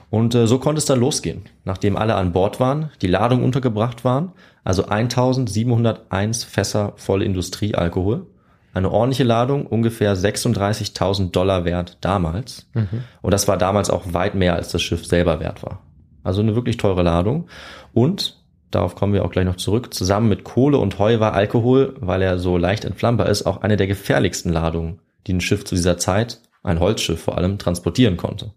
Und 0.09 0.35
äh, 0.35 0.47
so 0.47 0.59
konnte 0.59 0.79
es 0.79 0.85
dann 0.85 0.99
losgehen. 0.99 1.43
Nachdem 1.65 1.97
alle 1.97 2.15
an 2.15 2.31
Bord 2.33 2.59
waren, 2.59 2.91
die 3.01 3.07
Ladung 3.07 3.43
untergebracht 3.43 4.05
waren, 4.05 4.33
also 4.63 4.85
1701 4.85 6.43
Fässer 6.43 6.93
voll 6.97 7.23
Industriealkohol, 7.23 8.27
eine 8.73 8.91
ordentliche 8.91 9.23
Ladung, 9.23 9.65
ungefähr 9.65 10.15
36.000 10.15 11.31
Dollar 11.31 11.65
wert 11.65 11.97
damals. 12.01 12.69
Und 13.21 13.34
das 13.34 13.47
war 13.47 13.57
damals 13.57 13.89
auch 13.89 14.13
weit 14.13 14.36
mehr, 14.36 14.55
als 14.55 14.69
das 14.71 14.81
Schiff 14.81 15.05
selber 15.05 15.39
wert 15.39 15.63
war. 15.63 15.81
Also 16.23 16.41
eine 16.41 16.55
wirklich 16.55 16.77
teure 16.77 17.03
Ladung. 17.03 17.47
Und, 17.93 18.41
darauf 18.69 18.95
kommen 18.95 19.13
wir 19.13 19.25
auch 19.25 19.31
gleich 19.31 19.45
noch 19.45 19.57
zurück, 19.57 19.93
zusammen 19.93 20.29
mit 20.29 20.43
Kohle 20.43 20.77
und 20.77 20.99
Heu 20.99 21.19
war 21.19 21.34
Alkohol, 21.34 21.95
weil 21.99 22.21
er 22.21 22.39
so 22.39 22.57
leicht 22.57 22.86
entflammbar 22.86 23.27
ist, 23.27 23.45
auch 23.45 23.62
eine 23.62 23.77
der 23.77 23.88
gefährlichsten 23.88 24.51
Ladungen, 24.51 24.99
die 25.27 25.34
ein 25.34 25.41
Schiff 25.41 25.65
zu 25.65 25.75
dieser 25.75 25.97
Zeit, 25.97 26.41
ein 26.63 26.79
Holzschiff 26.79 27.21
vor 27.21 27.38
allem, 27.38 27.57
transportieren 27.57 28.17
konnte. 28.17 28.53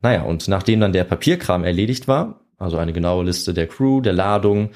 Naja, 0.00 0.22
und 0.22 0.48
nachdem 0.48 0.80
dann 0.80 0.92
der 0.92 1.04
Papierkram 1.04 1.64
erledigt 1.64 2.08
war, 2.08 2.40
also 2.56 2.78
eine 2.78 2.92
genaue 2.92 3.24
Liste 3.24 3.54
der 3.54 3.66
Crew, 3.66 4.00
der 4.00 4.12
Ladung, 4.12 4.70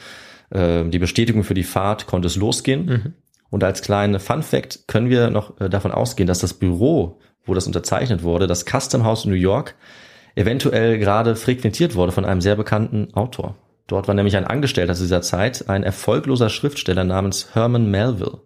äh, 0.51 0.85
die 0.85 0.99
Bestätigung 0.99 1.43
für 1.45 1.55
die 1.55 1.63
Fahrt, 1.65 2.07
konnte 2.07 2.27
es 2.27 2.37
losgehen. 2.37 3.15
Und 3.53 3.63
als 3.63 3.83
kleine 3.83 4.19
Fun 4.19 4.43
Fact 4.43 4.89
können 4.89 5.11
wir 5.11 5.29
noch 5.29 5.61
äh, 5.61 5.69
davon 5.69 5.93
ausgehen, 5.93 6.27
dass 6.27 6.39
das 6.39 6.55
Büro, 6.55 7.21
wo 7.45 7.53
das 7.53 7.67
unterzeichnet 7.67 8.23
wurde, 8.23 8.47
das 8.47 8.65
Custom 8.65 9.05
House 9.05 9.27
in 9.27 9.31
New 9.31 9.37
York, 9.37 9.75
eventuell 10.35 10.99
gerade 10.99 11.37
frequentiert 11.37 11.95
wurde 11.95 12.13
von 12.13 12.25
einem 12.25 12.41
sehr 12.41 12.57
bekannten 12.57 13.13
Autor. 13.13 13.57
Dort 13.87 14.09
war 14.09 14.15
nämlich 14.15 14.39
ein 14.39 14.47
Angestellter 14.47 14.95
zu 14.95 15.03
dieser 15.03 15.21
Zeit, 15.21 15.69
ein 15.69 15.83
erfolgloser 15.83 16.49
Schriftsteller 16.49 17.05
namens 17.05 17.55
Herman 17.55 17.91
Melville. 17.91 18.41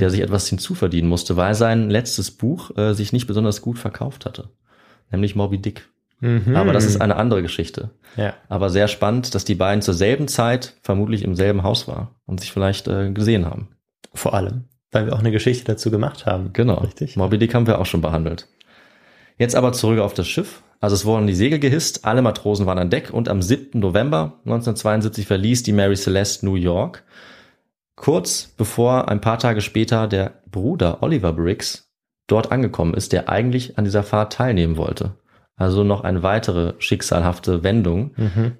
der 0.00 0.08
sich 0.08 0.20
etwas 0.20 0.48
hinzuverdienen 0.48 1.10
musste, 1.10 1.36
weil 1.36 1.54
sein 1.54 1.90
letztes 1.90 2.30
Buch 2.30 2.76
äh, 2.78 2.94
sich 2.94 3.12
nicht 3.12 3.26
besonders 3.26 3.60
gut 3.60 3.78
verkauft 3.78 4.24
hatte. 4.24 4.48
Nämlich 5.10 5.36
Moby 5.36 5.58
Dick. 5.58 5.90
Aber 6.56 6.72
das 6.72 6.86
ist 6.86 7.00
eine 7.00 7.16
andere 7.16 7.42
Geschichte. 7.42 7.90
Ja. 8.16 8.32
Aber 8.48 8.70
sehr 8.70 8.88
spannend, 8.88 9.34
dass 9.34 9.44
die 9.44 9.54
beiden 9.54 9.82
zur 9.82 9.94
selben 9.94 10.26
Zeit 10.26 10.74
vermutlich 10.82 11.22
im 11.22 11.34
selben 11.36 11.62
Haus 11.62 11.86
waren 11.86 12.08
und 12.26 12.40
sich 12.40 12.50
vielleicht 12.50 12.88
äh, 12.88 13.12
gesehen 13.12 13.44
haben. 13.44 13.68
Vor 14.18 14.34
allem, 14.34 14.64
weil 14.90 15.06
wir 15.06 15.14
auch 15.14 15.20
eine 15.20 15.30
Geschichte 15.30 15.64
dazu 15.64 15.90
gemacht 15.90 16.26
haben. 16.26 16.52
Genau. 16.52 16.80
Richtig. 16.80 17.16
Moby 17.16 17.38
Dick 17.38 17.54
haben 17.54 17.66
wir 17.66 17.80
auch 17.80 17.86
schon 17.86 18.00
behandelt. 18.00 18.48
Jetzt 19.38 19.54
aber 19.54 19.72
zurück 19.72 20.00
auf 20.00 20.14
das 20.14 20.26
Schiff. 20.26 20.62
Also 20.80 20.94
es 20.94 21.04
wurden 21.04 21.26
die 21.26 21.34
Segel 21.34 21.58
gehisst, 21.58 22.04
alle 22.04 22.22
Matrosen 22.22 22.66
waren 22.66 22.78
an 22.78 22.90
Deck 22.90 23.10
und 23.12 23.28
am 23.28 23.42
7. 23.42 23.78
November 23.80 24.40
1972 24.44 25.26
verließ 25.26 25.62
die 25.62 25.72
Mary 25.72 25.96
Celeste 25.96 26.46
New 26.46 26.54
York. 26.54 27.04
Kurz 27.96 28.52
bevor 28.56 29.08
ein 29.08 29.20
paar 29.20 29.38
Tage 29.38 29.60
später 29.60 30.06
der 30.06 30.42
Bruder 30.50 31.02
Oliver 31.02 31.32
Briggs 31.32 31.90
dort 32.26 32.52
angekommen 32.52 32.94
ist, 32.94 33.12
der 33.12 33.28
eigentlich 33.28 33.78
an 33.78 33.84
dieser 33.84 34.02
Fahrt 34.02 34.32
teilnehmen 34.34 34.76
wollte. 34.76 35.16
Also 35.56 35.82
noch 35.82 36.02
eine 36.02 36.22
weitere 36.22 36.74
schicksalhafte 36.78 37.64
Wendung, 37.64 38.12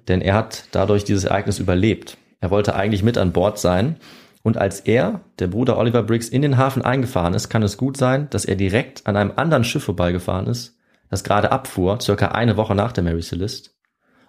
denn 0.09 0.21
er 0.21 0.33
hat 0.33 0.65
dadurch 0.71 1.05
dieses 1.05 1.23
Ereignis 1.23 1.59
überlebt. 1.59 2.17
Er 2.41 2.51
wollte 2.51 2.75
eigentlich 2.75 3.03
mit 3.03 3.17
an 3.17 3.31
Bord 3.31 3.59
sein 3.59 3.95
und 4.41 4.57
als 4.57 4.79
er, 4.79 5.21
der 5.39 5.47
Bruder 5.47 5.77
Oliver 5.77 6.03
Briggs, 6.03 6.29
in 6.29 6.41
den 6.41 6.57
Hafen 6.57 6.81
eingefahren 6.81 7.33
ist, 7.33 7.49
kann 7.49 7.63
es 7.63 7.77
gut 7.77 7.97
sein, 7.97 8.29
dass 8.29 8.45
er 8.45 8.55
direkt 8.55 9.05
an 9.05 9.17
einem 9.17 9.33
anderen 9.35 9.63
Schiff 9.63 9.83
vorbeigefahren 9.83 10.47
ist, 10.47 10.77
das 11.09 11.23
gerade 11.23 11.51
abfuhr, 11.51 11.99
circa 12.01 12.29
eine 12.29 12.55
Woche 12.55 12.75
nach 12.75 12.91
der 12.91 13.03
Mary 13.03 13.21
Celeste. 13.21 13.71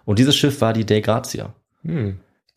Und 0.03 0.19
dieses 0.19 0.35
Schiff 0.35 0.59
war 0.61 0.73
die 0.73 0.85
Dei 0.85 0.99
Grazia. 0.99 1.53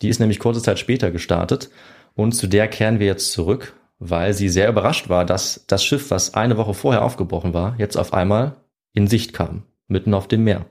Die 0.03 0.09
ist 0.09 0.19
nämlich 0.19 0.39
kurze 0.39 0.63
Zeit 0.63 0.79
später 0.79 1.11
gestartet 1.11 1.71
und 2.15 2.33
zu 2.33 2.47
der 2.47 2.69
kehren 2.69 2.99
wir 2.99 3.07
jetzt 3.07 3.33
zurück, 3.33 3.75
weil 3.99 4.35
sie 4.35 4.49
sehr 4.49 4.69
überrascht 4.69 5.09
war, 5.09 5.25
dass 5.25 5.65
das 5.67 5.85
Schiff, 5.85 6.11
was 6.11 6.35
eine 6.35 6.57
Woche 6.57 6.75
vorher 6.75 7.05
aufgebrochen 7.05 7.55
war, 7.55 7.77
jetzt 7.79 7.97
auf 7.97 8.13
einmal 8.13 8.57
in 8.93 9.07
Sicht 9.07 9.33
kam, 9.33 9.63
mitten 9.87 10.15
auf 10.15 10.29
dem 10.29 10.45
Meer. 10.45 10.67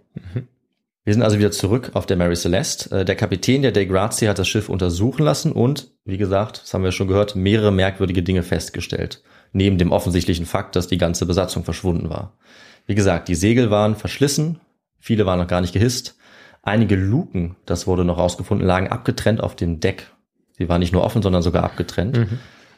Wir 1.06 1.14
sind 1.14 1.24
also 1.24 1.38
wieder 1.38 1.52
zurück 1.52 1.92
auf 1.96 2.06
der 2.06 2.16
Mary 2.16 2.36
Celeste. 2.36 3.00
Äh, 3.00 3.06
Der 3.06 3.16
Kapitän 3.16 3.62
der 3.62 3.72
Dei 3.72 3.86
Grazia 3.86 4.30
hat 4.30 4.40
das 4.40 4.48
Schiff 4.48 4.70
untersuchen 4.70 5.24
lassen 5.24 5.52
und, 5.52 5.92
wie 6.06 6.18
gesagt, 6.18 6.62
das 6.64 6.74
haben 6.74 6.84
wir 6.84 6.92
schon 6.94 7.08
gehört, 7.08 7.36
mehrere 7.36 7.72
merkwürdige 7.72 8.24
Dinge 8.24 8.44
festgestellt. 8.44 9.22
Neben 9.52 9.78
dem 9.78 9.92
offensichtlichen 9.92 10.46
Fakt, 10.46 10.76
dass 10.76 10.88
die 10.88 10.98
ganze 10.98 11.26
Besatzung 11.26 11.64
verschwunden 11.64 12.10
war. 12.10 12.34
Wie 12.88 12.96
gesagt, 12.96 13.28
die 13.28 13.36
Segel 13.36 13.70
waren 13.70 13.96
verschlissen, 13.96 14.60
viele 15.00 15.26
waren 15.26 15.40
noch 15.40 15.48
gar 15.48 15.62
nicht 15.62 15.74
gehisst. 15.74 16.16
Einige 16.64 16.96
Luken, 16.96 17.58
das 17.66 17.86
wurde 17.86 18.06
noch 18.06 18.18
rausgefunden, 18.18 18.66
lagen 18.66 18.88
abgetrennt 18.88 19.42
auf 19.42 19.56
dem 19.56 19.82
Deck. 19.82 20.08
Sie 20.58 20.70
waren 20.70 20.80
nicht 20.80 20.94
nur 20.94 21.04
offen, 21.04 21.22
sondern 21.22 21.42
sogar 21.42 21.64
abgetrennt. 21.64 22.18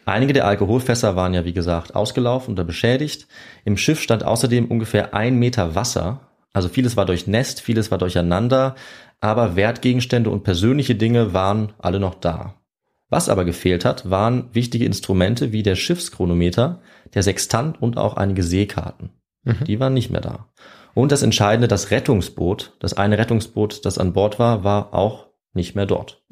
Einige 0.05 0.33
der 0.33 0.47
Alkoholfässer 0.47 1.15
waren 1.15 1.33
ja, 1.33 1.45
wie 1.45 1.53
gesagt, 1.53 1.95
ausgelaufen 1.95 2.53
oder 2.53 2.63
beschädigt. 2.63 3.27
Im 3.63 3.77
Schiff 3.77 4.01
stand 4.01 4.23
außerdem 4.23 4.65
ungefähr 4.65 5.13
ein 5.13 5.38
Meter 5.38 5.75
Wasser. 5.75 6.21
Also 6.55 6.69
vieles 6.69 6.95
war 6.95 7.05
durchnässt, 7.05 7.59
vieles 7.59 7.91
war 7.91 7.97
durcheinander, 7.97 8.75
aber 9.19 9.57
Wertgegenstände 9.57 10.29
und 10.29 10.43
persönliche 10.43 10.95
Dinge 10.95 11.33
waren 11.33 11.73
alle 11.79 11.99
noch 11.99 12.15
da. 12.15 12.55
Was 13.09 13.27
aber 13.27 13.43
gefehlt 13.43 13.83
hat, 13.83 14.09
waren 14.09 14.47
wichtige 14.53 14.85
Instrumente 14.85 15.51
wie 15.51 15.63
der 15.63 15.75
Schiffschronometer, 15.75 16.81
der 17.13 17.23
Sextant 17.23 17.81
und 17.81 17.97
auch 17.97 18.15
einige 18.15 18.41
Seekarten. 18.41 19.09
Die 19.65 19.81
waren 19.81 19.93
nicht 19.93 20.11
mehr 20.11 20.21
da. 20.21 20.47
Und 20.93 21.11
das 21.11 21.23
Entscheidende, 21.23 21.67
das 21.67 21.91
Rettungsboot, 21.91 22.77
das 22.79 22.93
eine 22.93 23.17
Rettungsboot, 23.17 23.85
das 23.85 23.97
an 23.97 24.13
Bord 24.13 24.39
war, 24.39 24.63
war 24.63 24.93
auch 24.93 25.27
nicht 25.53 25.75
mehr 25.75 25.85
dort. 25.85 26.23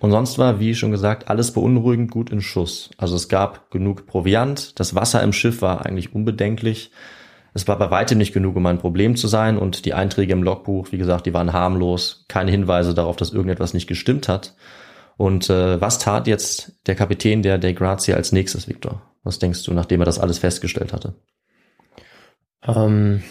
Und 0.00 0.10
sonst 0.10 0.38
war, 0.38 0.58
wie 0.58 0.74
schon 0.74 0.90
gesagt, 0.90 1.28
alles 1.28 1.52
beunruhigend 1.52 2.10
gut 2.10 2.30
in 2.30 2.40
Schuss. 2.40 2.90
Also 2.98 3.14
es 3.14 3.28
gab 3.28 3.70
genug 3.70 4.06
Proviant, 4.06 4.80
das 4.80 4.96
Wasser 4.96 5.22
im 5.22 5.32
Schiff 5.32 5.62
war 5.62 5.86
eigentlich 5.86 6.16
unbedenklich. 6.16 6.90
Es 7.54 7.66
war 7.66 7.78
bei 7.78 7.90
weitem 7.90 8.18
nicht 8.18 8.32
genug, 8.32 8.56
um 8.56 8.66
ein 8.66 8.78
Problem 8.78 9.16
zu 9.16 9.26
sein 9.28 9.58
und 9.58 9.84
die 9.84 9.94
Einträge 9.94 10.32
im 10.32 10.42
Logbuch, 10.42 10.92
wie 10.92 10.98
gesagt, 10.98 11.26
die 11.26 11.34
waren 11.34 11.52
harmlos, 11.52 12.24
keine 12.28 12.50
Hinweise 12.50 12.94
darauf, 12.94 13.16
dass 13.16 13.32
irgendetwas 13.32 13.74
nicht 13.74 13.86
gestimmt 13.88 14.28
hat. 14.28 14.54
Und 15.16 15.50
äh, 15.50 15.80
was 15.80 15.98
tat 15.98 16.26
jetzt 16.26 16.72
der 16.86 16.94
Kapitän 16.94 17.42
der 17.42 17.58
Dei 17.58 17.72
Grazia 17.72 18.16
als 18.16 18.32
nächstes, 18.32 18.68
Victor? 18.68 19.02
Was 19.22 19.38
denkst 19.38 19.64
du, 19.64 19.74
nachdem 19.74 20.00
er 20.00 20.06
das 20.06 20.18
alles 20.18 20.38
festgestellt 20.38 20.92
hatte? 20.92 21.14
Ähm, 22.62 23.22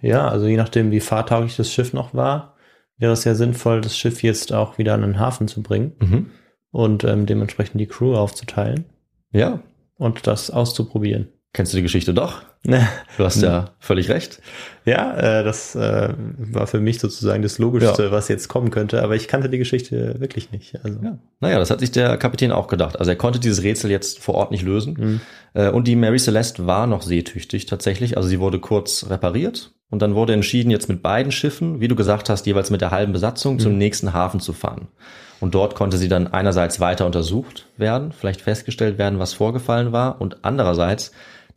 ja, 0.00 0.28
also 0.28 0.46
je 0.46 0.56
nachdem, 0.56 0.90
wie 0.90 1.00
fahrtauglich 1.00 1.56
das 1.56 1.72
Schiff 1.72 1.92
noch 1.92 2.14
war, 2.14 2.56
wäre 2.98 3.12
es 3.12 3.24
ja 3.24 3.34
sinnvoll, 3.34 3.80
das 3.80 3.96
Schiff 3.96 4.22
jetzt 4.22 4.52
auch 4.52 4.78
wieder 4.78 4.94
an 4.94 5.02
den 5.02 5.18
Hafen 5.18 5.48
zu 5.48 5.62
bringen 5.62 5.92
Mhm. 6.00 6.30
und 6.70 7.04
ähm, 7.04 7.26
dementsprechend 7.26 7.80
die 7.80 7.86
Crew 7.86 8.14
aufzuteilen 8.14 8.84
Ja, 9.30 9.60
und 9.96 10.26
das 10.26 10.50
auszuprobieren. 10.50 11.28
Kennst 11.52 11.72
du 11.72 11.76
die 11.76 11.82
Geschichte 11.82 12.14
doch? 12.14 12.42
Du 12.64 13.24
hast 13.24 13.42
ja 13.42 13.70
völlig 13.80 14.08
recht. 14.08 14.40
Ja, 14.84 15.16
äh, 15.40 15.44
das 15.44 15.74
äh, 15.74 16.14
war 16.38 16.66
für 16.68 16.78
mich 16.80 17.00
sozusagen 17.00 17.42
das 17.42 17.58
Logischste, 17.58 18.04
Ja. 18.04 18.10
was 18.12 18.28
jetzt 18.28 18.48
kommen 18.48 18.70
könnte, 18.70 19.02
aber 19.02 19.16
ich 19.16 19.26
kannte 19.26 19.48
die 19.50 19.58
Geschichte 19.58 20.20
wirklich 20.20 20.52
nicht. 20.52 20.78
Also, 20.84 20.98
Ja. 21.02 21.18
Naja, 21.40 21.58
das 21.58 21.70
hat 21.70 21.80
sich 21.80 21.90
der 21.90 22.16
Kapitän 22.18 22.52
auch 22.52 22.68
gedacht. 22.68 22.98
Also 22.98 23.10
er 23.10 23.16
konnte 23.16 23.40
dieses 23.40 23.62
Rätsel 23.64 23.90
jetzt 23.90 24.20
vor 24.20 24.36
Ort 24.36 24.52
nicht 24.52 24.62
lösen. 24.62 25.20
Äh, 25.54 25.70
Und 25.70 25.88
die 25.88 25.96
Mary 25.96 26.18
Celeste 26.18 26.66
war 26.66 26.86
noch 26.86 27.02
seetüchtig 27.02 27.66
tatsächlich. 27.66 28.16
Also 28.16 28.28
sie 28.28 28.38
wurde 28.38 28.60
kurz 28.60 29.10
repariert 29.10 29.72
und 29.90 30.00
dann 30.02 30.14
wurde 30.14 30.32
entschieden, 30.34 30.70
jetzt 30.70 30.88
mit 30.88 31.02
beiden 31.02 31.32
Schiffen, 31.32 31.80
wie 31.80 31.88
du 31.88 31.96
gesagt 31.96 32.30
hast, 32.30 32.46
jeweils 32.46 32.70
mit 32.70 32.80
der 32.80 32.92
halben 32.92 33.12
Besatzung 33.12 33.58
zum 33.58 33.76
nächsten 33.76 34.12
Hafen 34.12 34.38
zu 34.40 34.52
fahren. 34.52 34.86
Und 35.40 35.56
dort 35.56 35.74
konnte 35.74 35.96
sie 35.96 36.06
dann 36.08 36.28
einerseits 36.28 36.78
weiter 36.78 37.04
untersucht 37.04 37.66
werden, 37.76 38.12
vielleicht 38.12 38.40
festgestellt 38.40 38.96
werden, 38.96 39.18
was 39.18 39.34
vorgefallen 39.34 39.90
war 39.90 40.20
und 40.20 40.44
andererseits, 40.44 41.10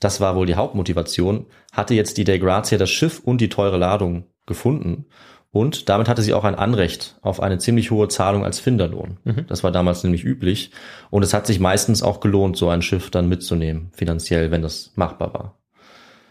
das 0.05 0.21
war 0.21 0.35
wohl 0.35 0.45
die 0.45 0.55
Hauptmotivation, 0.55 1.47
hatte 1.73 1.93
jetzt 1.93 2.17
die 2.17 2.23
Dei 2.23 2.37
Grazia 2.37 2.77
das 2.77 2.89
Schiff 2.89 3.19
und 3.19 3.41
die 3.41 3.49
teure 3.49 3.77
Ladung 3.77 4.25
gefunden 4.45 5.07
und 5.55 5.87
damit 5.87 6.09
hatte 6.09 6.21
sie 6.21 6.33
auch 6.33 6.43
ein 6.43 6.55
Anrecht 6.55 7.17
auf 7.21 7.41
eine 7.41 7.59
ziemlich 7.59 7.89
hohe 7.89 8.09
Zahlung 8.09 8.43
als 8.43 8.59
Finderlohn. 8.59 9.19
Das 9.47 9.63
war 9.63 9.71
damals 9.71 10.03
nämlich 10.03 10.25
üblich. 10.25 10.71
Und 11.11 11.23
es 11.23 11.33
hat 11.33 11.47
sich 11.47 11.61
meistens 11.61 12.03
auch 12.03 12.19
gelohnt, 12.19 12.57
so 12.57 12.67
ein 12.67 12.81
Schiff 12.81 13.09
dann 13.09 13.29
mitzunehmen, 13.29 13.89
finanziell, 13.93 14.51
wenn 14.51 14.61
das 14.61 14.91
machbar 14.95 15.33
war. 15.33 15.57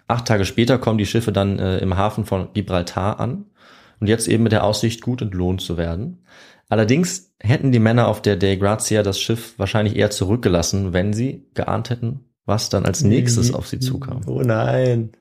Acht 0.08 0.26
Tage 0.26 0.44
später 0.44 0.76
kommen 0.76 0.98
die 0.98 1.06
Schiffe 1.06 1.32
dann 1.32 1.58
äh, 1.58 1.78
im 1.78 1.96
Hafen 1.96 2.26
von 2.26 2.52
Gibraltar 2.52 3.18
an 3.18 3.46
und 3.98 4.08
jetzt 4.08 4.28
eben 4.28 4.42
mit 4.42 4.52
der 4.52 4.62
Aussicht, 4.62 5.00
gut 5.00 5.22
entlohnt 5.22 5.62
zu 5.62 5.78
werden. 5.78 6.22
Allerdings 6.68 7.34
hätten 7.40 7.72
die 7.72 7.78
Männer 7.78 8.08
auf 8.08 8.20
der 8.20 8.36
Dei 8.36 8.56
Grazia 8.56 9.02
das 9.02 9.18
Schiff 9.18 9.54
wahrscheinlich 9.58 9.96
eher 9.96 10.10
zurückgelassen, 10.10 10.92
wenn 10.92 11.14
sie 11.14 11.48
geahnt 11.54 11.88
hätten, 11.88 12.28
was 12.46 12.68
dann 12.68 12.86
als 12.86 13.02
nächstes 13.02 13.52
auf 13.54 13.66
sie 13.66 13.78
zukam. 13.78 14.20
Oh 14.26 14.42
nein. 14.42 15.12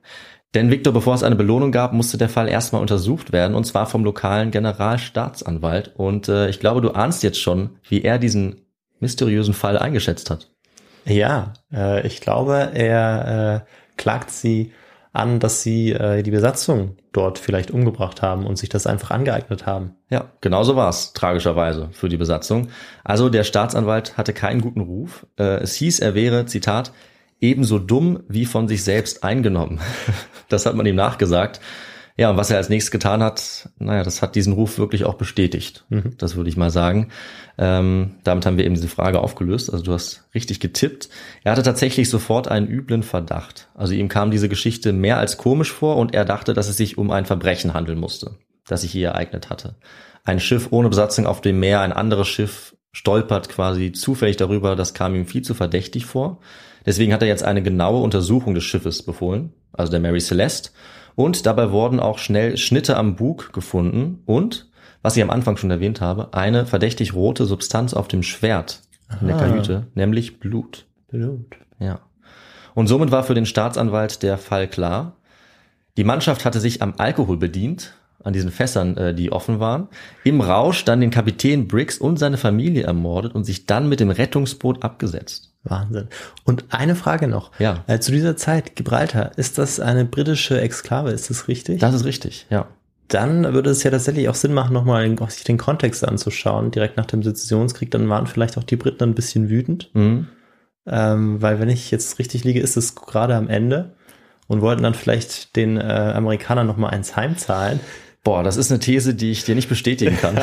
Denn 0.53 0.69
Victor, 0.69 0.93
bevor 0.93 1.15
es 1.15 1.23
eine 1.23 1.35
Belohnung 1.35 1.71
gab, 1.71 1.93
musste 1.93 2.17
der 2.17 2.29
Fall 2.29 2.47
erstmal 2.47 2.81
untersucht 2.81 3.31
werden, 3.31 3.55
und 3.55 3.65
zwar 3.65 3.87
vom 3.87 4.03
lokalen 4.03 4.51
Generalstaatsanwalt. 4.51 5.93
Und 5.95 6.29
äh, 6.29 6.49
ich 6.49 6.59
glaube, 6.59 6.81
du 6.81 6.91
ahnst 6.91 7.23
jetzt 7.23 7.39
schon, 7.39 7.71
wie 7.89 8.03
er 8.03 8.19
diesen 8.19 8.61
mysteriösen 8.99 9.53
Fall 9.53 9.79
eingeschätzt 9.79 10.29
hat. 10.29 10.49
Ja, 11.05 11.53
äh, 11.73 12.05
ich 12.05 12.21
glaube, 12.21 12.71
er 12.73 13.65
äh, 13.65 13.71
klagt 13.97 14.29
sie 14.29 14.71
an, 15.11 15.39
dass 15.39 15.61
sie 15.61 15.91
äh, 15.91 16.23
die 16.23 16.31
Besatzung 16.31 16.97
dort 17.11 17.37
vielleicht 17.37 17.69
umgebracht 17.71 18.21
haben 18.21 18.45
und 18.45 18.57
sich 18.57 18.69
das 18.69 18.87
einfach 18.87 19.11
angeeignet 19.11 19.65
haben. 19.65 19.95
Ja, 20.09 20.31
genauso 20.41 20.75
war 20.75 20.89
es, 20.89 21.13
tragischerweise, 21.13 21.89
für 21.91 22.09
die 22.09 22.17
Besatzung. 22.17 22.69
Also 23.03 23.29
der 23.29 23.43
Staatsanwalt 23.43 24.17
hatte 24.17 24.33
keinen 24.33 24.61
guten 24.61 24.81
Ruf. 24.81 25.27
Äh, 25.37 25.61
es 25.61 25.75
hieß, 25.75 25.99
er 25.99 26.15
wäre, 26.15 26.45
Zitat, 26.45 26.91
ebenso 27.43 27.77
dumm 27.77 28.23
wie 28.27 28.45
von 28.45 28.67
sich 28.67 28.83
selbst 28.83 29.23
eingenommen. 29.23 29.79
Das 30.49 30.67
hat 30.67 30.75
man 30.75 30.85
ihm 30.85 30.95
nachgesagt. 30.95 31.61
Ja, 32.15 32.29
und 32.29 32.37
was 32.37 32.51
er 32.51 32.57
als 32.57 32.69
nächstes 32.69 32.91
getan 32.91 33.23
hat, 33.23 33.69
naja, 33.79 34.03
das 34.03 34.21
hat 34.21 34.35
diesen 34.35 34.53
Ruf 34.53 34.77
wirklich 34.77 35.03
auch 35.03 35.15
bestätigt. 35.15 35.83
Das 36.19 36.35
würde 36.35 36.49
ich 36.49 36.57
mal 36.57 36.69
sagen. 36.69 37.09
Ähm, 37.57 38.17
damit 38.23 38.45
haben 38.45 38.57
wir 38.57 38.65
eben 38.65 38.75
diese 38.75 38.89
Frage 38.89 39.19
aufgelöst. 39.19 39.71
Also 39.71 39.83
du 39.83 39.93
hast 39.93 40.29
richtig 40.35 40.59
getippt. 40.59 41.09
Er 41.43 41.53
hatte 41.53 41.63
tatsächlich 41.63 42.07
sofort 42.07 42.49
einen 42.49 42.67
üblen 42.67 43.01
Verdacht. 43.01 43.69
Also 43.73 43.95
ihm 43.95 44.09
kam 44.09 44.29
diese 44.29 44.47
Geschichte 44.47 44.93
mehr 44.93 45.17
als 45.17 45.37
komisch 45.37 45.71
vor 45.71 45.97
und 45.97 46.13
er 46.13 46.25
dachte, 46.25 46.53
dass 46.53 46.69
es 46.69 46.77
sich 46.77 46.99
um 46.99 47.09
ein 47.09 47.25
Verbrechen 47.25 47.73
handeln 47.73 47.97
musste, 47.97 48.35
das 48.67 48.81
sich 48.81 48.91
hier 48.91 49.07
ereignet 49.07 49.49
hatte. 49.49 49.75
Ein 50.23 50.39
Schiff 50.39 50.67
ohne 50.69 50.89
Besatzung 50.89 51.25
auf 51.25 51.41
dem 51.41 51.59
Meer, 51.59 51.81
ein 51.81 51.93
anderes 51.93 52.27
Schiff 52.27 52.75
stolpert 52.91 53.49
quasi 53.49 53.91
zufällig 53.91 54.37
darüber, 54.37 54.75
das 54.75 54.93
kam 54.93 55.15
ihm 55.15 55.25
viel 55.25 55.41
zu 55.41 55.55
verdächtig 55.55 56.05
vor. 56.05 56.41
Deswegen 56.85 57.13
hat 57.13 57.21
er 57.21 57.27
jetzt 57.27 57.43
eine 57.43 57.63
genaue 57.63 58.01
Untersuchung 58.01 58.53
des 58.53 58.63
Schiffes 58.63 59.03
befohlen, 59.03 59.53
also 59.71 59.91
der 59.91 59.99
Mary 59.99 60.19
Celeste. 60.19 60.71
Und 61.15 61.45
dabei 61.45 61.71
wurden 61.71 61.99
auch 61.99 62.17
schnell 62.17 62.57
Schnitte 62.57 62.97
am 62.97 63.15
Bug 63.15 63.53
gefunden 63.53 64.21
und, 64.25 64.69
was 65.01 65.15
ich 65.15 65.23
am 65.23 65.29
Anfang 65.29 65.57
schon 65.57 65.71
erwähnt 65.71 66.01
habe, 66.01 66.33
eine 66.33 66.65
verdächtig 66.65 67.13
rote 67.13 67.45
Substanz 67.45 67.93
auf 67.93 68.07
dem 68.07 68.23
Schwert 68.23 68.81
in 69.21 69.27
der 69.27 69.35
Aha. 69.35 69.47
Kajüte, 69.47 69.87
nämlich 69.93 70.39
Blut. 70.39 70.85
Blut. 71.07 71.55
Ja. 71.79 71.99
Und 72.73 72.87
somit 72.87 73.11
war 73.11 73.23
für 73.23 73.35
den 73.35 73.45
Staatsanwalt 73.45 74.23
der 74.23 74.37
Fall 74.37 74.67
klar. 74.67 75.17
Die 75.97 76.03
Mannschaft 76.03 76.43
hatte 76.45 76.59
sich 76.59 76.81
am 76.81 76.95
Alkohol 76.97 77.37
bedient, 77.37 77.93
an 78.23 78.33
diesen 78.33 78.51
Fässern, 78.51 78.97
äh, 78.97 79.13
die 79.13 79.31
offen 79.31 79.59
waren, 79.59 79.89
im 80.23 80.41
Rausch 80.41 80.85
dann 80.85 81.01
den 81.01 81.11
Kapitän 81.11 81.67
Briggs 81.67 81.97
und 81.97 82.17
seine 82.17 82.37
Familie 82.37 82.83
ermordet 82.83 83.35
und 83.35 83.43
sich 83.43 83.65
dann 83.67 83.89
mit 83.89 83.99
dem 83.99 84.09
Rettungsboot 84.09 84.81
abgesetzt. 84.83 85.52
Wahnsinn. 85.63 86.07
Und 86.43 86.65
eine 86.69 86.95
Frage 86.95 87.27
noch. 87.27 87.51
Ja. 87.59 87.83
Äh, 87.87 87.99
zu 87.99 88.11
dieser 88.11 88.35
Zeit, 88.35 88.75
Gibraltar, 88.75 89.31
ist 89.37 89.57
das 89.57 89.79
eine 89.79 90.03
britische 90.05 90.59
Exklave? 90.59 91.11
Ist 91.11 91.29
das 91.29 91.47
richtig? 91.47 91.79
Das 91.79 91.93
ist 91.95 92.05
richtig, 92.05 92.47
ja. 92.49 92.67
Dann 93.07 93.53
würde 93.53 93.69
es 93.69 93.83
ja 93.83 93.91
tatsächlich 93.91 94.27
auch 94.29 94.35
Sinn 94.35 94.53
machen, 94.53 94.73
nochmal 94.73 95.03
den- 95.07 95.17
sich 95.29 95.43
den 95.43 95.57
Kontext 95.57 96.07
anzuschauen. 96.07 96.71
Direkt 96.71 96.97
nach 96.97 97.05
dem 97.05 97.21
Sezessionskrieg, 97.23 97.91
dann 97.91 98.09
waren 98.09 98.27
vielleicht 98.27 98.57
auch 98.57 98.63
die 98.63 98.75
Briten 98.75 99.03
ein 99.03 99.13
bisschen 99.15 99.49
wütend. 99.49 99.89
Mhm. 99.93 100.27
Ähm, 100.85 101.41
weil 101.41 101.59
wenn 101.59 101.69
ich 101.69 101.91
jetzt 101.91 102.19
richtig 102.19 102.43
liege, 102.43 102.59
ist 102.59 102.75
es 102.75 102.95
gerade 102.95 103.35
am 103.35 103.47
Ende 103.49 103.93
und 104.47 104.61
wollten 104.61 104.83
dann 104.83 104.93
vielleicht 104.95 105.55
den 105.55 105.77
äh, 105.77 105.81
Amerikanern 106.15 106.67
nochmal 106.67 106.91
eins 106.91 107.15
heimzahlen. 107.15 107.79
Boah, 108.23 108.41
das 108.41 108.55
ist 108.55 108.71
eine 108.71 108.79
These, 108.79 109.15
die 109.15 109.31
ich 109.31 109.43
dir 109.43 109.53
nicht 109.53 109.67
bestätigen 109.67 110.17
kann. 110.17 110.39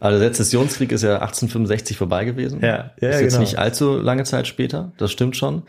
also 0.00 0.18
der 0.18 0.28
Sezessionskrieg 0.28 0.92
ist 0.92 1.02
ja 1.02 1.14
1865 1.16 1.96
vorbei 1.96 2.24
gewesen. 2.24 2.60
Ja, 2.62 2.92
ja, 3.00 3.08
ist 3.10 3.20
jetzt 3.20 3.32
genau. 3.32 3.40
nicht 3.40 3.58
allzu 3.58 3.98
lange 3.98 4.24
Zeit 4.24 4.46
später, 4.46 4.92
das 4.96 5.12
stimmt 5.12 5.36
schon. 5.36 5.64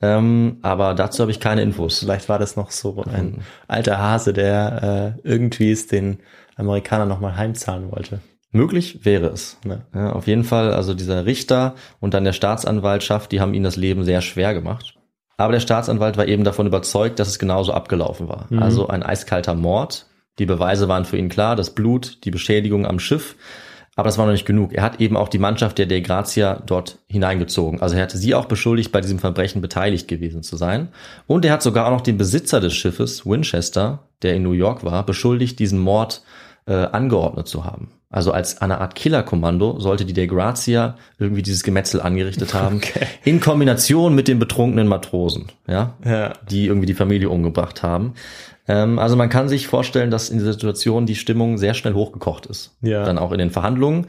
Ähm, 0.00 0.58
aber 0.62 0.94
dazu 0.94 1.22
habe 1.22 1.30
ich 1.30 1.40
keine 1.40 1.62
Infos. 1.62 2.00
Vielleicht 2.00 2.28
war 2.28 2.38
das 2.38 2.56
noch 2.56 2.70
so 2.70 3.02
ein 3.04 3.40
alter 3.66 3.98
Hase, 3.98 4.32
der 4.32 5.16
äh, 5.24 5.28
irgendwie 5.28 5.72
es 5.72 5.86
den 5.86 6.18
Amerikanern 6.56 7.08
nochmal 7.08 7.36
heimzahlen 7.36 7.90
wollte. 7.90 8.20
Möglich 8.50 9.04
wäre 9.04 9.26
es. 9.26 9.58
Ja. 9.64 9.80
Ja, 9.94 10.12
auf 10.12 10.26
jeden 10.26 10.44
Fall, 10.44 10.72
also 10.72 10.94
dieser 10.94 11.26
Richter 11.26 11.74
und 12.00 12.14
dann 12.14 12.24
der 12.24 12.32
Staatsanwaltschaft, 12.32 13.32
die 13.32 13.40
haben 13.40 13.54
ihnen 13.54 13.64
das 13.64 13.76
Leben 13.76 14.04
sehr 14.04 14.20
schwer 14.20 14.54
gemacht. 14.54 14.94
Aber 15.36 15.52
der 15.52 15.60
Staatsanwalt 15.60 16.16
war 16.16 16.26
eben 16.26 16.44
davon 16.44 16.66
überzeugt, 16.66 17.18
dass 17.18 17.28
es 17.28 17.38
genauso 17.38 17.72
abgelaufen 17.72 18.28
war. 18.28 18.46
Mhm. 18.50 18.62
Also 18.62 18.88
ein 18.88 19.02
eiskalter 19.02 19.54
Mord. 19.54 20.06
Die 20.38 20.46
Beweise 20.46 20.88
waren 20.88 21.04
für 21.04 21.16
ihn 21.16 21.28
klar, 21.28 21.56
das 21.56 21.70
Blut, 21.70 22.18
die 22.24 22.30
Beschädigung 22.30 22.86
am 22.86 22.98
Schiff. 22.98 23.36
Aber 23.96 24.06
das 24.06 24.16
war 24.16 24.26
noch 24.26 24.32
nicht 24.32 24.46
genug. 24.46 24.72
Er 24.74 24.84
hat 24.84 25.00
eben 25.00 25.16
auch 25.16 25.28
die 25.28 25.40
Mannschaft 25.40 25.76
der 25.78 25.86
De 25.86 26.00
Grazia 26.00 26.62
dort 26.64 26.98
hineingezogen. 27.08 27.82
Also 27.82 27.96
er 27.96 28.02
hatte 28.02 28.16
sie 28.16 28.32
auch 28.36 28.44
beschuldigt, 28.44 28.92
bei 28.92 29.00
diesem 29.00 29.18
Verbrechen 29.18 29.60
beteiligt 29.60 30.06
gewesen 30.06 30.44
zu 30.44 30.56
sein. 30.56 30.88
Und 31.26 31.44
er 31.44 31.52
hat 31.52 31.62
sogar 31.64 31.86
auch 31.86 31.90
noch 31.90 32.00
den 32.02 32.16
Besitzer 32.16 32.60
des 32.60 32.74
Schiffes, 32.74 33.26
Winchester, 33.26 34.04
der 34.22 34.34
in 34.36 34.44
New 34.44 34.52
York 34.52 34.84
war, 34.84 35.04
beschuldigt, 35.04 35.58
diesen 35.58 35.80
Mord 35.80 36.22
äh, 36.66 36.74
angeordnet 36.74 37.48
zu 37.48 37.64
haben. 37.64 37.90
Also 38.10 38.30
als 38.30 38.62
eine 38.62 38.80
Art 38.80 38.94
Killerkommando 38.94 39.80
sollte 39.80 40.04
die 40.04 40.12
De 40.14 40.28
Grazia 40.28 40.96
irgendwie 41.18 41.42
dieses 41.42 41.64
Gemetzel 41.64 42.00
angerichtet 42.00 42.54
haben, 42.54 42.76
Okay. 42.82 43.04
in 43.24 43.40
Kombination 43.40 44.14
mit 44.14 44.28
den 44.28 44.38
betrunkenen 44.38 44.86
Matrosen, 44.86 45.46
ja, 45.66 45.94
Ja. 46.04 46.34
die 46.48 46.66
irgendwie 46.66 46.86
die 46.86 46.94
Familie 46.94 47.30
umgebracht 47.30 47.82
haben. 47.82 48.14
Ähm, 48.68 48.98
also 48.98 49.16
man 49.16 49.28
kann 49.30 49.48
sich 49.48 49.66
vorstellen, 49.66 50.10
dass 50.10 50.30
in 50.30 50.38
dieser 50.38 50.52
Situation 50.52 51.06
die 51.06 51.16
Stimmung 51.16 51.58
sehr 51.58 51.74
schnell 51.74 51.94
hochgekocht 51.94 52.46
ist. 52.46 52.76
Ja. 52.82 53.04
Dann 53.04 53.18
auch 53.18 53.32
in 53.32 53.38
den 53.38 53.50
Verhandlungen, 53.50 54.06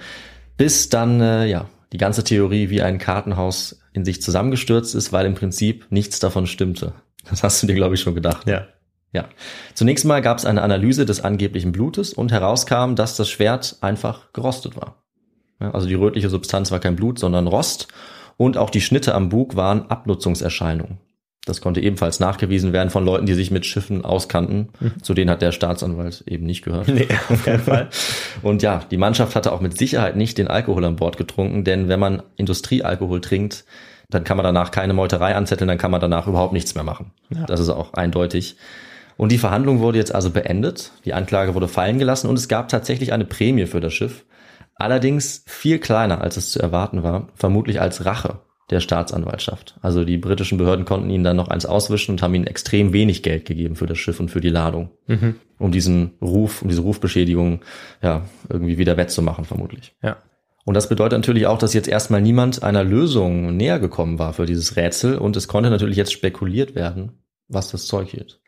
bis 0.57 0.89
dann 0.89 1.21
äh, 1.21 1.45
ja 1.47 1.65
die 1.91 1.97
ganze 1.97 2.23
Theorie 2.23 2.69
wie 2.69 2.81
ein 2.81 2.99
Kartenhaus 2.99 3.81
in 3.93 4.05
sich 4.05 4.21
zusammengestürzt 4.21 4.93
ist, 4.93 5.11
weil 5.11 5.25
im 5.25 5.33
Prinzip 5.33 5.87
nichts 5.89 6.19
davon 6.19 6.45
stimmte. 6.45 6.93
Das 7.29 7.41
hast 7.41 7.63
du 7.63 7.67
dir, 7.67 7.75
glaube 7.75 7.95
ich, 7.95 8.01
schon 8.01 8.15
gedacht. 8.15 8.47
Ja. 8.47 8.67
Ja. 9.11 9.25
Zunächst 9.73 10.05
mal 10.05 10.21
gab 10.21 10.37
es 10.37 10.45
eine 10.45 10.61
Analyse 10.61 11.05
des 11.05 11.21
angeblichen 11.21 11.71
Blutes 11.71 12.13
und 12.13 12.31
herauskam, 12.31 12.93
dass 12.93 13.15
das 13.15 13.27
Schwert 13.27 13.77
einfach 13.81 14.31
gerostet 14.33 14.75
war. 14.75 15.03
Ja, 15.59 15.71
also 15.71 15.87
die 15.87 15.95
rötliche 15.95 16.29
Substanz 16.29 16.71
war 16.71 16.79
kein 16.79 16.95
Blut, 16.95 17.17
sondern 17.17 17.47
Rost 17.47 17.87
und 18.37 18.55
auch 18.55 18.69
die 18.69 18.81
Schnitte 18.81 19.15
am 19.15 19.29
Bug 19.29 19.55
waren 19.55 19.89
Abnutzungserscheinungen. 19.89 20.99
Das 21.45 21.61
konnte 21.61 21.79
ebenfalls 21.81 22.19
nachgewiesen 22.19 22.73
werden 22.73 22.89
von 22.89 23.05
Leuten, 23.05 23.25
die 23.25 23.33
sich 23.33 23.49
mit 23.49 23.65
Schiffen 23.65 24.03
auskannten. 24.03 24.69
Zu 25.01 25.13
denen 25.13 25.31
hat 25.31 25.41
der 25.41 25.51
Staatsanwalt 25.51 26.23
eben 26.27 26.45
nicht 26.45 26.63
gehört. 26.63 26.89
Nee, 26.89 27.07
auf 27.29 27.43
keinen 27.43 27.61
Fall. 27.61 27.89
Und 28.41 28.61
ja, 28.61 28.83
die 28.91 28.97
Mannschaft 28.97 29.35
hatte 29.35 29.51
auch 29.51 29.61
mit 29.61 29.77
Sicherheit 29.77 30.15
nicht 30.15 30.37
den 30.37 30.47
Alkohol 30.47 30.83
an 30.85 30.97
Bord 30.97 31.17
getrunken, 31.17 31.63
denn 31.63 31.87
wenn 31.87 31.99
man 31.99 32.23
Industriealkohol 32.35 33.21
trinkt, 33.21 33.65
dann 34.09 34.23
kann 34.23 34.37
man 34.37 34.43
danach 34.43 34.71
keine 34.71 34.93
Meuterei 34.93 35.35
anzetteln, 35.35 35.67
dann 35.67 35.77
kann 35.77 35.91
man 35.91 36.01
danach 36.01 36.27
überhaupt 36.27 36.53
nichts 36.53 36.75
mehr 36.75 36.83
machen. 36.83 37.11
Ja. 37.29 37.45
Das 37.45 37.59
ist 37.59 37.69
auch 37.69 37.93
eindeutig. 37.93 38.57
Und 39.17 39.31
die 39.31 39.37
Verhandlung 39.37 39.79
wurde 39.79 39.97
jetzt 39.97 40.13
also 40.13 40.31
beendet, 40.31 40.91
die 41.05 41.13
Anklage 41.13 41.53
wurde 41.53 41.67
fallen 41.67 41.99
gelassen 41.99 42.29
und 42.29 42.37
es 42.37 42.47
gab 42.47 42.69
tatsächlich 42.69 43.13
eine 43.13 43.25
Prämie 43.25 43.65
für 43.65 43.81
das 43.81 43.93
Schiff. 43.93 44.25
Allerdings 44.75 45.43
viel 45.45 45.79
kleiner, 45.79 46.21
als 46.21 46.37
es 46.37 46.51
zu 46.51 46.59
erwarten 46.59 47.03
war, 47.03 47.27
vermutlich 47.35 47.81
als 47.81 48.05
Rache 48.05 48.39
der 48.69 48.79
Staatsanwaltschaft. 48.79 49.77
Also 49.81 50.03
die 50.03 50.17
britischen 50.17 50.57
Behörden 50.57 50.85
konnten 50.85 51.09
ihnen 51.09 51.23
dann 51.23 51.35
noch 51.35 51.47
eins 51.47 51.65
auswischen 51.65 52.11
und 52.11 52.21
haben 52.21 52.35
ihnen 52.35 52.47
extrem 52.47 52.93
wenig 52.93 53.23
Geld 53.23 53.45
gegeben 53.45 53.75
für 53.75 53.87
das 53.87 53.97
Schiff 53.97 54.19
und 54.19 54.29
für 54.29 54.41
die 54.41 54.49
Ladung, 54.49 54.91
um 55.57 55.71
diesen 55.71 56.11
Ruf, 56.21 56.61
um 56.61 56.69
diese 56.69 56.81
Rufbeschädigung 56.81 57.61
ja 58.01 58.25
irgendwie 58.49 58.77
wieder 58.77 58.97
wettzumachen 58.97 59.45
vermutlich. 59.45 59.95
Ja. 60.03 60.17
Und 60.65 60.75
das 60.75 60.87
bedeutet 60.89 61.17
natürlich 61.17 61.47
auch, 61.47 61.57
dass 61.57 61.73
jetzt 61.73 61.87
erstmal 61.87 62.21
niemand 62.21 62.61
einer 62.61 62.83
Lösung 62.83 63.57
näher 63.57 63.79
gekommen 63.79 64.19
war 64.19 64.33
für 64.33 64.45
dieses 64.45 64.75
Rätsel 64.75 65.17
und 65.17 65.35
es 65.35 65.47
konnte 65.47 65.71
natürlich 65.71 65.97
jetzt 65.97 66.13
spekuliert 66.13 66.75
werden, 66.75 67.23
was 67.47 67.71
das 67.71 67.87
Zeug 67.87 68.09
hielt. 68.09 68.39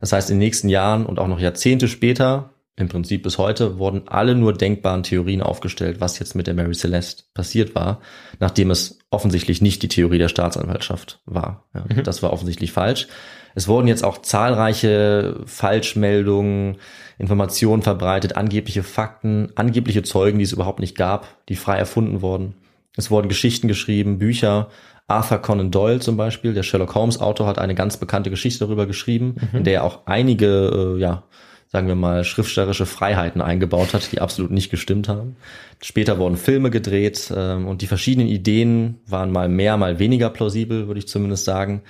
Das 0.00 0.12
heißt, 0.12 0.30
in 0.30 0.36
den 0.36 0.46
nächsten 0.46 0.68
Jahren 0.68 1.06
und 1.06 1.20
auch 1.20 1.28
noch 1.28 1.38
Jahrzehnte 1.38 1.86
später, 1.86 2.51
im 2.76 2.88
Prinzip 2.88 3.22
bis 3.22 3.36
heute, 3.36 3.78
wurden 3.78 4.08
alle 4.08 4.34
nur 4.34 4.54
denkbaren 4.54 5.02
Theorien 5.02 5.42
aufgestellt, 5.42 6.00
was 6.00 6.18
jetzt 6.18 6.34
mit 6.34 6.46
der 6.46 6.54
Mary 6.54 6.74
Celeste 6.74 7.24
passiert 7.34 7.74
war, 7.74 8.00
nachdem 8.40 8.70
es 8.70 8.98
offensichtlich 9.10 9.60
nicht 9.60 9.82
die 9.82 9.88
Theorie 9.88 10.18
der 10.18 10.28
Staatsanwaltschaft 10.28 11.20
war. 11.26 11.66
Ja, 11.74 12.02
Das 12.02 12.22
war 12.22 12.32
offensichtlich 12.32 12.72
falsch. 12.72 13.08
Es 13.54 13.68
wurden 13.68 13.88
jetzt 13.88 14.04
auch 14.04 14.18
zahlreiche 14.18 15.40
Falschmeldungen, 15.44 16.78
Informationen 17.18 17.82
verbreitet, 17.82 18.36
angebliche 18.36 18.82
Fakten, 18.82 19.50
angebliche 19.54 20.02
Zeugen, 20.02 20.38
die 20.38 20.44
es 20.44 20.52
überhaupt 20.52 20.80
nicht 20.80 20.96
gab, 20.96 21.46
die 21.48 21.56
frei 21.56 21.76
erfunden 21.76 22.22
wurden. 22.22 22.54
Es 22.96 23.10
wurden 23.10 23.28
Geschichten 23.28 23.68
geschrieben, 23.68 24.18
Bücher. 24.18 24.68
Arthur 25.08 25.38
Conan 25.38 25.70
Doyle 25.70 26.00
zum 26.00 26.16
Beispiel, 26.16 26.54
der 26.54 26.62
Sherlock 26.62 26.94
Holmes 26.94 27.20
Autor, 27.20 27.46
hat 27.46 27.58
eine 27.58 27.74
ganz 27.74 27.98
bekannte 27.98 28.30
Geschichte 28.30 28.60
darüber 28.60 28.86
geschrieben, 28.86 29.34
in 29.52 29.64
der 29.64 29.74
er 29.74 29.84
auch 29.84 30.06
einige, 30.06 30.94
äh, 30.96 31.00
ja, 31.00 31.24
sagen 31.72 31.88
wir 31.88 31.94
mal, 31.94 32.22
schriftstellerische 32.22 32.84
Freiheiten 32.84 33.40
eingebaut 33.40 33.94
hat, 33.94 34.12
die 34.12 34.20
absolut 34.20 34.50
nicht 34.50 34.70
gestimmt 34.70 35.08
haben. 35.08 35.36
Später 35.80 36.18
wurden 36.18 36.36
Filme 36.36 36.70
gedreht 36.70 37.32
ähm, 37.34 37.66
und 37.66 37.80
die 37.80 37.86
verschiedenen 37.86 38.28
Ideen 38.28 39.00
waren 39.06 39.32
mal 39.32 39.48
mehr, 39.48 39.78
mal 39.78 39.98
weniger 39.98 40.28
plausibel, 40.28 40.86
würde 40.86 40.98
ich 40.98 41.08
zumindest 41.08 41.46
sagen. 41.46 41.82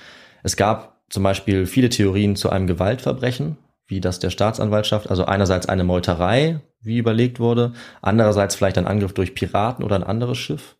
Es 0.45 0.57
gab 0.57 1.03
zum 1.11 1.25
Beispiel 1.25 1.67
viele 1.67 1.89
Theorien 1.89 2.37
zu 2.37 2.49
einem 2.49 2.69
Gewaltverbrechen, 2.69 3.59
wie 3.89 4.01
das 4.01 4.21
der 4.21 4.31
Staatsanwaltschaft, 4.31 5.11
also 5.11 5.25
einerseits 5.25 5.69
eine 5.69 5.83
Meuterei, 5.83 6.61
wie 6.81 6.99
überlegt 6.99 7.41
wurde, 7.41 7.73
andererseits 8.03 8.55
vielleicht 8.55 8.79
ein 8.79 8.87
Angriff 8.87 9.13
durch 9.13 9.35
Piraten 9.35 9.85
oder 9.85 9.97
ein 9.97 10.05
anderes 10.05 10.39
Schiff. 10.39 10.77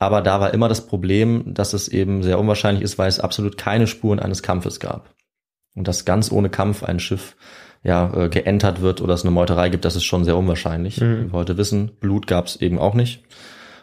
Aber 0.00 0.22
da 0.22 0.40
war 0.40 0.52
immer 0.52 0.68
das 0.68 0.86
Problem, 0.86 1.54
dass 1.54 1.72
es 1.72 1.86
eben 1.86 2.24
sehr 2.24 2.38
unwahrscheinlich 2.38 2.82
ist, 2.82 2.98
weil 2.98 3.08
es 3.08 3.20
absolut 3.20 3.56
keine 3.56 3.86
Spuren 3.86 4.18
eines 4.18 4.42
Kampfes 4.42 4.80
gab. 4.80 5.14
Und 5.76 5.86
dass 5.86 6.04
ganz 6.04 6.32
ohne 6.32 6.50
Kampf 6.50 6.82
ein 6.82 6.98
Schiff 6.98 7.36
ja 7.82 8.12
äh, 8.14 8.28
geentert 8.28 8.80
wird 8.80 9.00
oder 9.00 9.14
es 9.14 9.22
eine 9.22 9.30
Meuterei 9.30 9.68
gibt, 9.68 9.84
das 9.84 9.96
ist 9.96 10.04
schon 10.04 10.24
sehr 10.24 10.36
unwahrscheinlich. 10.36 11.00
Wie 11.00 11.24
wir 11.26 11.32
heute 11.32 11.56
wissen, 11.56 11.92
Blut 12.00 12.26
gab 12.26 12.46
es 12.46 12.56
eben 12.56 12.78
auch 12.78 12.94
nicht. 12.94 13.22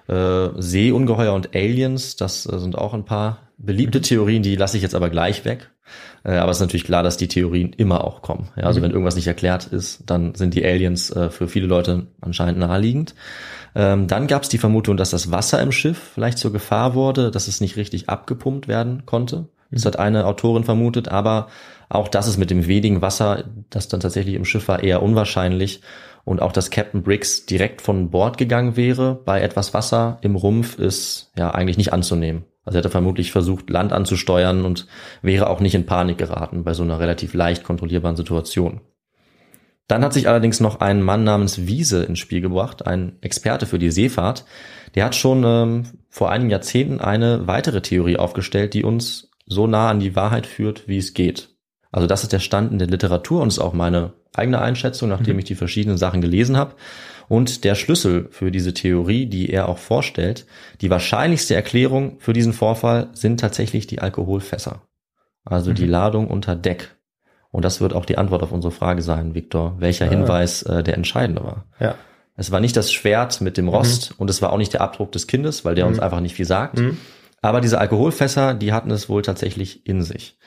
Äh, 0.07 0.49
Seeungeheuer 0.57 1.33
und 1.33 1.55
Aliens, 1.55 2.15
das 2.15 2.45
äh, 2.45 2.59
sind 2.59 2.77
auch 2.77 2.93
ein 2.93 3.05
paar 3.05 3.39
beliebte 3.57 4.01
Theorien, 4.01 4.43
die 4.43 4.55
lasse 4.55 4.77
ich 4.77 4.83
jetzt 4.83 4.95
aber 4.95 5.09
gleich 5.09 5.43
weg. 5.43 5.71
Äh, 6.23 6.35
aber 6.35 6.51
es 6.51 6.57
ist 6.57 6.61
natürlich 6.61 6.85
klar, 6.85 7.03
dass 7.03 7.17
die 7.17 7.27
Theorien 7.27 7.73
immer 7.73 8.03
auch 8.03 8.21
kommen. 8.21 8.49
Ja, 8.55 8.63
also 8.63 8.81
wenn 8.81 8.91
irgendwas 8.91 9.15
nicht 9.15 9.27
erklärt 9.27 9.65
ist, 9.65 10.03
dann 10.05 10.35
sind 10.35 10.53
die 10.53 10.65
Aliens 10.65 11.09
äh, 11.11 11.29
für 11.29 11.47
viele 11.47 11.67
Leute 11.67 12.07
anscheinend 12.21 12.59
naheliegend. 12.59 13.15
Ähm, 13.75 14.07
dann 14.07 14.27
gab 14.27 14.43
es 14.43 14.49
die 14.49 14.57
Vermutung, 14.57 14.97
dass 14.97 15.09
das 15.09 15.31
Wasser 15.31 15.61
im 15.61 15.71
Schiff 15.71 16.11
vielleicht 16.13 16.37
zur 16.37 16.53
Gefahr 16.53 16.93
wurde, 16.93 17.31
dass 17.31 17.47
es 17.47 17.61
nicht 17.61 17.77
richtig 17.77 18.09
abgepumpt 18.09 18.67
werden 18.67 19.05
konnte. 19.05 19.49
Das 19.71 19.85
hat 19.85 19.99
eine 19.99 20.25
Autorin 20.25 20.63
vermutet, 20.63 21.09
aber 21.09 21.47
auch 21.89 22.07
das 22.07 22.27
ist 22.27 22.37
mit 22.37 22.49
dem 22.49 22.67
wenigen 22.67 23.01
Wasser, 23.01 23.45
das 23.69 23.87
dann 23.87 23.99
tatsächlich 23.99 24.35
im 24.35 24.45
Schiff 24.45 24.67
war, 24.67 24.83
eher 24.83 25.01
unwahrscheinlich. 25.01 25.81
Und 26.25 26.41
auch, 26.41 26.51
dass 26.51 26.71
Captain 26.71 27.03
Briggs 27.03 27.45
direkt 27.45 27.81
von 27.81 28.09
Bord 28.09 28.37
gegangen 28.37 28.75
wäre 28.75 29.15
bei 29.15 29.41
etwas 29.41 29.73
Wasser 29.73 30.17
im 30.21 30.35
Rumpf, 30.35 30.77
ist 30.77 31.31
ja 31.37 31.51
eigentlich 31.51 31.77
nicht 31.77 31.93
anzunehmen. 31.93 32.43
Also 32.65 32.77
er 32.77 32.79
hätte 32.79 32.89
vermutlich 32.89 33.31
versucht, 33.31 33.69
Land 33.69 33.93
anzusteuern 33.93 34.65
und 34.65 34.87
wäre 35.21 35.49
auch 35.49 35.61
nicht 35.61 35.73
in 35.73 35.85
Panik 35.85 36.17
geraten 36.17 36.65
bei 36.65 36.73
so 36.73 36.83
einer 36.83 36.99
relativ 36.99 37.33
leicht 37.33 37.63
kontrollierbaren 37.63 38.17
Situation. 38.17 38.81
Dann 39.87 40.03
hat 40.03 40.11
sich 40.11 40.27
allerdings 40.27 40.59
noch 40.59 40.81
ein 40.81 41.01
Mann 41.01 41.23
namens 41.23 41.65
Wiese 41.65 42.03
ins 42.03 42.19
Spiel 42.19 42.41
gebracht, 42.41 42.85
ein 42.85 43.17
Experte 43.21 43.65
für 43.65 43.79
die 43.79 43.91
Seefahrt. 43.91 44.43
Der 44.95 45.05
hat 45.05 45.15
schon 45.15 45.45
ähm, 45.45 45.83
vor 46.09 46.29
einigen 46.29 46.49
Jahrzehnten 46.49 46.99
eine 46.99 47.47
weitere 47.47 47.81
Theorie 47.81 48.17
aufgestellt, 48.17 48.73
die 48.73 48.83
uns 48.83 49.31
so 49.45 49.65
nah 49.65 49.89
an 49.89 50.01
die 50.01 50.17
Wahrheit 50.17 50.45
führt, 50.45 50.89
wie 50.89 50.97
es 50.97 51.13
geht. 51.13 51.56
Also 51.91 52.07
das 52.07 52.23
ist 52.23 52.33
der 52.33 52.39
Stand 52.39 52.71
in 52.71 52.79
der 52.79 52.87
Literatur 52.87 53.41
und 53.41 53.47
ist 53.47 53.59
auch 53.59 53.73
meine 53.73 54.13
eigene 54.35 54.59
Einschätzung, 54.61 55.09
nachdem 55.09 55.39
ich 55.39 55.45
die 55.45 55.55
verschiedenen 55.55 55.97
Sachen 55.97 56.21
gelesen 56.21 56.57
habe. 56.57 56.75
Und 57.29 57.63
der 57.63 57.75
Schlüssel 57.75 58.27
für 58.31 58.51
diese 58.51 58.73
Theorie, 58.73 59.25
die 59.25 59.49
er 59.49 59.67
auch 59.67 59.77
vorstellt, 59.79 60.45
die 60.81 60.89
wahrscheinlichste 60.89 61.55
Erklärung 61.55 62.17
für 62.19 62.33
diesen 62.33 62.53
Vorfall 62.53 63.09
sind 63.13 63.39
tatsächlich 63.39 63.87
die 63.87 63.99
Alkoholfässer. 63.99 64.81
Also 65.43 65.73
die 65.73 65.85
Ladung 65.87 66.27
unter 66.27 66.55
Deck. 66.55 66.95
Und 67.51 67.63
das 67.65 67.81
wird 67.81 67.93
auch 67.93 68.05
die 68.05 68.17
Antwort 68.17 68.43
auf 68.43 68.51
unsere 68.51 68.71
Frage 68.71 69.01
sein, 69.01 69.33
Viktor, 69.33 69.75
welcher 69.79 70.05
Ah. 70.05 70.09
Hinweis 70.09 70.61
äh, 70.63 70.83
der 70.83 70.95
entscheidende 70.95 71.43
war. 71.43 71.65
Ja. 71.79 71.95
Es 72.35 72.51
war 72.51 72.59
nicht 72.59 72.77
das 72.77 72.91
Schwert 72.91 73.41
mit 73.41 73.57
dem 73.57 73.67
Rost 73.67 74.13
und 74.17 74.29
es 74.29 74.41
war 74.41 74.53
auch 74.53 74.57
nicht 74.57 74.73
der 74.73 74.81
Abdruck 74.81 75.11
des 75.11 75.25
Kindes, 75.25 75.65
weil 75.65 75.73
der 75.73 75.87
uns 75.87 75.99
einfach 75.99 76.19
nicht 76.19 76.35
viel 76.35 76.45
sagt. 76.45 76.79
Aber 77.41 77.61
diese 77.61 77.79
Alkoholfässer, 77.79 78.53
die 78.53 78.73
hatten 78.73 78.91
es 78.91 79.09
wohl 79.09 79.21
tatsächlich 79.23 79.87
in 79.87 80.03
sich. 80.03 80.37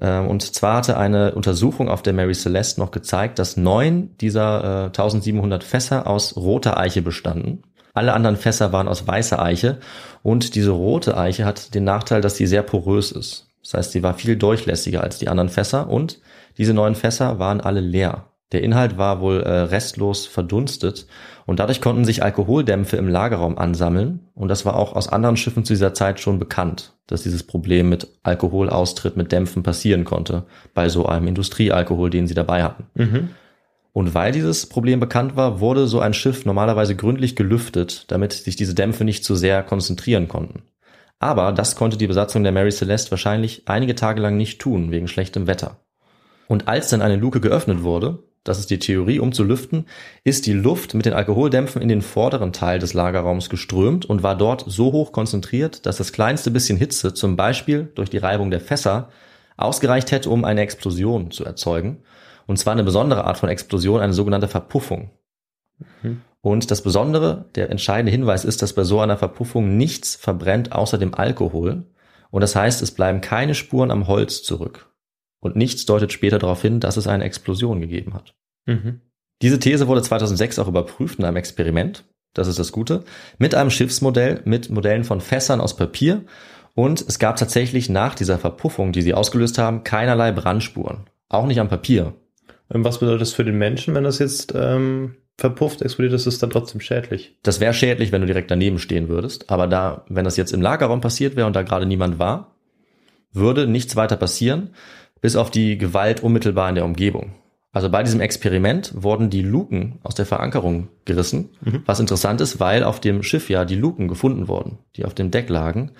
Ähm, 0.00 0.28
Und 0.28 0.42
zwar 0.42 0.78
hatte 0.78 0.96
eine 0.96 1.34
Untersuchung 1.34 1.88
auf 1.88 2.02
der 2.02 2.12
Mary 2.12 2.34
Celeste 2.34 2.80
noch 2.80 2.90
gezeigt, 2.90 3.38
dass 3.38 3.56
neun 3.56 4.16
dieser 4.20 4.84
äh, 4.84 4.86
1700 4.86 5.64
Fässer 5.64 6.06
aus 6.06 6.36
roter 6.36 6.78
Eiche 6.78 7.02
bestanden. 7.02 7.62
Alle 7.94 8.12
anderen 8.12 8.36
Fässer 8.36 8.72
waren 8.72 8.88
aus 8.88 9.06
weißer 9.06 9.40
Eiche 9.42 9.78
und 10.22 10.54
diese 10.54 10.70
rote 10.70 11.16
Eiche 11.16 11.46
hat 11.46 11.74
den 11.74 11.84
Nachteil, 11.84 12.20
dass 12.20 12.36
sie 12.36 12.46
sehr 12.46 12.62
porös 12.62 13.10
ist. 13.10 13.48
Das 13.62 13.74
heißt, 13.74 13.92
sie 13.92 14.02
war 14.02 14.14
viel 14.14 14.36
durchlässiger 14.36 15.02
als 15.02 15.18
die 15.18 15.28
anderen 15.28 15.48
Fässer 15.48 15.88
und 15.88 16.20
diese 16.58 16.74
neun 16.74 16.94
Fässer 16.94 17.38
waren 17.38 17.60
alle 17.60 17.80
leer. 17.80 18.26
Der 18.52 18.62
Inhalt 18.62 18.96
war 18.96 19.20
wohl 19.20 19.40
äh, 19.40 19.50
restlos 19.50 20.26
verdunstet 20.26 21.06
und 21.46 21.58
dadurch 21.58 21.80
konnten 21.80 22.04
sich 22.04 22.22
Alkoholdämpfe 22.22 22.96
im 22.96 23.08
Lagerraum 23.08 23.58
ansammeln 23.58 24.28
und 24.34 24.48
das 24.48 24.64
war 24.64 24.76
auch 24.76 24.94
aus 24.94 25.08
anderen 25.08 25.36
Schiffen 25.36 25.64
zu 25.64 25.72
dieser 25.72 25.94
Zeit 25.94 26.20
schon 26.20 26.38
bekannt, 26.38 26.96
dass 27.08 27.24
dieses 27.24 27.42
Problem 27.42 27.88
mit 27.88 28.06
Alkoholaustritt 28.22 29.16
mit 29.16 29.32
Dämpfen 29.32 29.64
passieren 29.64 30.04
konnte 30.04 30.44
bei 30.74 30.88
so 30.88 31.06
einem 31.06 31.26
Industriealkohol, 31.26 32.08
den 32.08 32.28
sie 32.28 32.34
dabei 32.34 32.62
hatten. 32.62 32.84
Mhm. 32.94 33.30
Und 33.92 34.14
weil 34.14 34.30
dieses 34.30 34.68
Problem 34.68 35.00
bekannt 35.00 35.36
war, 35.36 35.58
wurde 35.58 35.88
so 35.88 36.00
ein 36.00 36.14
Schiff 36.14 36.44
normalerweise 36.44 36.94
gründlich 36.94 37.34
gelüftet, 37.34 38.04
damit 38.08 38.32
sich 38.34 38.54
diese 38.54 38.74
Dämpfe 38.74 39.04
nicht 39.04 39.24
zu 39.24 39.34
sehr 39.34 39.62
konzentrieren 39.62 40.28
konnten. 40.28 40.62
Aber 41.18 41.50
das 41.52 41.76
konnte 41.76 41.96
die 41.96 42.06
Besatzung 42.06 42.42
der 42.42 42.52
Mary 42.52 42.70
Celeste 42.70 43.10
wahrscheinlich 43.10 43.62
einige 43.66 43.94
Tage 43.94 44.20
lang 44.20 44.36
nicht 44.36 44.60
tun, 44.60 44.90
wegen 44.90 45.08
schlechtem 45.08 45.46
Wetter. 45.46 45.80
Und 46.46 46.68
als 46.68 46.90
dann 46.90 47.02
eine 47.02 47.16
Luke 47.16 47.40
geöffnet 47.40 47.82
wurde, 47.82 48.22
das 48.48 48.58
ist 48.58 48.70
die 48.70 48.78
Theorie, 48.78 49.18
um 49.18 49.32
zu 49.32 49.44
lüften, 49.44 49.86
ist 50.24 50.46
die 50.46 50.52
Luft 50.52 50.94
mit 50.94 51.06
den 51.06 51.12
Alkoholdämpfen 51.12 51.82
in 51.82 51.88
den 51.88 52.02
vorderen 52.02 52.52
Teil 52.52 52.78
des 52.78 52.94
Lagerraums 52.94 53.50
geströmt 53.50 54.04
und 54.04 54.22
war 54.22 54.36
dort 54.36 54.64
so 54.66 54.92
hoch 54.92 55.12
konzentriert, 55.12 55.86
dass 55.86 55.96
das 55.96 56.12
kleinste 56.12 56.50
bisschen 56.50 56.78
Hitze, 56.78 57.14
zum 57.14 57.36
Beispiel 57.36 57.90
durch 57.94 58.10
die 58.10 58.18
Reibung 58.18 58.50
der 58.50 58.60
Fässer, 58.60 59.10
ausgereicht 59.56 60.12
hätte, 60.12 60.30
um 60.30 60.44
eine 60.44 60.60
Explosion 60.60 61.30
zu 61.30 61.44
erzeugen. 61.44 62.02
Und 62.46 62.58
zwar 62.58 62.74
eine 62.74 62.84
besondere 62.84 63.24
Art 63.24 63.38
von 63.38 63.48
Explosion, 63.48 64.00
eine 64.00 64.12
sogenannte 64.12 64.48
Verpuffung. 64.48 65.10
Und 66.40 66.70
das 66.70 66.82
Besondere, 66.82 67.46
der 67.56 67.70
entscheidende 67.70 68.12
Hinweis 68.12 68.44
ist, 68.44 68.62
dass 68.62 68.72
bei 68.72 68.84
so 68.84 69.00
einer 69.00 69.16
Verpuffung 69.16 69.76
nichts 69.76 70.14
verbrennt 70.14 70.72
außer 70.72 70.98
dem 70.98 71.14
Alkohol. 71.14 71.84
Und 72.30 72.40
das 72.40 72.54
heißt, 72.54 72.82
es 72.82 72.92
bleiben 72.92 73.20
keine 73.20 73.54
Spuren 73.54 73.90
am 73.90 74.06
Holz 74.06 74.42
zurück. 74.42 74.88
Und 75.40 75.56
nichts 75.56 75.86
deutet 75.86 76.12
später 76.12 76.38
darauf 76.38 76.62
hin, 76.62 76.80
dass 76.80 76.96
es 76.96 77.06
eine 77.06 77.24
Explosion 77.24 77.80
gegeben 77.80 78.14
hat. 78.14 78.34
Mhm. 78.66 79.00
Diese 79.42 79.58
These 79.58 79.86
wurde 79.86 80.02
2006 80.02 80.58
auch 80.58 80.68
überprüft 80.68 81.18
in 81.18 81.24
einem 81.24 81.36
Experiment. 81.36 82.04
Das 82.32 82.48
ist 82.48 82.58
das 82.58 82.72
Gute. 82.72 83.04
Mit 83.38 83.54
einem 83.54 83.70
Schiffsmodell, 83.70 84.40
mit 84.44 84.70
Modellen 84.70 85.04
von 85.04 85.20
Fässern 85.20 85.60
aus 85.60 85.76
Papier. 85.76 86.24
Und 86.74 87.00
es 87.06 87.18
gab 87.18 87.36
tatsächlich 87.36 87.88
nach 87.88 88.14
dieser 88.14 88.38
Verpuffung, 88.38 88.92
die 88.92 89.02
sie 89.02 89.14
ausgelöst 89.14 89.58
haben, 89.58 89.84
keinerlei 89.84 90.32
Brandspuren. 90.32 91.06
Auch 91.28 91.46
nicht 91.46 91.60
am 91.60 91.68
Papier. 91.68 92.14
Und 92.68 92.84
was 92.84 92.98
bedeutet 92.98 93.22
das 93.22 93.32
für 93.32 93.44
den 93.44 93.56
Menschen, 93.56 93.94
wenn 93.94 94.04
das 94.04 94.18
jetzt 94.18 94.52
ähm, 94.54 95.16
verpufft, 95.38 95.82
explodiert, 95.82 96.14
ist 96.14 96.26
es 96.26 96.38
dann 96.38 96.50
trotzdem 96.50 96.80
schädlich? 96.80 97.38
Das 97.42 97.60
wäre 97.60 97.74
schädlich, 97.74 98.12
wenn 98.12 98.20
du 98.20 98.26
direkt 98.26 98.50
daneben 98.50 98.78
stehen 98.78 99.08
würdest. 99.08 99.50
Aber 99.50 99.66
da, 99.66 100.04
wenn 100.08 100.24
das 100.24 100.36
jetzt 100.36 100.52
im 100.52 100.62
Lagerraum 100.62 101.00
passiert 101.00 101.36
wäre 101.36 101.46
und 101.46 101.56
da 101.56 101.62
gerade 101.62 101.86
niemand 101.86 102.18
war, 102.18 102.56
würde 103.32 103.66
nichts 103.66 103.96
weiter 103.96 104.16
passieren, 104.16 104.70
bis 105.20 105.36
auf 105.36 105.50
die 105.50 105.78
Gewalt 105.78 106.22
unmittelbar 106.22 106.68
in 106.68 106.74
der 106.74 106.84
Umgebung. 106.84 107.32
Also 107.72 107.90
bei 107.90 108.02
diesem 108.02 108.20
Experiment 108.20 108.92
wurden 108.96 109.28
die 109.28 109.42
Luken 109.42 109.98
aus 110.02 110.14
der 110.14 110.24
Verankerung 110.24 110.88
gerissen, 111.04 111.50
was 111.84 112.00
interessant 112.00 112.40
ist, 112.40 112.58
weil 112.58 112.82
auf 112.82 113.00
dem 113.00 113.22
Schiff 113.22 113.50
ja 113.50 113.66
die 113.66 113.74
Luken 113.74 114.08
gefunden 114.08 114.48
wurden, 114.48 114.78
die 114.96 115.04
auf 115.04 115.12
dem 115.12 115.30
Deck 115.30 115.50
lagen. 115.50 115.92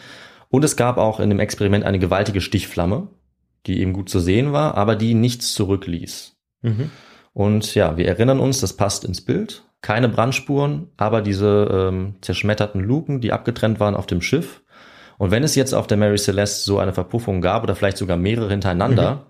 Und 0.48 0.64
es 0.64 0.76
gab 0.76 0.96
auch 0.96 1.20
in 1.20 1.28
dem 1.28 1.38
Experiment 1.38 1.84
eine 1.84 1.98
gewaltige 1.98 2.40
Stichflamme, 2.40 3.08
die 3.66 3.80
eben 3.80 3.92
gut 3.92 4.08
zu 4.08 4.20
sehen 4.20 4.52
war, 4.52 4.74
aber 4.76 4.96
die 4.96 5.12
nichts 5.12 5.52
zurückließ. 5.52 6.36
Mhm. 6.62 6.90
Und 7.34 7.74
ja, 7.74 7.98
wir 7.98 8.08
erinnern 8.08 8.40
uns, 8.40 8.60
das 8.60 8.72
passt 8.72 9.04
ins 9.04 9.20
Bild. 9.20 9.64
Keine 9.82 10.08
Brandspuren, 10.08 10.88
aber 10.96 11.20
diese 11.20 11.68
ähm, 11.70 12.14
zerschmetterten 12.22 12.80
Luken, 12.80 13.20
die 13.20 13.32
abgetrennt 13.32 13.80
waren 13.80 13.94
auf 13.94 14.06
dem 14.06 14.22
Schiff. 14.22 14.62
Und 15.18 15.30
wenn 15.30 15.42
es 15.42 15.54
jetzt 15.54 15.74
auf 15.74 15.86
der 15.86 15.96
Mary 15.96 16.18
Celeste 16.18 16.64
so 16.64 16.78
eine 16.78 16.92
Verpuffung 16.92 17.40
gab 17.40 17.62
oder 17.62 17.74
vielleicht 17.74 17.96
sogar 17.96 18.16
mehrere 18.16 18.50
hintereinander, 18.50 19.26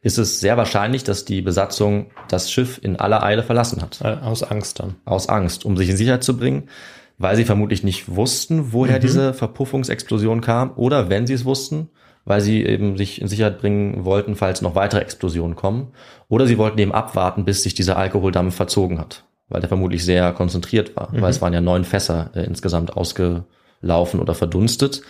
ist 0.00 0.18
es 0.18 0.40
sehr 0.40 0.56
wahrscheinlich, 0.56 1.04
dass 1.04 1.24
die 1.24 1.42
Besatzung 1.42 2.10
das 2.28 2.50
Schiff 2.50 2.78
in 2.82 2.96
aller 2.96 3.22
Eile 3.22 3.42
verlassen 3.42 3.82
hat. 3.82 4.00
Äh, 4.02 4.18
Aus 4.22 4.42
Angst 4.42 4.80
dann. 4.80 4.94
Aus 5.04 5.28
Angst, 5.28 5.64
um 5.64 5.76
sich 5.76 5.88
in 5.88 5.96
Sicherheit 5.96 6.22
zu 6.22 6.36
bringen, 6.36 6.68
weil 7.18 7.36
sie 7.36 7.44
vermutlich 7.44 7.82
nicht 7.82 8.14
wussten, 8.14 8.72
woher 8.72 9.00
diese 9.00 9.34
Verpuffungsexplosion 9.34 10.40
kam 10.40 10.72
oder 10.76 11.10
wenn 11.10 11.26
sie 11.26 11.34
es 11.34 11.44
wussten, 11.44 11.88
weil 12.24 12.40
sie 12.40 12.64
eben 12.64 12.96
sich 12.96 13.20
in 13.20 13.26
Sicherheit 13.26 13.58
bringen 13.58 14.04
wollten, 14.04 14.36
falls 14.36 14.62
noch 14.62 14.74
weitere 14.74 15.00
Explosionen 15.00 15.56
kommen. 15.56 15.88
Oder 16.28 16.46
sie 16.46 16.58
wollten 16.58 16.78
eben 16.78 16.92
abwarten, 16.92 17.44
bis 17.44 17.62
sich 17.62 17.74
dieser 17.74 17.96
Alkoholdampf 17.96 18.54
verzogen 18.54 19.00
hat, 19.00 19.24
weil 19.48 19.60
der 19.60 19.68
vermutlich 19.68 20.04
sehr 20.04 20.32
konzentriert 20.32 20.94
war, 20.94 21.08
weil 21.12 21.30
es 21.30 21.40
waren 21.42 21.54
ja 21.54 21.60
neun 21.60 21.84
Fässer 21.84 22.30
äh, 22.34 22.44
insgesamt 22.44 22.96
ausgelaufen 23.78 24.20
oder 24.20 24.34
verdunstet. 24.34 25.02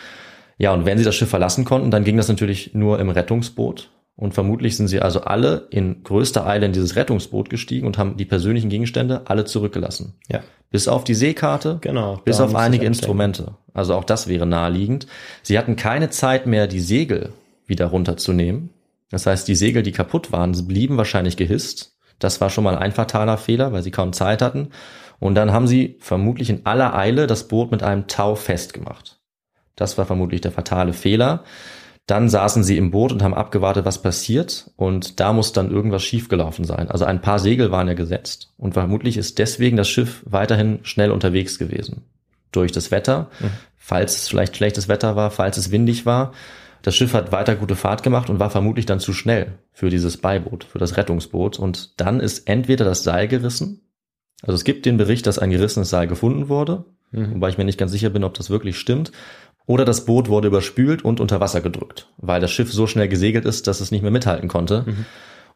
Ja, 0.58 0.72
und 0.72 0.86
wenn 0.86 0.98
sie 0.98 1.04
das 1.04 1.14
Schiff 1.14 1.30
verlassen 1.30 1.64
konnten, 1.64 1.90
dann 1.90 2.04
ging 2.04 2.16
das 2.16 2.28
natürlich 2.28 2.74
nur 2.74 2.98
im 2.98 3.10
Rettungsboot. 3.10 3.90
Und 4.16 4.34
vermutlich 4.34 4.76
sind 4.76 4.88
sie 4.88 5.00
also 5.00 5.20
alle 5.20 5.68
in 5.70 6.02
größter 6.02 6.44
Eile 6.44 6.66
in 6.66 6.72
dieses 6.72 6.96
Rettungsboot 6.96 7.50
gestiegen 7.50 7.86
und 7.86 7.98
haben 7.98 8.16
die 8.16 8.24
persönlichen 8.24 8.68
Gegenstände 8.68 9.22
alle 9.26 9.44
zurückgelassen. 9.44 10.14
Ja. 10.28 10.40
Bis 10.70 10.88
auf 10.88 11.04
die 11.04 11.14
Seekarte, 11.14 11.78
Genau, 11.80 12.20
bis 12.24 12.40
auf 12.40 12.54
einige. 12.56 12.84
Instrumente. 12.84 13.54
Also 13.72 13.94
auch 13.94 14.04
das 14.04 14.26
wäre 14.26 14.44
naheliegend. 14.44 15.06
Sie 15.42 15.56
hatten 15.56 15.76
keine 15.76 16.10
Zeit 16.10 16.46
mehr, 16.46 16.66
die 16.66 16.80
Segel 16.80 17.32
wieder 17.66 17.86
runterzunehmen. 17.86 18.70
Das 19.10 19.24
heißt, 19.24 19.46
die 19.46 19.54
Segel, 19.54 19.84
die 19.84 19.92
kaputt 19.92 20.32
waren, 20.32 20.52
blieben 20.66 20.96
wahrscheinlich 20.96 21.36
gehisst. 21.36 21.92
Das 22.18 22.40
war 22.40 22.50
schon 22.50 22.64
mal 22.64 22.76
ein 22.76 22.92
fataler 22.92 23.38
Fehler, 23.38 23.72
weil 23.72 23.84
sie 23.84 23.92
kaum 23.92 24.12
Zeit 24.12 24.42
hatten. 24.42 24.70
Und 25.20 25.34
dann 25.34 25.52
haben 25.52 25.66
sie 25.66 25.96
vermutlich 26.00 26.50
in 26.50 26.64
aller 26.66 26.94
Eile 26.94 27.26
das 27.26 27.48
Boot 27.48 27.70
mit 27.70 27.82
einem 27.82 28.06
Tau 28.06 28.34
festgemacht. 28.34 29.18
Das 29.76 29.98
war 29.98 30.06
vermutlich 30.06 30.40
der 30.40 30.52
fatale 30.52 30.92
Fehler. 30.92 31.44
Dann 32.06 32.30
saßen 32.30 32.64
sie 32.64 32.78
im 32.78 32.90
Boot 32.90 33.12
und 33.12 33.22
haben 33.22 33.34
abgewartet, 33.34 33.84
was 33.84 34.00
passiert. 34.00 34.70
Und 34.76 35.20
da 35.20 35.32
muss 35.32 35.52
dann 35.52 35.70
irgendwas 35.70 36.02
schiefgelaufen 36.02 36.64
sein. 36.64 36.90
Also 36.90 37.04
ein 37.04 37.20
paar 37.20 37.38
Segel 37.38 37.70
waren 37.70 37.86
ja 37.86 37.94
gesetzt. 37.94 38.52
Und 38.56 38.72
vermutlich 38.72 39.16
ist 39.18 39.38
deswegen 39.38 39.76
das 39.76 39.88
Schiff 39.88 40.22
weiterhin 40.24 40.78
schnell 40.84 41.10
unterwegs 41.10 41.58
gewesen. 41.58 42.04
Durch 42.50 42.72
das 42.72 42.90
Wetter, 42.90 43.28
falls 43.76 44.16
es 44.16 44.28
vielleicht 44.28 44.56
schlechtes 44.56 44.88
Wetter 44.88 45.16
war, 45.16 45.30
falls 45.30 45.58
es 45.58 45.70
windig 45.70 46.06
war. 46.06 46.32
Das 46.80 46.96
Schiff 46.96 47.12
hat 47.12 47.30
weiter 47.30 47.56
gute 47.56 47.76
Fahrt 47.76 48.02
gemacht 48.02 48.30
und 48.30 48.38
war 48.38 48.48
vermutlich 48.50 48.86
dann 48.86 49.00
zu 49.00 49.12
schnell 49.12 49.58
für 49.72 49.90
dieses 49.90 50.16
Beiboot, 50.16 50.64
für 50.64 50.78
das 50.78 50.96
Rettungsboot. 50.96 51.58
Und 51.58 52.00
dann 52.00 52.20
ist 52.20 52.48
entweder 52.48 52.86
das 52.86 53.02
Seil 53.04 53.28
gerissen. 53.28 53.82
Also 54.42 54.54
es 54.54 54.64
gibt 54.64 54.86
den 54.86 54.96
Bericht, 54.96 55.26
dass 55.26 55.38
ein 55.38 55.50
gerissenes 55.50 55.90
Seil 55.90 56.06
gefunden 56.06 56.48
wurde. 56.48 56.84
Wobei 57.10 57.48
ich 57.48 57.58
mir 57.58 57.64
nicht 57.64 57.78
ganz 57.78 57.90
sicher 57.90 58.10
bin, 58.10 58.24
ob 58.24 58.34
das 58.34 58.50
wirklich 58.50 58.78
stimmt. 58.78 59.12
Oder 59.66 59.84
das 59.84 60.04
Boot 60.04 60.28
wurde 60.28 60.48
überspült 60.48 61.04
und 61.04 61.20
unter 61.20 61.40
Wasser 61.40 61.60
gedrückt, 61.60 62.08
weil 62.16 62.40
das 62.40 62.50
Schiff 62.50 62.72
so 62.72 62.86
schnell 62.86 63.08
gesegelt 63.08 63.44
ist, 63.44 63.66
dass 63.66 63.80
es 63.80 63.90
nicht 63.90 64.02
mehr 64.02 64.10
mithalten 64.10 64.48
konnte. 64.48 64.84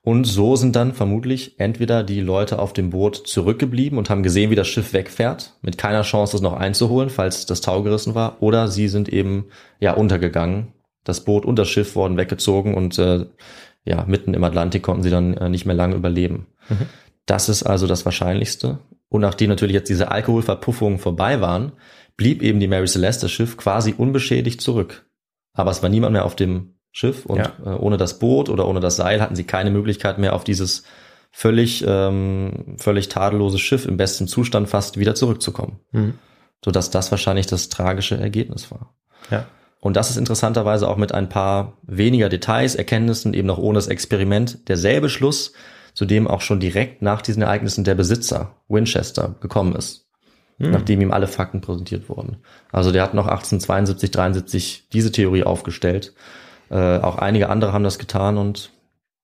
Und 0.02 0.24
so 0.24 0.56
sind 0.56 0.74
dann 0.74 0.92
vermutlich 0.92 1.58
entweder 1.58 2.02
die 2.02 2.20
Leute 2.20 2.58
auf 2.58 2.72
dem 2.72 2.90
Boot 2.90 3.16
zurückgeblieben 3.16 3.98
und 3.98 4.10
haben 4.10 4.22
gesehen, 4.24 4.50
wie 4.50 4.56
das 4.56 4.66
Schiff 4.66 4.92
wegfährt, 4.92 5.56
mit 5.62 5.78
keiner 5.78 6.02
Chance, 6.02 6.36
es 6.36 6.42
noch 6.42 6.54
einzuholen, 6.54 7.08
falls 7.08 7.46
das 7.46 7.60
Tau 7.60 7.82
gerissen 7.82 8.14
war, 8.14 8.42
oder 8.42 8.68
sie 8.68 8.88
sind 8.88 9.08
eben 9.08 9.46
ja 9.78 9.94
untergegangen. 9.94 10.72
Das 11.04 11.24
Boot 11.24 11.46
und 11.46 11.58
das 11.58 11.68
Schiff 11.68 11.94
wurden 11.94 12.16
weggezogen 12.16 12.74
und 12.74 12.98
äh, 12.98 13.26
ja 13.84 14.04
mitten 14.06 14.34
im 14.34 14.44
Atlantik 14.44 14.82
konnten 14.82 15.02
sie 15.02 15.10
dann 15.10 15.34
äh, 15.34 15.48
nicht 15.48 15.66
mehr 15.66 15.76
lange 15.76 15.94
überleben. 15.94 16.46
Das 17.26 17.48
ist 17.48 17.62
also 17.62 17.86
das 17.86 18.04
Wahrscheinlichste. 18.04 18.78
Und 19.08 19.20
nachdem 19.20 19.50
natürlich 19.50 19.74
jetzt 19.74 19.88
diese 19.90 20.10
Alkoholverpuffungen 20.10 20.98
vorbei 20.98 21.40
waren, 21.40 21.72
blieb 22.16 22.42
eben 22.42 22.60
die 22.60 22.68
Mary 22.68 22.86
Celeste, 22.86 23.28
Schiff, 23.28 23.56
quasi 23.56 23.94
unbeschädigt 23.96 24.60
zurück. 24.60 25.06
Aber 25.52 25.70
es 25.70 25.82
war 25.82 25.88
niemand 25.88 26.12
mehr 26.12 26.24
auf 26.24 26.36
dem 26.36 26.74
Schiff 26.92 27.24
und 27.26 27.38
Ja. 27.38 27.52
äh, 27.64 27.70
ohne 27.70 27.96
das 27.96 28.18
Boot 28.18 28.48
oder 28.48 28.66
ohne 28.66 28.80
das 28.80 28.96
Seil 28.96 29.20
hatten 29.20 29.36
sie 29.36 29.44
keine 29.44 29.70
Möglichkeit 29.70 30.18
mehr 30.18 30.34
auf 30.34 30.44
dieses 30.44 30.84
völlig, 31.30 31.84
ähm, 31.86 32.76
völlig 32.78 33.08
tadellose 33.08 33.58
Schiff 33.58 33.86
im 33.86 33.96
besten 33.96 34.28
Zustand 34.28 34.68
fast 34.68 34.98
wieder 34.98 35.14
zurückzukommen. 35.14 35.80
Mhm. 35.92 36.14
Sodass 36.64 36.90
das 36.90 37.10
wahrscheinlich 37.10 37.46
das 37.46 37.68
tragische 37.70 38.18
Ergebnis 38.18 38.70
war. 38.70 38.94
Ja. 39.30 39.46
Und 39.80 39.96
das 39.96 40.10
ist 40.10 40.16
interessanterweise 40.16 40.88
auch 40.88 40.96
mit 40.96 41.12
ein 41.12 41.28
paar 41.28 41.78
weniger 41.82 42.28
Details, 42.28 42.76
Erkenntnissen, 42.76 43.34
eben 43.34 43.48
noch 43.48 43.58
ohne 43.58 43.78
das 43.78 43.88
Experiment, 43.88 44.68
derselbe 44.68 45.08
Schluss, 45.08 45.54
zu 45.94 46.04
dem 46.04 46.26
auch 46.26 46.40
schon 46.40 46.60
direkt 46.60 47.02
nach 47.02 47.22
diesen 47.22 47.42
Ereignissen 47.42 47.84
der 47.84 47.94
Besitzer, 47.94 48.56
Winchester, 48.68 49.34
gekommen 49.40 49.74
ist. 49.74 50.06
Nachdem 50.58 51.00
ihm 51.00 51.10
alle 51.10 51.26
Fakten 51.26 51.60
präsentiert 51.60 52.08
wurden. 52.08 52.36
Also 52.70 52.92
der 52.92 53.02
hat 53.02 53.14
noch 53.14 53.26
1872, 53.26 54.10
73 54.12 54.88
diese 54.92 55.10
Theorie 55.10 55.42
aufgestellt. 55.42 56.14
Äh, 56.70 56.98
auch 56.98 57.18
einige 57.18 57.48
andere 57.48 57.72
haben 57.72 57.82
das 57.82 57.98
getan 57.98 58.38
und 58.38 58.70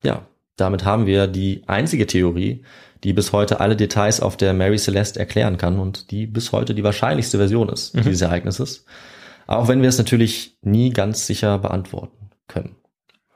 ja, 0.03 0.23
damit 0.57 0.83
haben 0.83 1.05
wir 1.05 1.27
die 1.27 1.63
einzige 1.67 2.07
Theorie, 2.07 2.63
die 3.05 3.13
bis 3.13 3.31
heute 3.31 3.61
alle 3.61 3.77
Details 3.77 4.19
auf 4.19 4.35
der 4.35 4.53
Mary 4.53 4.77
Celeste 4.77 5.19
erklären 5.19 5.55
kann 5.57 5.79
und 5.79 6.11
die 6.11 6.27
bis 6.27 6.51
heute 6.51 6.75
die 6.75 6.83
wahrscheinlichste 6.83 7.37
Version 7.37 7.69
ist 7.69 7.95
Mhm. 7.95 8.01
dieses 8.03 8.21
Ereignisses. 8.21 8.85
Auch 9.47 9.69
wenn 9.69 9.81
wir 9.81 9.87
es 9.89 9.97
natürlich 9.97 10.57
nie 10.61 10.89
ganz 10.89 11.25
sicher 11.25 11.57
beantworten 11.57 12.31
können. 12.47 12.75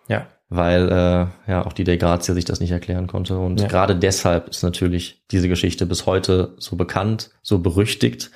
Ja. 0.10 0.28
Weil 0.56 0.88
äh, 0.89 1.51
ja 1.51 1.66
auch 1.66 1.74
die 1.74 1.84
De 1.84 1.97
Grazia 1.97 2.34
sich 2.36 2.45
das 2.45 2.60
nicht 2.60 2.72
erklären 2.72 3.08
konnte. 3.08 3.38
Und 3.38 3.60
Ja. 3.62 3.68
gerade 3.68 3.95
deshalb 3.95 4.49
ist 4.49 4.62
natürlich 4.64 5.24
diese 5.32 5.49
Geschichte 5.49 5.86
bis 5.86 6.06
heute 6.06 6.54
so 6.58 6.76
bekannt, 6.76 7.32
so 7.41 7.60
berüchtigt. 7.60 8.30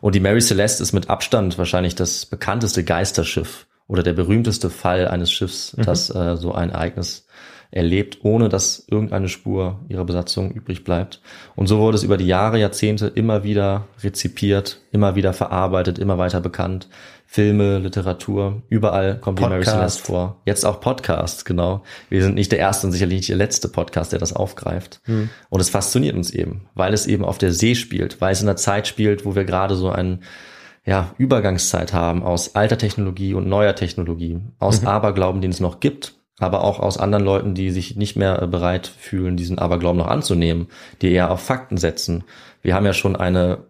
Und 0.00 0.14
die 0.14 0.20
Mary 0.20 0.40
Celeste 0.40 0.82
ist 0.82 0.92
mit 0.92 1.10
Abstand 1.10 1.58
wahrscheinlich 1.58 1.94
das 1.94 2.26
bekannteste 2.26 2.84
Geisterschiff 2.84 3.66
oder 3.88 4.02
der 4.02 4.12
berühmteste 4.12 4.70
Fall 4.70 5.08
eines 5.08 5.32
Schiffs, 5.32 5.74
das 5.76 6.10
äh, 6.14 6.36
so 6.36 6.52
ein 6.52 6.70
Ereignis 6.70 7.26
erlebt, 7.72 8.18
ohne 8.22 8.48
dass 8.48 8.84
irgendeine 8.88 9.28
Spur 9.28 9.80
ihrer 9.88 10.04
Besatzung 10.04 10.52
übrig 10.52 10.84
bleibt. 10.84 11.20
Und 11.56 11.66
so 11.66 11.78
wurde 11.78 11.96
es 11.96 12.04
über 12.04 12.16
die 12.16 12.26
Jahre, 12.26 12.58
Jahrzehnte 12.60 13.06
immer 13.08 13.42
wieder 13.42 13.86
rezipiert, 14.02 14.80
immer 14.92 15.16
wieder 15.16 15.32
verarbeitet, 15.32 15.98
immer 15.98 16.16
weiter 16.18 16.40
bekannt. 16.40 16.88
Filme, 17.26 17.78
Literatur, 17.78 18.62
überall 18.68 19.18
kommt 19.20 19.38
die 19.38 19.42
Mary 19.42 19.56
Podcast. 19.56 19.76
Celeste 19.76 20.02
vor. 20.04 20.40
Jetzt 20.46 20.64
auch 20.64 20.80
Podcasts, 20.80 21.44
genau. 21.44 21.82
Wir 22.08 22.22
sind 22.22 22.34
nicht 22.34 22.52
der 22.52 22.58
erste 22.58 22.86
und 22.86 22.92
sicherlich 22.92 23.18
nicht 23.18 23.28
der 23.28 23.36
letzte 23.36 23.68
Podcast, 23.68 24.12
der 24.12 24.18
das 24.18 24.32
aufgreift. 24.32 25.00
Und 25.50 25.60
es 25.60 25.68
fasziniert 25.68 26.16
uns 26.16 26.30
eben, 26.30 26.68
weil 26.74 26.94
es 26.94 27.06
eben 27.06 27.24
auf 27.24 27.38
der 27.38 27.52
See 27.52 27.74
spielt, 27.74 28.20
weil 28.20 28.32
es 28.32 28.40
in 28.40 28.48
einer 28.48 28.56
Zeit 28.56 28.86
spielt, 28.86 29.26
wo 29.26 29.34
wir 29.34 29.44
gerade 29.44 29.74
so 29.74 29.90
einen 29.90 30.22
ja, 30.86 31.12
Übergangszeit 31.18 31.92
haben 31.92 32.22
aus 32.22 32.54
alter 32.54 32.78
Technologie 32.78 33.34
und 33.34 33.48
neuer 33.48 33.74
Technologie, 33.74 34.38
aus 34.60 34.86
Aberglauben, 34.86 35.40
den 35.40 35.50
es 35.50 35.60
noch 35.60 35.80
gibt, 35.80 36.14
aber 36.38 36.62
auch 36.62 36.78
aus 36.78 36.96
anderen 36.96 37.24
Leuten, 37.24 37.54
die 37.54 37.70
sich 37.70 37.96
nicht 37.96 38.16
mehr 38.16 38.40
äh, 38.40 38.46
bereit 38.46 38.86
fühlen, 38.86 39.36
diesen 39.36 39.58
Aberglauben 39.58 39.98
noch 39.98 40.06
anzunehmen, 40.06 40.68
die 41.02 41.10
eher 41.10 41.30
auf 41.30 41.40
Fakten 41.40 41.76
setzen. 41.76 42.24
Wir 42.62 42.74
haben 42.74 42.86
ja 42.86 42.92
schon 42.92 43.16
eine, 43.16 43.64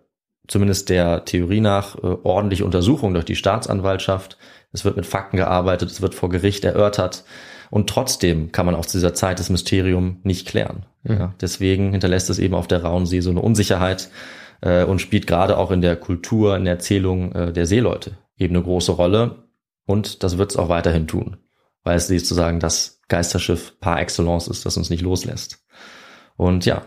zumindest 0.49 0.89
der 0.89 1.25
Theorie 1.25 1.61
nach, 1.61 1.97
äh, 1.97 2.17
ordentliche 2.23 2.65
Untersuchung 2.65 3.13
durch 3.15 3.25
die 3.25 3.37
Staatsanwaltschaft. 3.37 4.39
Es 4.73 4.85
wird 4.85 4.97
mit 4.97 5.07
Fakten 5.07 5.37
gearbeitet, 5.37 5.91
es 5.91 6.03
wird 6.03 6.15
vor 6.15 6.29
Gericht 6.29 6.65
erörtert. 6.65 7.25
Und 7.71 7.89
trotzdem 7.89 8.53
kann 8.53 8.67
man 8.67 8.75
aus 8.75 8.89
dieser 8.89 9.15
Zeit 9.15 9.39
das 9.41 9.51
Mysterium 9.51 10.21
nicht 10.23 10.47
klären. 10.47 10.87
Ja, 11.05 11.35
deswegen 11.41 11.93
hinterlässt 11.93 12.31
es 12.31 12.39
eben 12.39 12.55
auf 12.55 12.69
der 12.69 12.83
Rauen 12.83 13.07
See 13.07 13.21
so 13.21 13.31
eine 13.31 13.43
Unsicherheit 13.43 14.09
äh, 14.61 14.85
und 14.85 15.01
spielt 15.01 15.27
gerade 15.27 15.57
auch 15.59 15.71
in 15.71 15.81
der 15.81 15.97
Kultur, 15.97 16.57
in 16.57 16.65
der 16.65 16.75
Erzählung 16.75 17.33
äh, 17.33 17.53
der 17.53 17.67
Seeleute 17.67 18.19
eben 18.37 18.55
eine 18.55 18.65
große 18.65 18.93
Rolle. 18.93 19.45
Und 19.87 20.23
das 20.23 20.39
wird 20.39 20.51
es 20.51 20.57
auch 20.57 20.69
weiterhin 20.69 21.07
tun, 21.07 21.37
weil 21.85 21.97
es 21.97 22.09
sozusagen 22.09 22.61
das 22.61 23.01
Geisterschiff 23.09 23.79
par 23.81 24.01
excellence 24.01 24.49
ist, 24.49 24.67
das 24.67 24.77
uns 24.77 24.91
nicht 24.91 25.03
loslässt. 25.03 25.65
Und 26.37 26.67
ja, 26.67 26.83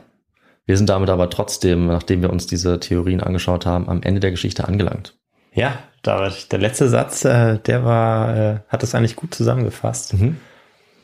wir 0.70 0.78
sind 0.78 0.88
damit 0.88 1.10
aber 1.10 1.32
trotzdem, 1.32 1.88
nachdem 1.88 2.22
wir 2.22 2.30
uns 2.30 2.46
diese 2.46 2.80
Theorien 2.80 3.22
angeschaut 3.22 3.66
haben, 3.66 3.90
am 3.90 4.04
Ende 4.04 4.20
der 4.20 4.30
Geschichte 4.30 4.68
angelangt. 4.68 5.18
Ja, 5.52 5.80
David, 6.04 6.52
der 6.52 6.60
letzte 6.60 6.88
Satz, 6.90 7.26
äh, 7.26 7.58
der 7.58 7.84
war, 7.84 8.38
äh, 8.38 8.60
hat 8.68 8.84
das 8.84 8.94
eigentlich 8.94 9.16
gut 9.16 9.34
zusammengefasst. 9.34 10.14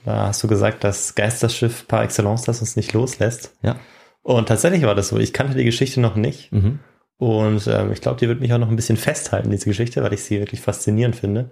Da 0.05 0.27
hast 0.27 0.43
du 0.43 0.47
gesagt, 0.47 0.83
das 0.83 1.15
Geisterschiff 1.15 1.87
par 1.87 2.03
excellence, 2.03 2.43
das 2.43 2.59
uns 2.59 2.75
nicht 2.75 2.93
loslässt. 2.93 3.55
Ja. 3.63 3.77
Und 4.21 4.49
tatsächlich 4.49 4.83
war 4.83 4.93
das 4.93 5.07
so. 5.07 5.17
Ich 5.17 5.33
kannte 5.33 5.57
die 5.57 5.65
Geschichte 5.65 5.99
noch 5.99 6.15
nicht. 6.15 6.51
Mhm. 6.51 6.77
Und 7.17 7.65
ähm, 7.65 7.91
ich 7.91 8.01
glaube, 8.01 8.19
die 8.19 8.27
wird 8.27 8.41
mich 8.41 8.53
auch 8.53 8.59
noch 8.59 8.69
ein 8.69 8.75
bisschen 8.75 8.97
festhalten, 8.97 9.49
diese 9.49 9.65
Geschichte, 9.65 10.03
weil 10.03 10.13
ich 10.13 10.23
sie 10.23 10.39
wirklich 10.39 10.61
faszinierend 10.61 11.15
finde. 11.15 11.49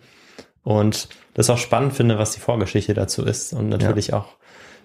Und 0.62 1.10
das 1.34 1.50
auch 1.50 1.58
spannend 1.58 1.94
finde, 1.94 2.20
was 2.20 2.34
die 2.34 2.42
Vorgeschichte 2.42 2.94
dazu 2.94 3.26
ist. 3.26 3.54
Und 3.54 3.70
natürlich 3.70 4.14
auch 4.14 4.38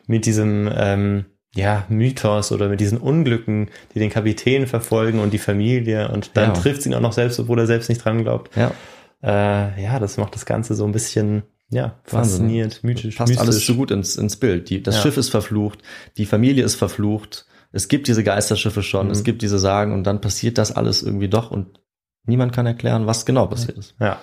mit 0.06 0.24
diesem 0.24 0.72
ähm, 0.74 1.26
ja, 1.54 1.84
Mythos 1.88 2.52
oder 2.52 2.68
mit 2.68 2.80
diesen 2.80 2.98
Unglücken, 2.98 3.70
die 3.94 3.98
den 3.98 4.10
Kapitän 4.10 4.66
verfolgen 4.66 5.18
und 5.20 5.32
die 5.32 5.38
Familie. 5.38 6.08
Und 6.10 6.36
dann 6.36 6.50
Ja. 6.54 6.60
trifft 6.60 6.82
sie 6.82 6.90
ihn 6.90 6.94
auch 6.94 7.00
noch 7.00 7.12
selbst, 7.14 7.38
obwohl 7.40 7.58
er 7.58 7.66
selbst 7.66 7.88
nicht 7.88 8.04
dran 8.04 8.22
glaubt. 8.22 8.54
Ja, 8.56 8.72
Äh, 9.20 9.82
ja, 9.82 9.98
das 9.98 10.16
macht 10.16 10.34
das 10.36 10.46
Ganze 10.46 10.76
so 10.76 10.84
ein 10.84 10.92
bisschen, 10.92 11.42
ja, 11.70 11.96
Wahnsinn. 12.10 12.38
fasziniert, 12.40 12.84
mythisch, 12.84 13.16
passt 13.16 13.30
mystisch. 13.30 13.48
alles 13.48 13.66
so 13.66 13.74
gut 13.74 13.90
ins, 13.90 14.14
ins 14.16 14.36
Bild. 14.36 14.70
Die, 14.70 14.80
das 14.82 14.94
Ja. 14.96 15.02
Schiff 15.02 15.16
ist 15.16 15.30
verflucht, 15.30 15.80
die 16.16 16.24
Familie 16.26 16.64
ist 16.64 16.76
verflucht, 16.76 17.46
es 17.72 17.88
gibt 17.88 18.06
diese 18.06 18.22
Geisterschiffe 18.22 18.82
schon, 18.84 19.06
Mhm. 19.06 19.12
es 19.12 19.24
gibt 19.24 19.42
diese 19.42 19.58
Sagen 19.58 19.92
und 19.92 20.04
dann 20.04 20.20
passiert 20.20 20.56
das 20.56 20.70
alles 20.70 21.02
irgendwie 21.02 21.28
doch 21.28 21.50
und 21.50 21.80
niemand 22.26 22.52
kann 22.52 22.64
erklären, 22.66 23.06
was 23.06 23.26
genau 23.26 23.46
passiert 23.46 23.76
ist. 23.76 23.96
Ja. 24.00 24.20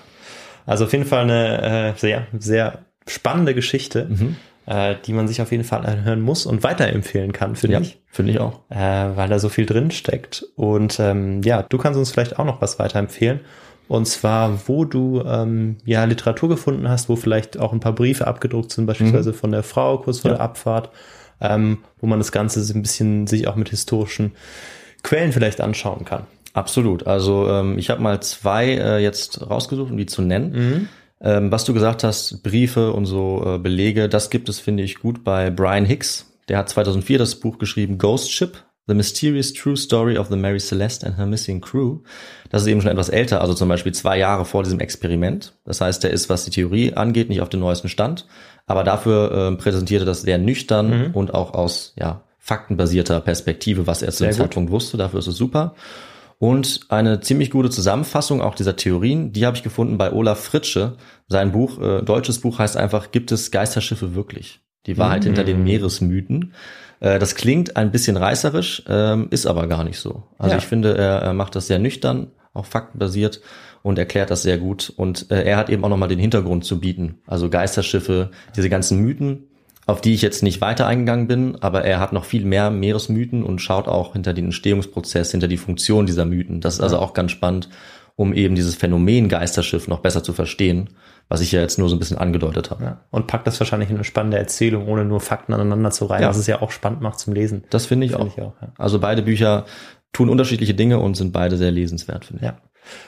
Also 0.66 0.86
auf 0.86 0.94
jeden 0.94 1.06
Fall 1.06 1.24
eine 1.24 1.90
äh, 1.96 2.00
sehr, 2.00 2.28
sehr 2.40 2.86
spannende 3.08 3.54
Geschichte, 3.54 4.06
Mhm. 4.10 4.38
Äh, 4.66 4.96
die 5.06 5.14
man 5.14 5.28
sich 5.28 5.42
auf 5.42 5.52
jeden 5.52 5.64
Fall 5.64 5.86
anhören 5.86 6.22
muss 6.22 6.46
und 6.46 6.64
weiterempfehlen 6.64 7.32
kann, 7.34 7.56
finde 7.56 7.76
Ja, 7.76 7.82
ich. 7.82 8.00
finde 8.10 8.32
ich 8.34 8.40
auch. 8.40 8.62
Äh, 8.70 9.16
weil 9.16 9.30
da 9.30 9.40
so 9.40 9.50
viel 9.50 9.66
drin 9.66 9.92
steckt. 9.92 10.46
Und 10.56 11.00
ähm, 11.00 11.42
ja, 11.44 11.62
du 11.64 11.78
kannst 11.78 11.98
uns 12.00 12.12
vielleicht 12.12 12.40
auch 12.40 12.46
noch 12.46 12.62
was 12.62 12.80
weiterempfehlen. 12.80 13.42
Und 13.88 14.08
zwar, 14.08 14.68
wo 14.68 14.84
du 14.84 15.22
ähm, 15.24 15.78
ja 15.86 16.04
Literatur 16.06 16.50
gefunden 16.50 16.90
hast, 16.90 17.08
wo 17.08 17.16
vielleicht 17.16 17.60
auch 17.60 17.72
ein 17.72 17.80
paar 17.80 17.94
Briefe 17.94 18.26
abgedruckt 18.26 18.72
sind, 18.72 18.88
beispielsweise 18.88 19.32
von 19.34 19.52
der 19.52 19.62
Frau 19.62 20.00
kurz 20.00 20.20
vor 20.22 20.32
Mhm. 20.32 20.34
Ja. 20.34 20.38
der 20.38 20.46
Abfahrt, 20.46 20.90
ähm, 21.40 21.78
wo 22.02 22.08
man 22.08 22.18
das 22.20 22.32
Ganze 22.32 22.64
so 22.64 22.74
ein 22.74 22.82
bisschen 22.82 23.28
sich 23.28 23.48
auch 23.48 23.56
mit 23.56 23.70
historischen 23.70 24.32
Quellen 25.04 25.32
vielleicht 25.32 25.62
anschauen 25.62 26.04
kann. 26.04 26.24
Absolut. 26.54 27.06
Also 27.06 27.48
ähm, 27.50 27.78
ich 27.78 27.90
habe 27.92 28.02
mal 28.02 28.22
zwei 28.22 28.70
äh, 28.70 28.98
jetzt 29.04 29.48
rausgesucht, 29.48 29.92
um 29.92 29.98
die 29.98 30.06
zu 30.08 30.24
nennen. 30.24 30.90
Ähm, 31.26 31.52
was 31.52 31.66
du 31.66 31.74
gesagt 31.74 32.04
hast, 32.04 32.44
Briefe 32.44 32.94
und 32.94 33.08
so 33.08 33.44
äh, 33.46 33.58
Belege, 33.58 34.08
das 34.08 34.30
gibt 34.30 34.48
es, 34.48 34.60
finde 34.60 34.84
ich, 34.84 35.00
gut 35.00 35.24
bei 35.24 35.50
Brian 35.50 35.84
Hicks. 35.84 36.32
Der 36.48 36.60
hat 36.60 36.70
2004 36.70 37.18
das 37.18 37.36
Buch 37.36 37.58
geschrieben, 37.58 37.98
Ghost 37.98 38.32
Ship, 38.32 38.64
The 38.88 38.94
Mysterious 38.94 39.52
True 39.52 39.76
Story 39.76 40.20
of 40.20 40.28
the 40.30 40.36
Mary 40.36 40.60
Celeste 40.60 41.08
and 41.08 41.18
Her 41.18 41.26
Missing 41.26 41.62
Crew. 41.62 42.02
Das 42.52 42.62
ist 42.62 42.68
eben 42.68 42.80
schon 42.82 42.92
etwas 42.92 43.10
älter, 43.10 43.42
also 43.42 43.56
zum 43.56 43.68
Beispiel 43.68 43.92
zwei 43.92 44.20
Jahre 44.20 44.46
vor 44.46 44.62
diesem 44.62 44.80
Experiment. 44.80 45.54
Das 45.66 45.82
heißt, 45.82 46.04
der 46.04 46.12
ist, 46.12 46.30
was 46.30 46.46
die 46.46 46.52
Theorie 46.52 46.94
angeht, 46.94 47.30
nicht 47.30 47.42
auf 47.42 47.50
dem 47.50 47.62
neuesten 47.62 47.90
Stand. 47.90 48.28
Aber 48.68 48.84
dafür 48.84 49.32
äh, 49.52 49.56
präsentierte 49.56 50.06
das 50.06 50.22
sehr 50.22 50.38
nüchtern 50.38 51.12
und 51.14 51.34
auch 51.34 51.56
aus 51.56 51.94
ja, 51.98 52.22
faktenbasierter 52.38 53.22
Perspektive, 53.22 53.88
was 53.88 54.04
er 54.04 54.12
zu 54.12 54.26
dem. 54.26 54.34
Zeitpunkt 54.34 54.70
wusste. 54.70 54.98
Dafür 54.98 55.18
ist 55.18 55.28
es 55.28 55.36
super. 55.36 55.74
Und 56.38 56.82
eine 56.90 57.22
ziemlich 57.22 57.50
gute 57.50 57.70
Zusammenfassung 57.70 58.42
auch 58.42 58.56
dieser 58.56 58.76
Theorien, 58.76 59.32
die 59.32 59.46
habe 59.46 59.56
ich 59.56 59.64
gefunden 59.64 59.98
bei 59.98 60.12
Olaf 60.12 60.40
Fritsche. 60.40 60.98
Sein 61.28 61.52
Buch, 61.52 61.82
äh, 61.82 62.02
deutsches 62.02 62.40
Buch 62.40 62.60
heißt 62.60 62.78
einfach, 62.78 63.12
gibt 63.12 63.32
es 63.32 63.52
Geisterschiffe 63.52 64.16
wirklich? 64.16 64.60
Die 64.86 64.98
Wahrheit 64.98 65.24
hinter 65.24 65.44
den 65.44 65.64
Meeresmythen. 65.64 66.54
Äh, 67.00 67.20
das 67.20 67.36
klingt 67.36 67.78
ein 67.78 67.92
bisschen 67.92 68.18
reißerisch, 68.18 68.84
ähm, 68.88 69.28
ist 69.32 69.48
aber 69.48 69.68
gar 69.68 69.84
nicht 69.84 69.98
so. 70.00 70.24
Also 70.38 70.54
Ja. 70.54 70.58
ich 70.60 70.66
finde, 70.66 70.98
er, 70.98 71.22
er 71.22 71.34
macht 71.34 71.56
das 71.56 71.68
sehr 71.68 71.80
nüchtern, 71.80 72.28
auch 72.54 72.66
faktenbasiert 72.66 73.42
und 73.82 73.98
erklärt 73.98 74.30
das 74.30 74.44
sehr 74.44 74.58
gut. 74.58 74.94
Und 74.96 75.32
äh, 75.32 75.44
er 75.44 75.58
hat 75.58 75.70
eben 75.70 75.84
auch 75.84 75.90
nochmal 75.90 76.10
den 76.10 76.20
Hintergrund 76.20 76.66
zu 76.66 76.80
bieten. 76.80 77.20
Also 77.28 77.50
Geisterschiffe, 77.50 78.32
diese 78.56 78.70
ganzen 78.70 79.00
Mythen, 79.00 79.48
auf 79.86 80.02
die 80.02 80.14
ich 80.14 80.22
jetzt 80.22 80.42
nicht 80.44 80.62
weiter 80.62 80.88
eingegangen 80.88 81.28
bin, 81.28 81.58
aber 81.62 81.84
er 81.84 82.00
hat 82.00 82.12
noch 82.14 82.26
viel 82.26 82.44
mehr 82.46 82.72
Meeresmythen 82.72 83.44
und 83.44 83.60
schaut 83.60 83.88
auch 83.88 84.14
hinter 84.14 84.34
den 84.34 84.46
Entstehungsprozess, 84.46 85.32
hinter 85.32 85.48
die 85.48 85.58
Funktion 85.58 86.06
dieser 86.06 86.26
Mythen. 86.26 86.60
Das 86.62 86.76
ist 86.76 86.82
also 86.82 86.98
auch 86.98 87.14
ganz 87.14 87.32
spannend, 87.32 87.70
um 88.16 88.34
eben 88.34 88.56
dieses 88.56 88.76
Phänomen 88.76 89.30
Geisterschiff 89.30 89.88
noch 89.88 90.00
besser 90.00 90.24
zu 90.24 90.34
verstehen, 90.34 90.90
was 91.30 91.42
ich 91.42 91.52
ja 91.52 91.62
jetzt 91.62 91.78
nur 91.78 91.90
so 91.90 91.96
ein 91.96 92.00
bisschen 92.00 92.18
angedeutet 92.18 92.72
habe. 92.72 92.84
Ja. 92.84 93.02
Und 93.12 93.28
packt 93.28 93.46
das 93.46 93.60
wahrscheinlich 93.60 93.90
in 93.90 93.96
eine 93.98 94.04
spannende 94.06 94.38
Erzählung, 94.38 94.88
ohne 94.88 95.06
nur 95.06 95.20
Fakten 95.20 95.54
aneinander 95.54 95.92
zu 95.92 96.06
reihen, 96.06 96.24
Ja. 96.24 96.30
was 96.30 96.38
es 96.38 96.48
ja 96.48 96.62
auch 96.62 96.72
spannend 96.72 97.02
macht 97.02 97.20
zum 97.20 97.34
Lesen. 97.34 97.64
Das 97.70 97.86
finde 97.86 98.06
ich, 98.06 98.14
Finde 98.14 98.28
auch. 98.28 98.38
ich 98.38 98.42
auch, 98.44 98.54
ja. 98.62 98.72
Also 98.78 99.00
beide 99.00 99.22
Bücher 99.22 99.66
tun 100.14 100.30
unterschiedliche 100.30 100.74
Dinge 100.74 101.00
und 101.00 101.16
sind 101.16 101.34
beide 101.34 101.58
sehr 101.58 101.72
lesenswert, 101.72 102.26
finde 102.26 102.42
ich. 102.42 102.48
Ja. 102.48 102.58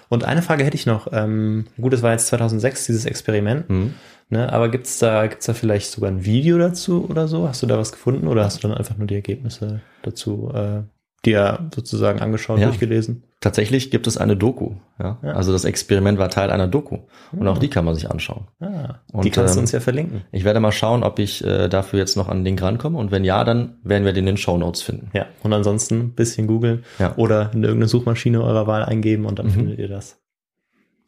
Und 0.09 0.23
eine 0.23 0.41
Frage 0.41 0.63
hätte 0.63 0.75
ich 0.75 0.85
noch. 0.85 1.07
Ähm, 1.11 1.65
gut, 1.79 1.93
es 1.93 2.01
war 2.01 2.11
jetzt 2.11 2.27
2006 2.27 2.85
dieses 2.85 3.05
Experiment. 3.05 3.69
Mhm. 3.69 3.93
Ne, 4.29 4.51
aber 4.51 4.67
gibt's 4.69 4.99
da, 4.99 5.25
gibt's 5.27 5.45
da 5.45 5.53
vielleicht 5.53 5.89
sogar 5.89 6.11
ein 6.11 6.25
Video 6.25 6.57
dazu 6.57 7.07
oder 7.09 7.29
so? 7.29 7.47
Hast 7.47 7.63
du 7.63 7.67
da 7.67 7.77
was 7.77 7.93
gefunden 7.93 8.27
oder 8.27 8.43
hast 8.43 8.61
du 8.61 8.67
dann 8.67 8.77
einfach 8.77 8.97
nur 8.97 9.07
die 9.07 9.15
Ergebnisse 9.15 9.79
dazu 10.01 10.51
äh, 10.53 10.81
dir 11.25 11.69
sozusagen 11.73 12.19
angeschaut, 12.19 12.59
Ja. 12.59 12.65
durchgelesen? 12.67 13.23
Tatsächlich 13.39 13.91
gibt 13.91 14.07
es 14.07 14.17
eine 14.17 14.35
Doku. 14.35 14.77
Ja? 14.99 15.19
Ja. 15.21 15.33
Also 15.33 15.51
das 15.51 15.63
Experiment 15.63 16.17
war 16.17 16.29
Teil 16.29 16.49
einer 16.49 16.67
Doku. 16.67 16.97
Und 17.31 17.47
auch 17.47 17.59
die 17.59 17.67
kann 17.69 17.85
man 17.85 17.93
sich 17.93 18.09
anschauen. 18.09 18.47
Ah, 18.59 18.95
Und, 19.13 19.25
die 19.25 19.29
kannst 19.29 19.53
du 19.53 19.59
ähm, 19.59 19.63
uns 19.63 19.71
ja 19.71 19.79
verlinken. 19.79 20.21
Ich 20.31 20.43
werde 20.43 20.59
mal 20.59 20.71
schauen, 20.71 21.03
ob 21.03 21.19
ich 21.19 21.43
äh, 21.45 21.67
dafür 21.67 21.99
jetzt 21.99 22.17
noch 22.17 22.29
an 22.29 22.37
den 22.37 22.45
Link 22.45 22.61
rankomme. 22.63 22.97
Und 22.97 23.11
wenn 23.11 23.23
ja, 23.23 23.43
dann 23.43 23.75
werden 23.83 24.05
wir 24.05 24.13
den 24.13 24.21
in 24.21 24.25
den 24.25 24.37
Show 24.37 24.57
Notes 24.57 24.81
finden. 24.81 25.11
Ja, 25.13 25.27
und 25.43 25.53
ansonsten 25.53 25.99
ein 25.99 26.13
bisschen 26.15 26.47
googeln 26.47 26.83
Ja. 26.97 27.13
oder 27.15 27.51
in 27.53 27.63
irgendeine 27.63 27.87
Suchmaschine 27.87 28.41
eurer 28.41 28.65
Wahl 28.65 28.83
eingeben 28.83 29.25
und 29.25 29.37
dann 29.37 29.45
Mhm. 29.47 29.51
findet 29.51 29.79
ihr 29.79 29.87
das. 29.87 30.17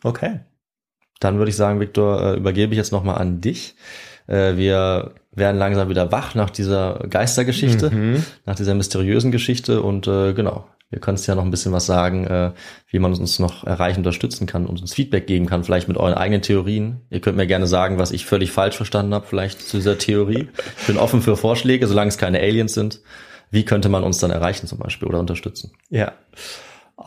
Okay. 0.04 0.42
Dann 1.20 1.38
würde 1.40 1.50
ich 1.50 1.56
sagen, 1.56 1.80
Viktor, 1.80 2.22
äh, 2.22 2.38
übergebe 2.38 2.74
ich 2.74 2.78
jetzt 2.78 2.92
nochmal 2.92 3.18
an 3.18 3.42
dich. 3.42 3.76
Äh, 4.28 4.56
wir 4.56 5.16
werden 5.32 5.58
langsam 5.58 5.90
wieder 5.90 6.12
wach 6.12 6.36
nach 6.36 6.50
dieser 6.52 7.00
Geistergeschichte, 7.10 7.90
Mhm. 7.90 8.24
nach 8.46 8.56
dieser 8.56 8.76
mysteriösen 8.76 9.32
Geschichte. 9.32 9.82
Und 9.82 10.08
äh, 10.08 10.34
genau, 10.34 10.68
Können 10.98 11.16
es 11.16 11.28
ja 11.28 11.36
noch 11.36 11.44
ein 11.44 11.52
bisschen 11.52 11.72
was 11.72 11.86
sagen, 11.86 12.26
äh, 12.26 12.52
wie 12.88 12.98
man 12.98 13.14
uns 13.14 13.38
noch 13.38 13.64
erreichen, 13.64 14.00
unterstützen 14.00 14.48
kann 14.48 14.66
und 14.66 14.82
uns 14.82 14.94
Feedback 14.94 15.28
geben 15.28 15.46
kann, 15.46 15.64
vielleicht 15.64 15.88
mit 15.88 15.98
euren 15.98 16.16
eigenen 16.16 16.42
Theorien. 16.42 17.02
Ihr 17.12 17.22
könnt 17.22 17.38
mir 17.38 17.46
gerne 17.46 17.68
sagen, 17.68 18.00
was 18.00 18.12
ich 18.12 18.26
völlig 18.26 18.52
falsch 18.52 18.76
verstanden 18.76 19.14
habe, 19.14 19.28
vielleicht 19.28 19.62
zu 19.62 19.78
dieser 19.78 20.00
Theorie. 20.00 20.50
Ich 20.80 20.88
bin 20.88 20.98
offen 20.98 21.22
für 21.22 21.38
Vorschläge, 21.38 21.86
solange 21.88 22.10
es 22.10 22.18
keine 22.18 22.40
Aliens 22.40 22.74
sind. 22.74 23.02
Wie 23.52 23.66
könnte 23.66 23.90
man 23.90 24.04
uns 24.04 24.18
dann 24.18 24.32
erreichen 24.32 24.68
zum 24.68 24.80
Beispiel 24.80 25.08
oder 25.08 25.20
unterstützen? 25.20 25.72
Ja. 25.90 26.14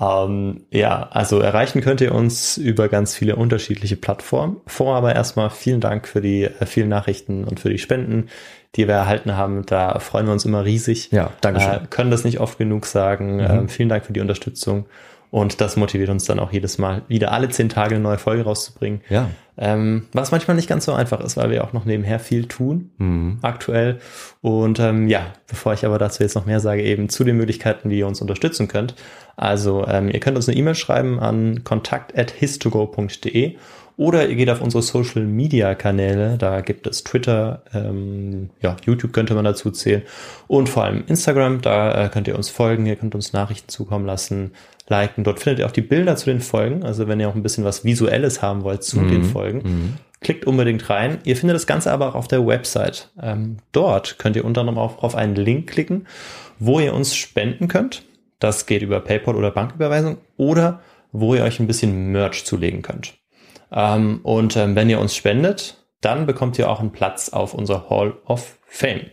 Ähm, 0.01 0.62
ja, 0.70 1.09
also 1.11 1.40
erreichen 1.40 1.80
könnt 1.80 2.01
ihr 2.01 2.14
uns 2.14 2.57
über 2.57 2.88
ganz 2.88 3.14
viele 3.14 3.36
unterschiedliche 3.36 3.97
Plattformen. 3.97 4.57
Vor 4.66 4.97
aber 4.97 5.14
erstmal 5.14 5.51
vielen 5.51 5.80
Dank 5.80 6.09
für 6.09 6.20
die 6.20 6.45
äh, 6.45 6.66
vielen 6.66 6.88
Nachrichten 6.88 7.45
und 7.45 7.61
für 7.61 7.68
die 7.68 7.78
Spenden, 7.78 8.28
die 8.74 8.88
wir 8.88 8.95
erhalten 8.95 9.36
haben. 9.36 9.66
Da 9.66 9.99
freuen 9.99 10.26
wir 10.26 10.32
uns 10.32 10.45
immer 10.45 10.64
riesig. 10.64 11.11
Ja, 11.11 11.30
danke 11.40 11.61
schön. 11.61 11.72
Äh, 11.72 11.86
können 11.90 12.11
das 12.11 12.24
nicht 12.24 12.40
oft 12.40 12.59
genug 12.59 12.86
sagen. 12.86 13.36
Mhm. 13.36 13.40
Ähm, 13.40 13.68
vielen 13.68 13.88
Dank 13.88 14.07
für 14.07 14.12
die 14.12 14.20
Unterstützung. 14.20 14.86
Und 15.32 15.62
das 15.62 15.76
motiviert 15.76 16.10
uns 16.10 16.26
dann 16.26 16.38
auch 16.38 16.52
jedes 16.52 16.76
Mal, 16.76 17.02
wieder 17.08 17.32
alle 17.32 17.48
zehn 17.48 17.70
Tage 17.70 17.94
eine 17.94 18.04
neue 18.04 18.18
Folge 18.18 18.44
rauszubringen. 18.44 19.00
Ja. 19.08 19.30
Ähm, 19.56 20.06
was 20.12 20.30
manchmal 20.30 20.56
nicht 20.56 20.68
ganz 20.68 20.84
so 20.84 20.92
einfach 20.92 21.20
ist, 21.20 21.38
weil 21.38 21.48
wir 21.48 21.64
auch 21.64 21.72
noch 21.72 21.86
nebenher 21.86 22.20
viel 22.20 22.48
tun, 22.48 22.90
mhm. 22.98 23.38
aktuell. 23.40 23.98
Und 24.42 24.78
ähm, 24.78 25.08
ja, 25.08 25.32
bevor 25.48 25.72
ich 25.72 25.86
aber 25.86 25.96
dazu 25.98 26.22
jetzt 26.22 26.34
noch 26.34 26.44
mehr 26.44 26.60
sage, 26.60 26.82
eben 26.82 27.08
zu 27.08 27.24
den 27.24 27.38
Möglichkeiten, 27.38 27.88
wie 27.88 28.00
ihr 28.00 28.06
uns 28.06 28.20
unterstützen 28.20 28.68
könnt. 28.68 28.94
Also 29.34 29.86
ähm, 29.88 30.10
ihr 30.10 30.20
könnt 30.20 30.36
uns 30.36 30.50
eine 30.50 30.58
E-Mail 30.58 30.74
schreiben 30.74 31.18
an 31.18 31.64
kontakt.histogo.de 31.64 33.56
oder 33.97 34.28
ihr 34.28 34.36
geht 34.36 34.51
auf 34.51 34.61
unsere 34.61 34.82
Social 34.82 35.24
Media 35.24 35.74
Kanäle, 35.74 36.36
da 36.38 36.61
gibt 36.61 36.86
es 36.86 37.05
Twitter, 37.05 37.62
ähm, 37.74 38.51
ja, 38.61 38.76
YouTube 38.84 39.12
könnte 39.12 39.34
man 39.34 39.45
dazu 39.45 39.70
zählen 39.70 40.03
und 40.49 40.68
vor 40.68 40.84
allem 40.84 41.05
Instagram, 41.07 41.61
da 41.61 42.07
äh, 42.07 42.09
könnt 42.09 42.28
ihr 42.28 42.36
uns 42.36 42.49
folgen, 42.49 42.86
ihr 42.86 42.97
könnt 42.97 43.14
uns 43.14 43.32
Nachrichten 43.32 43.68
zukommen 43.68 44.07
lassen, 44.07 44.53
liken. 44.88 45.24
Dort 45.24 45.40
findet 45.40 45.61
ihr 45.61 45.66
auch 45.66 45.72
die 45.72 45.82
Bilder 45.82 46.16
zu 46.16 46.26
den 46.26 46.40
Folgen, 46.40 46.84
also 46.84 47.09
wenn 47.09 47.20
ihr 47.20 47.28
auch 47.28 47.34
ein 47.34 47.43
bisschen 47.43 47.64
was 47.64 47.84
Visuelles 47.84 48.43
haben 48.43 48.62
wollt 48.62 48.82
zu 48.82 49.01
mhm. 49.01 49.11
den 49.11 49.24
Folgen. 49.24 49.59
Mhm. 49.59 49.97
Klickt 50.20 50.47
unbedingt 50.47 50.88
rein. 50.88 51.18
Ihr 51.24 51.36
findet 51.36 51.57
das 51.57 51.66
Ganze 51.66 51.90
aber 51.90 52.09
auch 52.09 52.14
auf 52.14 52.28
der 52.28 52.47
Website. 52.47 53.11
Ähm, 53.20 53.57
dort 53.72 54.18
könnt 54.18 54.36
ihr 54.36 54.45
unter 54.45 54.61
anderem 54.61 54.78
auch 54.78 55.03
auf 55.03 55.16
einen 55.16 55.34
Link 55.34 55.68
klicken, 55.68 56.07
wo 56.59 56.78
ihr 56.78 56.95
uns 56.95 57.16
spenden 57.16 57.66
könnt. 57.66 58.05
Das 58.38 58.66
geht 58.66 58.82
über 58.82 59.01
PayPal 59.01 59.34
oder 59.34 59.51
Banküberweisung 59.51 60.18
oder 60.36 60.80
wo 61.11 61.34
ihr 61.34 61.43
euch 61.43 61.59
ein 61.61 61.66
bisschen 61.66 62.12
Merch 62.12 62.45
zulegen 62.45 62.82
könnt. 62.82 63.14
Ähm, 63.72 64.20
und 64.22 64.56
ähm, 64.56 64.76
wenn 64.76 64.90
ihr 64.90 65.00
uns 65.00 65.16
spendet, 65.16 65.78
dann 66.00 66.26
bekommt 66.26 66.58
ihr 66.58 66.68
auch 66.68 66.80
einen 66.80 66.92
Platz 66.92 67.30
auf 67.30 67.54
unserer 67.54 67.88
Hall 67.88 68.14
of 68.26 68.58
Fame. 68.66 69.06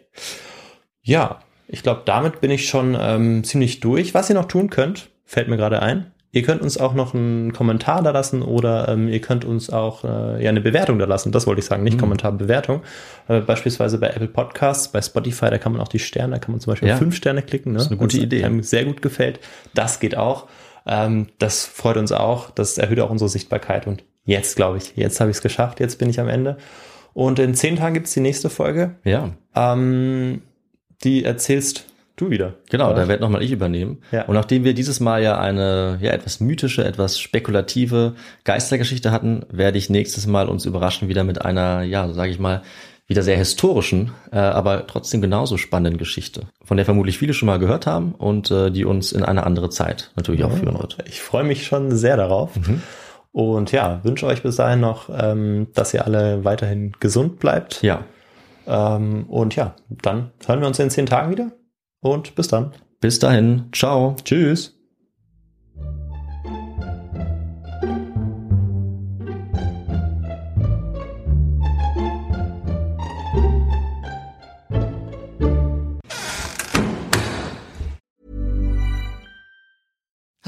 Ja, 1.01 1.39
ich 1.68 1.84
glaube, 1.84 2.01
damit 2.05 2.41
bin 2.41 2.51
ich 2.51 2.68
schon 2.68 2.97
ähm, 2.99 3.43
ziemlich 3.43 3.80
durch. 3.80 4.14
Was 4.14 4.30
ihr 4.30 4.36
noch 4.36 4.47
tun 4.47 4.70
könnt, 4.70 5.12
fällt 5.24 5.47
mir 5.47 5.57
gerade 5.57 5.82
ein. 5.82 6.12
Ihr 6.32 6.43
könnt 6.43 6.62
uns 6.62 6.78
auch 6.78 6.93
noch 6.93 7.16
einen 7.16 7.53
Kommentar 7.53 8.03
da 8.03 8.12
lassen 8.12 8.43
oder 8.43 8.88
ähm, 8.89 9.07
ihr 9.07 9.20
könnt 9.20 9.45
uns 9.45 9.72
auch 9.72 10.03
äh, 10.03 10.43
ja 10.43 10.49
eine 10.49 10.62
Bewertung 10.62 10.99
da 10.99 11.05
lassen. 11.05 11.32
Das 11.32 11.47
wollte 11.47 11.60
ich 11.60 11.66
sagen, 11.66 11.84
nicht 11.84 11.95
mhm. 11.95 12.01
Kommentar, 12.01 12.32
Bewertung. 12.34 12.84
Äh, 13.28 13.41
beispielsweise 13.41 13.97
bei 13.97 14.07
Apple 14.10 14.28
Podcasts, 14.28 14.89
bei 14.89 15.01
Spotify, 15.01 15.49
da 15.49 15.57
kann 15.57 15.72
man 15.72 15.82
auch 15.82 15.88
die 15.88 15.97
Sterne, 15.97 16.34
da 16.34 16.39
kann 16.39 16.51
man 16.51 16.60
zum 16.60 16.74
Beispiel 16.74 16.89
ja. 16.89 16.97
fünf 16.97 17.16
Sterne 17.16 17.41
klicken. 17.41 17.72
Ne? 17.72 17.78
Das 17.78 17.86
ist 17.86 17.91
eine 17.91 17.99
gute 17.99 18.18
Idee. 18.20 18.43
Einem 18.43 18.62
sehr 18.62 18.86
gut 18.86 19.01
gefällt. 19.01 19.39
Das 19.74 19.99
geht 19.99 20.16
auch. 20.16 20.47
Ähm, 20.86 21.28
das 21.39 21.66
freut 21.66 21.97
uns 21.97 22.12
auch. 22.12 22.51
Das 22.51 22.78
erhöht 22.78 22.99
auch 22.99 23.10
unsere 23.10 23.30
Sichtbarkeit 23.30 23.88
und 23.88 24.03
Jetzt 24.26 24.55
glaube 24.55 24.78
ich, 24.78 24.95
jetzt 24.95 25.20
habe 25.20 25.32
ich 25.32 25.38
es 25.38 25.41
geschafft, 25.41 25.80
jetzt 25.80 25.97
bin 25.97 26.09
ich 26.09 26.20
am 26.20 26.28
Ende. 26.28 26.57
Und 27.13 27.39
in 27.39 27.55
zehn 27.55 27.76
Tagen 27.76 27.95
gibt 27.95 28.07
es 28.07 28.13
die 28.13 28.20
nächste 28.20 28.49
Folge. 28.49 28.95
Ja. 29.03 29.32
Ähm, 29.55 30.41
die 31.03 31.24
erzählst 31.24 31.86
du 32.15 32.30
wieder. 32.30 32.55
Genau, 32.70 32.93
da 32.93 33.07
werde 33.07 33.24
nochmal 33.24 33.43
ich 33.43 33.51
übernehmen. 33.51 34.01
Ja. 34.11 34.26
Und 34.26 34.36
nachdem 34.36 34.63
wir 34.63 34.74
dieses 34.74 34.99
Mal 34.99 35.24
ja 35.24 35.39
eine 35.39 35.97
ja 36.01 36.11
etwas 36.11 36.39
mythische, 36.39 36.84
etwas 36.84 37.20
spekulative 37.20 38.15
Geistergeschichte 38.43 39.11
hatten, 39.11 39.45
werde 39.49 39.78
ich 39.78 39.89
nächstes 39.89 40.28
Mal 40.28 40.49
uns 40.49 40.65
überraschen 40.65 41.07
wieder 41.07 41.24
mit 41.24 41.41
einer, 41.41 41.84
ja, 41.84 42.11
sage 42.13 42.32
ich 42.32 42.39
mal, 42.39 42.61
wieder 43.07 43.24
sehr 43.24 43.38
historischen, 43.38 44.11
äh, 44.32 44.38
aber 44.38 44.86
trotzdem 44.86 45.20
genauso 45.20 45.57
spannenden 45.57 45.97
Geschichte, 45.97 46.43
von 46.63 46.78
der 46.78 46.86
vermutlich 46.86 47.17
viele 47.17 47.34
schon 47.34 47.47
mal 47.47 47.57
gehört 47.57 47.88
haben 47.88 48.13
und 48.13 48.51
äh, 48.51 48.70
die 48.70 48.86
uns 48.86 49.11
in 49.11 49.24
eine 49.24 49.47
andere 49.47 49.72
Zeit 49.72 50.11
natürlich 50.15 50.43
auch 50.43 50.51
führen 50.51 50.78
wird. 50.78 50.97
Ich 51.07 51.20
freue 51.20 51.43
mich 51.43 51.65
schon 51.65 51.95
sehr 51.97 52.17
darauf. 52.17 52.55
Mhm. 52.55 52.84
Und 53.32 53.72
ja, 53.72 54.04
wünsche 54.04 54.26
euch 54.26 54.42
bis 54.42 54.56
dahin 54.56 54.80
noch, 54.80 55.10
ähm, 55.16 55.68
dass 55.74 55.94
ihr 55.94 56.06
alle 56.06 56.44
weiterhin 56.44 56.94
gesund 57.00 57.40
bleibt. 57.40 57.82
Ja. 57.84 58.06
Ähm, 58.68 59.26
und 59.28 59.56
ja, 59.56 59.76
dann 59.90 60.32
hören 60.46 60.62
wir 60.62 60.68
uns 60.68 60.80
in 60.80 60.90
zehn 60.90 61.06
Tagen 61.06 61.32
wieder. 61.32 61.52
Und 62.02 62.36
bis 62.36 62.48
dann. 62.48 62.74
Bis 63.02 63.20
dahin. 63.20 63.70
Ciao. 63.72 64.16
Tschüss. 64.24 64.79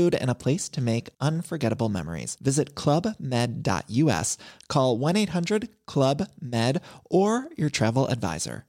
food, 0.00 0.14
and 0.14 0.30
a 0.30 0.34
place 0.34 0.68
to 0.70 0.80
make 0.80 1.10
unforgettable 1.20 1.88
memories. 1.88 2.36
Visit 2.40 2.74
clubmed.us, 2.74 4.38
call 4.68 4.98
1 4.98 5.16
800 5.16 5.68
Club 5.86 6.28
Med, 6.40 6.80
or 7.10 7.48
your 7.56 7.70
travel 7.70 8.06
advisor. 8.08 8.64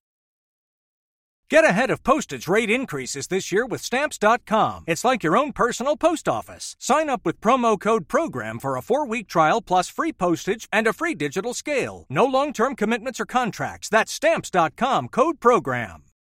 Get 1.51 1.65
ahead 1.65 1.91
of 1.91 2.01
postage 2.01 2.47
rate 2.47 2.69
increases 2.69 3.27
this 3.27 3.51
year 3.51 3.65
with 3.65 3.81
Stamps.com. 3.81 4.85
It's 4.87 5.03
like 5.03 5.21
your 5.21 5.35
own 5.35 5.51
personal 5.51 5.97
post 5.97 6.29
office. 6.29 6.77
Sign 6.79 7.09
up 7.09 7.25
with 7.25 7.41
promo 7.41 7.77
code 7.77 8.07
PROGRAM 8.07 8.59
for 8.59 8.77
a 8.77 8.81
four 8.81 9.05
week 9.05 9.27
trial 9.27 9.61
plus 9.61 9.89
free 9.89 10.13
postage 10.13 10.69
and 10.71 10.87
a 10.87 10.93
free 10.93 11.13
digital 11.13 11.53
scale. 11.53 12.05
No 12.09 12.25
long 12.25 12.53
term 12.53 12.73
commitments 12.77 13.19
or 13.19 13.25
contracts. 13.25 13.89
That's 13.89 14.13
Stamps.com 14.13 15.09
code 15.09 15.41
PROGRAM. 15.41 16.10